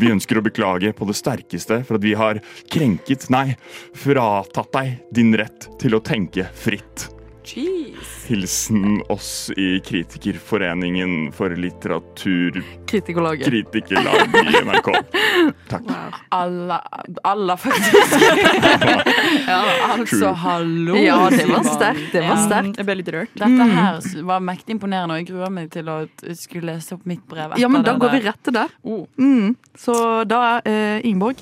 Vi 0.02 0.10
ønsker 0.10 0.40
å 0.40 0.46
beklage 0.46 0.90
på 0.98 1.06
det 1.06 1.14
sterkeste 1.20 1.84
for 1.86 2.00
at 2.00 2.06
vi 2.06 2.16
har 2.18 2.42
krenket, 2.74 3.28
nei, 3.30 3.54
fratatt 3.94 4.74
deg 4.74 4.96
din 5.14 5.36
rett 5.38 5.70
til 5.82 5.94
å 5.94 6.02
tenke 6.02 6.48
fritt. 6.58 7.12
Jeez. 7.44 8.26
Hilsen 8.28 9.02
oss 9.10 9.52
i 9.58 9.80
Kritikerforeningen 9.80 11.32
for 11.34 11.50
litteratur 11.50 12.62
Kritikerlaget. 12.88 13.48
Kritikerlag 13.48 14.36
i 14.36 14.62
NRK. 14.66 14.90
Takk. 15.72 15.84
Alle, 16.30 16.78
alla 17.24 17.58
faktisk. 17.58 18.22
ja, 19.48 19.64
altså, 19.90 20.32
hallo. 20.44 20.96
Ja, 21.02 21.30
det 21.34 21.46
var 21.50 21.64
sterkt. 21.64 22.12
Det 22.12 22.22
var 22.22 22.36
Ja. 22.36 22.38
sterkt. 22.46 22.78
Jeg 22.78 22.86
ble 22.90 22.96
litt 23.02 23.12
rørt. 23.16 23.34
Dette 23.42 23.70
her 23.74 24.00
var 24.28 24.44
mektig 24.46 24.76
imponerende, 24.78 25.16
og 25.16 25.22
jeg 25.24 25.30
gruer 25.32 25.50
meg 25.54 25.72
til 25.74 25.90
å 25.92 25.98
skulle 26.38 26.76
lese 26.76 26.96
opp 26.98 27.06
mitt 27.10 27.24
brev. 27.28 27.58
Ja, 27.60 27.68
men 27.72 27.84
da 27.84 27.96
det 27.96 28.04
går 28.06 28.16
vi 28.18 28.22
rett 28.28 28.44
til 28.44 28.54
det. 28.60 28.68
Oh. 28.84 29.06
Mm. 29.18 29.56
Så 29.78 29.96
da, 30.30 30.60
uh, 30.66 31.00
Ingeborg 31.08 31.42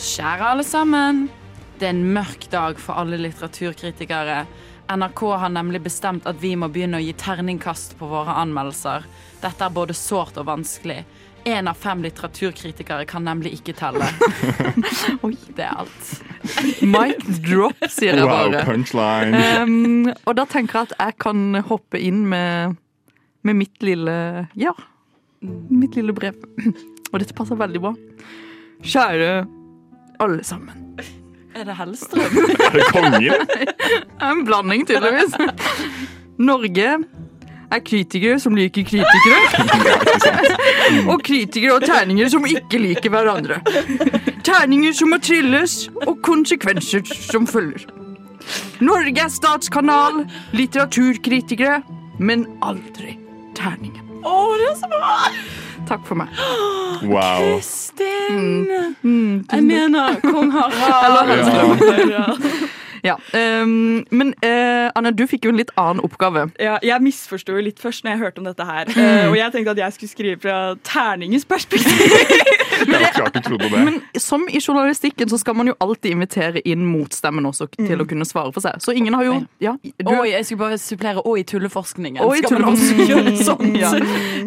Kjære 0.00 0.46
alle 0.54 0.64
sammen. 0.64 1.26
Det 1.80 1.86
er 1.88 1.92
en 1.94 2.06
mørk 2.14 2.46
dag 2.52 2.78
for 2.80 2.96
alle 3.00 3.18
litteraturkritikere. 3.20 4.46
NRK 4.90 5.20
har 5.38 5.48
nemlig 5.54 5.80
bestemt 5.84 6.26
at 6.26 6.38
vi 6.42 6.54
må 6.58 6.66
begynne 6.72 6.98
å 6.98 7.04
gi 7.04 7.12
terningkast 7.18 7.94
på 8.00 8.08
våre 8.10 8.34
anmeldelser. 8.42 9.04
Dette 9.42 9.66
er 9.68 9.74
både 9.74 9.94
sårt 9.94 10.38
og 10.40 10.48
vanskelig. 10.48 11.04
En 11.48 11.70
av 11.70 11.78
fem 11.80 12.02
litteraturkritikere 12.04 13.06
kan 13.08 13.24
nemlig 13.24 13.54
ikke 13.56 13.72
telle. 13.78 14.08
Oi, 15.24 15.32
det 15.56 15.64
er 15.64 15.78
alt. 15.84 16.10
Mic 16.84 17.22
drop, 17.46 17.78
sier 17.88 18.18
jeg 18.18 18.26
Wow, 18.26 18.50
bare. 18.50 18.64
punchline. 18.66 19.40
Um, 19.62 20.10
og 20.26 20.36
da 20.36 20.44
tenker 20.50 20.80
jeg 20.82 20.90
at 20.90 20.96
jeg 20.98 21.16
kan 21.22 21.62
hoppe 21.70 22.00
inn 22.02 22.24
med, 22.28 22.76
med 23.46 23.60
mitt 23.62 23.80
lille 23.86 24.16
Ja, 24.58 24.74
mitt 25.40 25.96
lille 25.96 26.12
brev. 26.16 26.36
Og 27.10 27.18
dette 27.18 27.34
passer 27.34 27.58
veldig 27.58 27.80
bra. 27.82 27.90
Kjære 28.86 29.30
alle 30.22 30.44
sammen. 30.46 30.90
Er 31.60 31.64
det 31.64 31.74
Hellstrøm? 31.76 32.36
Er 32.66 32.72
det 32.72 32.84
kongen? 32.88 33.48
En 34.30 34.44
blanding, 34.46 34.86
tydeligvis. 34.88 35.34
Norge 36.38 36.86
er 37.70 37.82
kritikere 37.84 38.38
som 38.40 38.56
liker 38.56 38.86
kritikere. 38.88 39.42
og 41.12 41.20
kritikere 41.22 41.74
og 41.76 41.84
terninger 41.84 42.32
som 42.32 42.48
ikke 42.48 42.80
liker 42.80 43.12
hverandre. 43.12 43.60
Terninger 44.44 44.96
som 44.96 45.12
må 45.12 45.20
trilles, 45.20 45.90
og 46.06 46.16
konsekvenser 46.24 47.04
som 47.28 47.46
følger. 47.46 47.84
Norge 48.80 49.20
er 49.20 49.28
statskanal, 49.28 50.24
litteraturkritikere, 50.56 51.82
men 52.18 52.48
aldri 52.64 53.18
terningen. 53.58 54.06
Å, 54.24 54.38
det 54.56 54.72
er 54.72 54.80
så 54.80 54.88
bra! 54.96 55.16
Takk 55.90 56.06
for 56.06 56.14
meg. 56.22 56.28
Wow. 57.00 57.54
Kristin! 57.56 58.66
Mm, 59.00 59.46
Jeg 59.52 59.62
mener 59.64 60.18
kong 60.20 60.50
Harald. 60.56 61.30
Eller 61.30 62.34
Ja, 63.04 63.14
um, 63.62 64.04
men 64.18 64.34
uh, 64.44 64.90
Anne, 64.94 65.14
du 65.16 65.22
fikk 65.30 65.46
jo 65.48 65.54
en 65.54 65.56
litt 65.62 65.70
annen 65.80 66.02
oppgave. 66.04 66.50
Ja, 66.60 66.74
jeg 66.84 67.00
misforsto 67.00 67.56
litt 67.56 67.80
først 67.80 68.04
når 68.04 68.12
jeg 68.12 68.20
hørte 68.26 68.42
om 68.44 68.50
dette 68.50 68.66
her. 68.68 68.90
Uh, 68.92 69.30
og 69.30 69.38
jeg 69.38 69.54
tenkte 69.54 69.72
at 69.72 69.80
jeg 69.86 69.96
skulle 69.96 70.12
skrive 70.12 70.42
fra 70.44 70.58
terningens 70.84 71.48
perspektiv. 71.48 72.04
Det 73.00 73.10
klart 73.14 73.34
du 73.34 73.40
trodde 73.40 73.68
det. 73.68 73.82
Men 73.84 74.00
som 74.20 74.46
i 74.48 74.60
journalistikken 74.60 75.28
så 75.30 75.38
skal 75.38 75.56
man 75.56 75.70
jo 75.70 75.74
alltid 75.80 76.14
invitere 76.14 76.62
inn 76.68 76.82
motstemmen 76.86 77.46
også 77.48 77.68
til 77.76 78.02
å 78.02 78.06
kunne 78.08 78.26
svare 78.28 78.52
for 78.54 78.64
seg. 78.64 78.80
Så 78.82 78.94
ingen 78.96 79.16
har 79.16 79.26
jo 79.26 79.36
ja, 79.62 79.74
du, 79.80 80.10
Oi, 80.12 80.30
jeg 80.32 80.46
skulle 80.48 80.64
bare 80.64 80.78
supplere 80.80 81.24
og 81.24 81.38
i 81.40 81.44
tulleforskningen. 81.48 82.22
Og 82.24 82.38
i 82.38 82.44
tulleforskningen. 82.46 83.40
sånt? 83.44 83.68
Ja. 83.80 83.92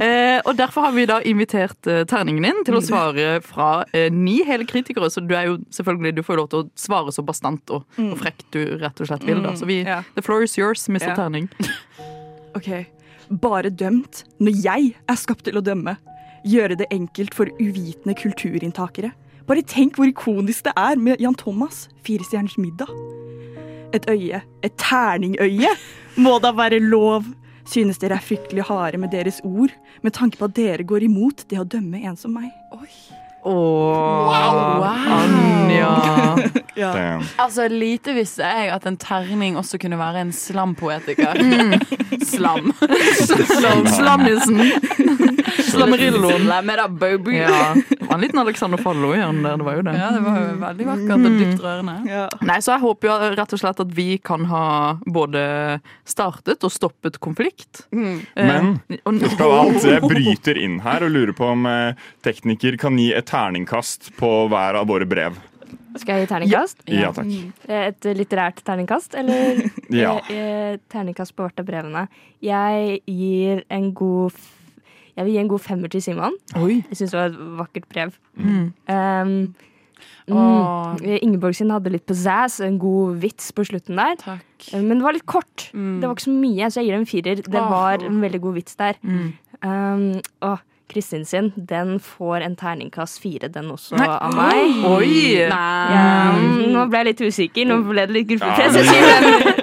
Eh, 0.04 0.40
og 0.46 0.58
derfor 0.58 0.88
har 0.88 0.94
vi 0.94 1.06
da 1.10 1.20
invitert 1.26 1.88
eh, 1.90 2.04
terningen 2.10 2.46
din 2.46 2.60
til 2.68 2.78
å 2.78 2.82
svare 2.84 3.40
fra 3.46 3.86
eh, 3.96 4.10
ni 4.14 4.40
hele 4.46 4.68
kritikere. 4.70 5.10
Så 5.14 5.24
du 5.24 5.34
er 5.38 5.48
jo 5.50 5.58
selvfølgelig, 5.74 6.16
du 6.18 6.24
får 6.26 6.36
jo 6.36 6.42
lov 6.42 6.50
til 6.52 6.64
å 6.64 6.68
svare 6.80 7.14
så 7.16 7.26
bastant 7.26 7.74
og, 7.74 7.88
og 8.02 8.18
frekt 8.22 8.46
du 8.54 8.62
rett 8.82 9.02
og 9.02 9.10
slett 9.10 9.26
vil. 9.28 9.42
da. 9.46 9.56
Så 9.58 9.70
vi, 9.70 9.82
yeah. 9.88 10.06
the 10.18 10.26
floor 10.26 10.46
is 10.46 10.58
yours, 10.60 10.86
Mr. 10.90 11.14
Yeah. 11.14 11.20
Terning. 11.22 11.50
Ok, 12.54 12.68
Bare 13.42 13.72
dømt 13.74 14.24
når 14.44 14.58
jeg 14.62 14.90
er 15.10 15.18
skapt 15.18 15.48
til 15.48 15.58
å 15.58 15.64
dømme. 15.66 15.96
Gjøre 16.44 16.76
det 16.80 16.90
enkelt 16.92 17.36
for 17.36 17.48
uvitende 17.62 18.16
kulturinntakere. 18.20 19.14
Bare 19.48 19.64
tenk 19.68 19.98
hvor 20.00 20.08
ikonisk 20.08 20.68
det 20.68 20.74
er 20.80 21.00
med 21.00 21.22
Jan 21.24 21.36
Thomas, 21.40 21.88
Firestjerners 22.04 22.58
middag. 22.58 22.92
Et 23.94 24.06
øye, 24.10 24.42
et 24.64 24.78
terningøye, 24.80 25.72
må 26.18 26.38
da 26.44 26.52
være 26.56 26.80
lov. 26.84 27.28
Synes 27.70 28.00
dere 28.02 28.18
er 28.20 28.24
fryktelig 28.24 28.68
harde 28.68 29.00
med 29.00 29.14
deres 29.14 29.40
ord, 29.44 29.72
med 30.04 30.12
tanke 30.12 30.40
på 30.40 30.50
at 30.50 30.56
dere 30.56 30.84
går 30.84 31.08
imot 31.08 31.46
det 31.50 31.62
å 31.62 31.68
dømme 31.68 32.04
en 32.04 32.20
som 32.20 32.36
meg. 32.36 32.52
Åh, 33.46 35.14
Anja. 35.24 35.90
ja. 36.76 37.20
Altså, 37.38 37.68
Lite 37.68 38.14
visste 38.16 38.44
jeg 38.48 38.72
at 38.72 38.86
en 38.88 38.98
terning 38.98 39.58
også 39.60 39.78
kunne 39.82 40.00
være 40.00 40.22
en 40.22 40.32
slampoetiker. 40.34 41.34
Slam. 42.34 42.72
Slam-. 43.28 43.88
Slammerilloen. 45.70 46.42
Slam 46.48 46.72
da, 46.78 46.88
baby. 46.88 47.36
Ja. 47.42 47.74
Var 48.14 48.20
en 48.20 48.26
liten 48.28 48.40
Alexander 48.44 48.78
Fallo 48.78 49.10
i 49.16 49.20
den 49.20 49.40
der, 49.42 49.58
det 49.58 49.66
var 49.66 49.78
jo 49.80 49.84
det. 49.88 49.94
Ja, 49.98 50.10
det 50.14 50.22
var 50.22 50.36
jo 50.44 50.50
veldig 50.62 50.86
vakkert 50.92 51.26
og 51.30 51.38
dypt 51.42 51.64
rørende. 51.66 51.96
Ja. 52.12 52.26
Nei, 52.46 52.58
så 52.62 52.76
jeg 52.76 52.84
håper 52.84 53.10
jo 53.10 53.16
rett 53.40 53.56
og 53.58 53.62
slett 53.64 53.80
at 53.82 53.94
vi 53.98 54.08
kan 54.22 54.46
ha 54.52 54.66
både 55.18 55.44
startet 56.06 56.64
og 56.68 56.74
stoppet 56.76 57.18
konflikt. 57.24 57.88
Men 57.94 58.76
Eh, 58.94 59.00
først 59.06 59.42
av 59.42 59.52
alt, 59.58 59.84
jeg 59.90 60.02
bryter 60.06 60.58
inn 60.62 60.78
her 60.86 61.04
og 61.08 61.12
lurer 61.16 61.34
på 61.38 61.48
om 61.56 61.66
eh, 61.70 61.98
tekniker 62.26 62.78
kan 62.82 62.98
gi 63.02 63.10
et 63.18 63.26
terningkast 63.30 64.12
på 64.20 64.30
hver 64.52 64.78
av 64.80 64.88
våre 64.94 65.08
brev. 65.10 65.36
Skal 65.98 66.20
jeg 66.20 66.26
gi 66.28 66.30
terningkast? 66.32 66.84
Ja 66.90 67.12
takk. 67.14 67.30
Et 67.70 68.08
litterært 68.18 68.62
terningkast, 68.66 69.16
eller 69.20 69.64
Ja. 69.94 70.16
eh, 70.30 70.38
eh, 70.74 70.78
terningkast 70.94 71.36
på 71.36 71.46
hvert 71.48 71.60
av 71.62 71.68
brevene? 71.68 72.08
Jeg 72.44 73.02
gir 73.10 73.64
en 73.74 73.92
god 73.98 74.34
Jeg 75.16 75.26
vil 75.28 75.36
gi 75.36 75.42
en 75.44 75.52
god 75.52 75.62
femmer 75.62 75.92
til 75.94 76.02
Simon. 76.02 76.36
Oi. 76.58 76.80
Jeg 76.90 76.98
syns 76.98 77.14
det 77.14 77.20
var 77.20 77.30
et 77.30 77.38
vakkert 77.60 77.86
brev. 77.92 78.16
Mm. 78.36 78.74
Um, 78.90 79.34
mm, 80.28 81.04
Ingeborg 81.22 81.56
sin 81.58 81.70
hadde 81.74 81.94
litt 81.94 82.06
pizzazz, 82.10 82.60
en 82.66 82.80
god 82.82 83.20
vits 83.24 83.52
på 83.56 83.66
slutten 83.70 84.00
der. 84.00 84.18
Takk. 84.24 84.68
Eh, 84.74 84.82
Men 84.82 84.98
det 84.98 85.06
var 85.06 85.18
litt 85.18 85.28
kort. 85.30 85.70
Mm. 85.74 86.00
Det 86.02 86.10
var 86.10 86.18
ikke 86.18 86.28
så 86.30 86.36
mye, 86.38 86.70
så 86.72 86.82
jeg 86.82 86.90
gir 86.90 86.98
det 86.98 87.02
en 87.02 87.10
firer. 87.14 87.44
Det 87.46 87.62
Åh. 87.62 87.72
var 87.76 88.06
en 88.10 88.22
veldig 88.24 88.42
god 88.42 88.58
vits 88.60 88.76
der. 88.80 89.00
Mm. 89.04 89.34
Um, 89.64 90.08
og 90.42 90.58
Kristin 90.94 91.26
sin, 91.26 91.52
den 91.58 91.98
får 92.00 92.42
en 92.46 92.56
terningkast 92.60 93.18
fire, 93.24 93.48
den 93.54 93.72
også, 93.74 93.96
Nei. 93.98 94.08
av 94.08 94.34
meg. 94.38 94.86
Oi! 94.86 95.42
Ja, 95.42 96.32
nå 96.38 96.86
ble 96.92 96.98
jeg 97.02 97.08
litt 97.12 97.22
usikker. 97.26 97.66
Nå 97.70 97.76
ble 97.90 98.02
det 98.06 98.14
litt 98.20 98.28
gruppepress. 98.30 98.74
men- 98.78 98.86
det. 98.86 98.92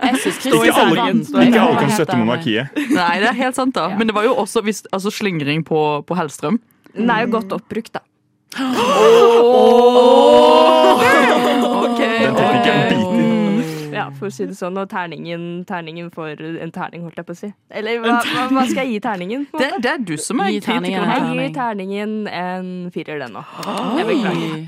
Jeg 0.01 0.15
syns 0.25 0.37
Ikke 0.51 0.75
alle, 0.75 1.03
ikke 1.47 1.61
alle 1.63 1.77
kan 1.79 1.91
støtte 1.95 2.17
monarkiet. 2.19 2.65
Nei, 2.91 3.15
det 3.23 3.29
er 3.31 3.35
helt 3.45 3.55
sant, 3.57 3.75
da. 3.75 3.89
Men 3.97 4.07
det 4.11 4.15
var 4.17 4.25
jo 4.27 4.33
også 4.35 4.59
altså, 4.93 5.11
slingring 5.15 5.63
på, 5.65 6.03
på 6.07 6.15
Hellstrøm. 6.19 6.59
Den 6.97 7.11
er 7.11 7.21
jo 7.27 7.31
godt 7.39 7.53
oppbrukt, 7.55 7.93
da. 7.95 8.01
Ok, 8.59 8.67
for 14.21 14.29
å 14.31 14.35
si 14.35 14.47
det 14.49 14.57
sånn. 14.59 14.77
Og 14.81 14.89
terningen, 14.91 15.47
terningen 15.69 16.11
for 16.15 16.37
en 16.37 16.73
terning, 16.75 17.05
holdt 17.07 17.19
jeg 17.21 17.29
på 17.29 17.37
å 17.37 17.41
si. 17.41 17.51
Eller 17.81 17.99
hva, 18.03 18.19
hva, 18.21 18.47
hva 18.53 18.65
skal 18.69 18.85
jeg 18.85 18.95
gi 18.95 19.01
terningen? 19.05 19.47
Det, 19.57 19.71
det 19.83 19.93
er 19.95 20.05
du 20.07 20.15
som 20.21 20.43
er 20.45 20.53
kritikeren. 20.59 21.11
Jeg 21.11 21.41
gir 21.41 21.55
terningen 21.57 22.15
en 22.31 22.71
firer, 22.95 23.25
den 23.25 23.41
òg. 23.41 23.59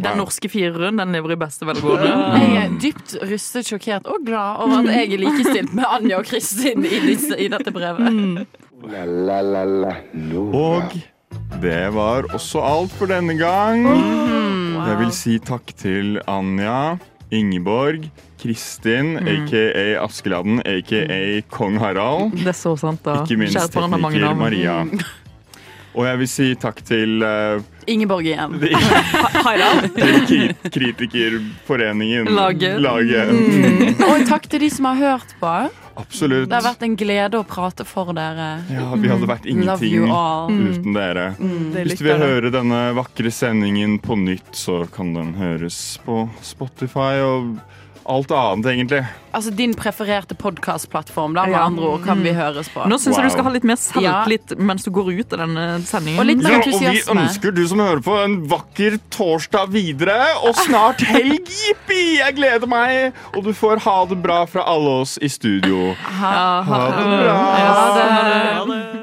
Den 0.02 0.18
norske 0.20 0.50
fireren 0.52 1.00
den 1.00 1.14
lever 1.16 1.36
i 1.36 1.38
beste 1.44 1.68
velgående. 1.68 2.10
Jeg 2.42 2.58
er 2.64 2.76
dypt 2.82 3.16
rystet, 3.28 3.68
sjokkert 3.70 4.08
og 4.10 4.26
glad 4.26 4.62
over 4.64 4.82
at 4.82 4.92
jeg 4.96 5.14
er 5.16 5.22
likestilt 5.22 5.76
med 5.76 5.86
Anja 5.88 6.20
og 6.22 6.28
Kristin 6.28 6.84
i, 6.88 6.98
disse, 7.06 7.36
i 7.38 7.48
dette 7.52 7.72
brevet. 7.74 8.46
La 8.90 9.04
la 9.06 9.40
la 9.46 9.62
la 9.64 9.92
Og 10.42 10.96
det 11.62 11.94
var 11.94 12.26
også 12.34 12.62
alt 12.64 12.94
for 12.98 13.10
denne 13.10 13.36
gang. 13.38 13.84
Jeg 14.82 14.98
vil 14.98 15.12
si 15.14 15.36
takk 15.38 15.70
til 15.78 16.16
Anja, 16.26 16.96
Ingeborg, 17.32 18.10
Kristin, 18.42 19.16
aka 19.16 19.64
Askeladden, 20.04 20.60
aka 20.60 21.42
Kong 21.50 21.78
Harald. 21.80 22.36
Det 22.36 22.50
er 22.52 22.56
så 22.56 22.74
sant, 22.76 23.00
da. 23.06 23.22
Ikke 23.22 23.38
minst 23.40 23.56
tekniker 23.72 24.20
navn. 24.26 24.42
Maria. 24.42 24.82
Og 25.92 26.06
jeg 26.08 26.20
vil 26.22 26.28
si 26.30 26.46
takk 26.56 26.78
til 26.88 27.20
uh, 27.20 27.60
Ingeborg 27.90 28.24
igjen. 28.24 28.56
Harald. 29.46 29.90
til 30.28 30.52
Kritikerforeningen. 30.72 32.32
Laget. 32.32 32.80
Laget. 32.80 33.32
Og 34.08 34.24
takk 34.28 34.48
til 34.48 34.64
de 34.64 34.70
som 34.72 34.88
har 34.92 35.00
hørt 35.00 35.36
på. 35.40 35.56
Absolutt. 35.94 36.48
Det 36.48 36.56
har 36.56 36.64
vært 36.64 36.84
en 36.86 36.94
glede 36.96 37.40
å 37.40 37.44
prate 37.46 37.84
for 37.88 38.12
dere. 38.16 38.48
Ja, 38.72 38.86
vi 38.96 39.10
hadde 39.10 39.28
vært 39.28 39.48
ingenting 39.50 40.06
uten 40.08 40.96
dere. 40.96 41.26
Mm. 41.38 41.74
Hvis 41.76 42.00
du 42.00 42.06
vil 42.06 42.22
høre 42.22 42.52
denne 42.54 42.80
vakre 42.96 43.32
sendingen 43.34 43.98
på 44.02 44.16
nytt, 44.20 44.54
så 44.56 44.82
kan 44.92 45.12
den 45.16 45.34
høres 45.40 45.78
på 46.06 46.24
Spotify 46.44 47.20
og 47.24 47.58
alt 48.06 48.30
annet, 48.34 48.66
egentlig. 48.72 49.02
Altså 49.32 49.50
din 49.56 49.72
prefererte 49.74 50.34
podkastplattform, 50.36 51.32
med 51.32 51.50
Ja. 51.50 51.64
andre 51.64 51.84
ord, 51.94 52.04
kan 52.04 52.22
vi 52.22 52.32
høres 52.32 52.68
på. 52.68 52.84
Nå 52.88 52.98
syns 53.00 53.16
jeg 53.16 53.24
du 53.24 53.30
skal 53.30 53.44
ha 53.44 53.50
litt 53.50 53.64
mer 53.64 53.76
selvtillit 53.76 54.58
mens 54.58 54.84
du 54.84 54.90
går 54.90 55.12
ut 55.20 55.32
av 55.32 55.38
denne 55.38 55.80
sendingen. 55.84 56.18
Og 56.20 56.26
litt 56.26 56.42
mer 56.42 56.50
Ja, 56.50 56.58
og 56.58 56.80
vi 56.80 57.00
ønsker 57.16 57.54
du 57.54 57.66
som 57.68 57.78
hører 57.78 58.02
på, 58.02 58.16
en 58.24 58.46
vakker 58.48 58.98
torsdag 59.10 59.68
videre, 59.72 60.18
og 60.44 60.54
snart 60.56 61.00
helg. 61.14 61.40
Jippi! 61.48 62.18
Jeg 62.18 62.34
gleder 62.36 62.66
meg! 62.66 63.12
Og 63.36 63.44
du 63.44 63.52
får 63.52 63.78
ha 63.86 64.04
det 64.06 64.20
bra 64.22 64.44
fra 64.46 64.62
alle 64.66 65.00
oss 65.02 65.18
i 65.22 65.28
studio. 65.28 65.94
Ha, 66.20 66.62
Ha 66.62 66.82
det 66.90 67.06
bra! 67.06 67.38
ha 67.38 67.94
det. 67.96 68.10
Ha 68.10 68.64
det. 68.66 69.01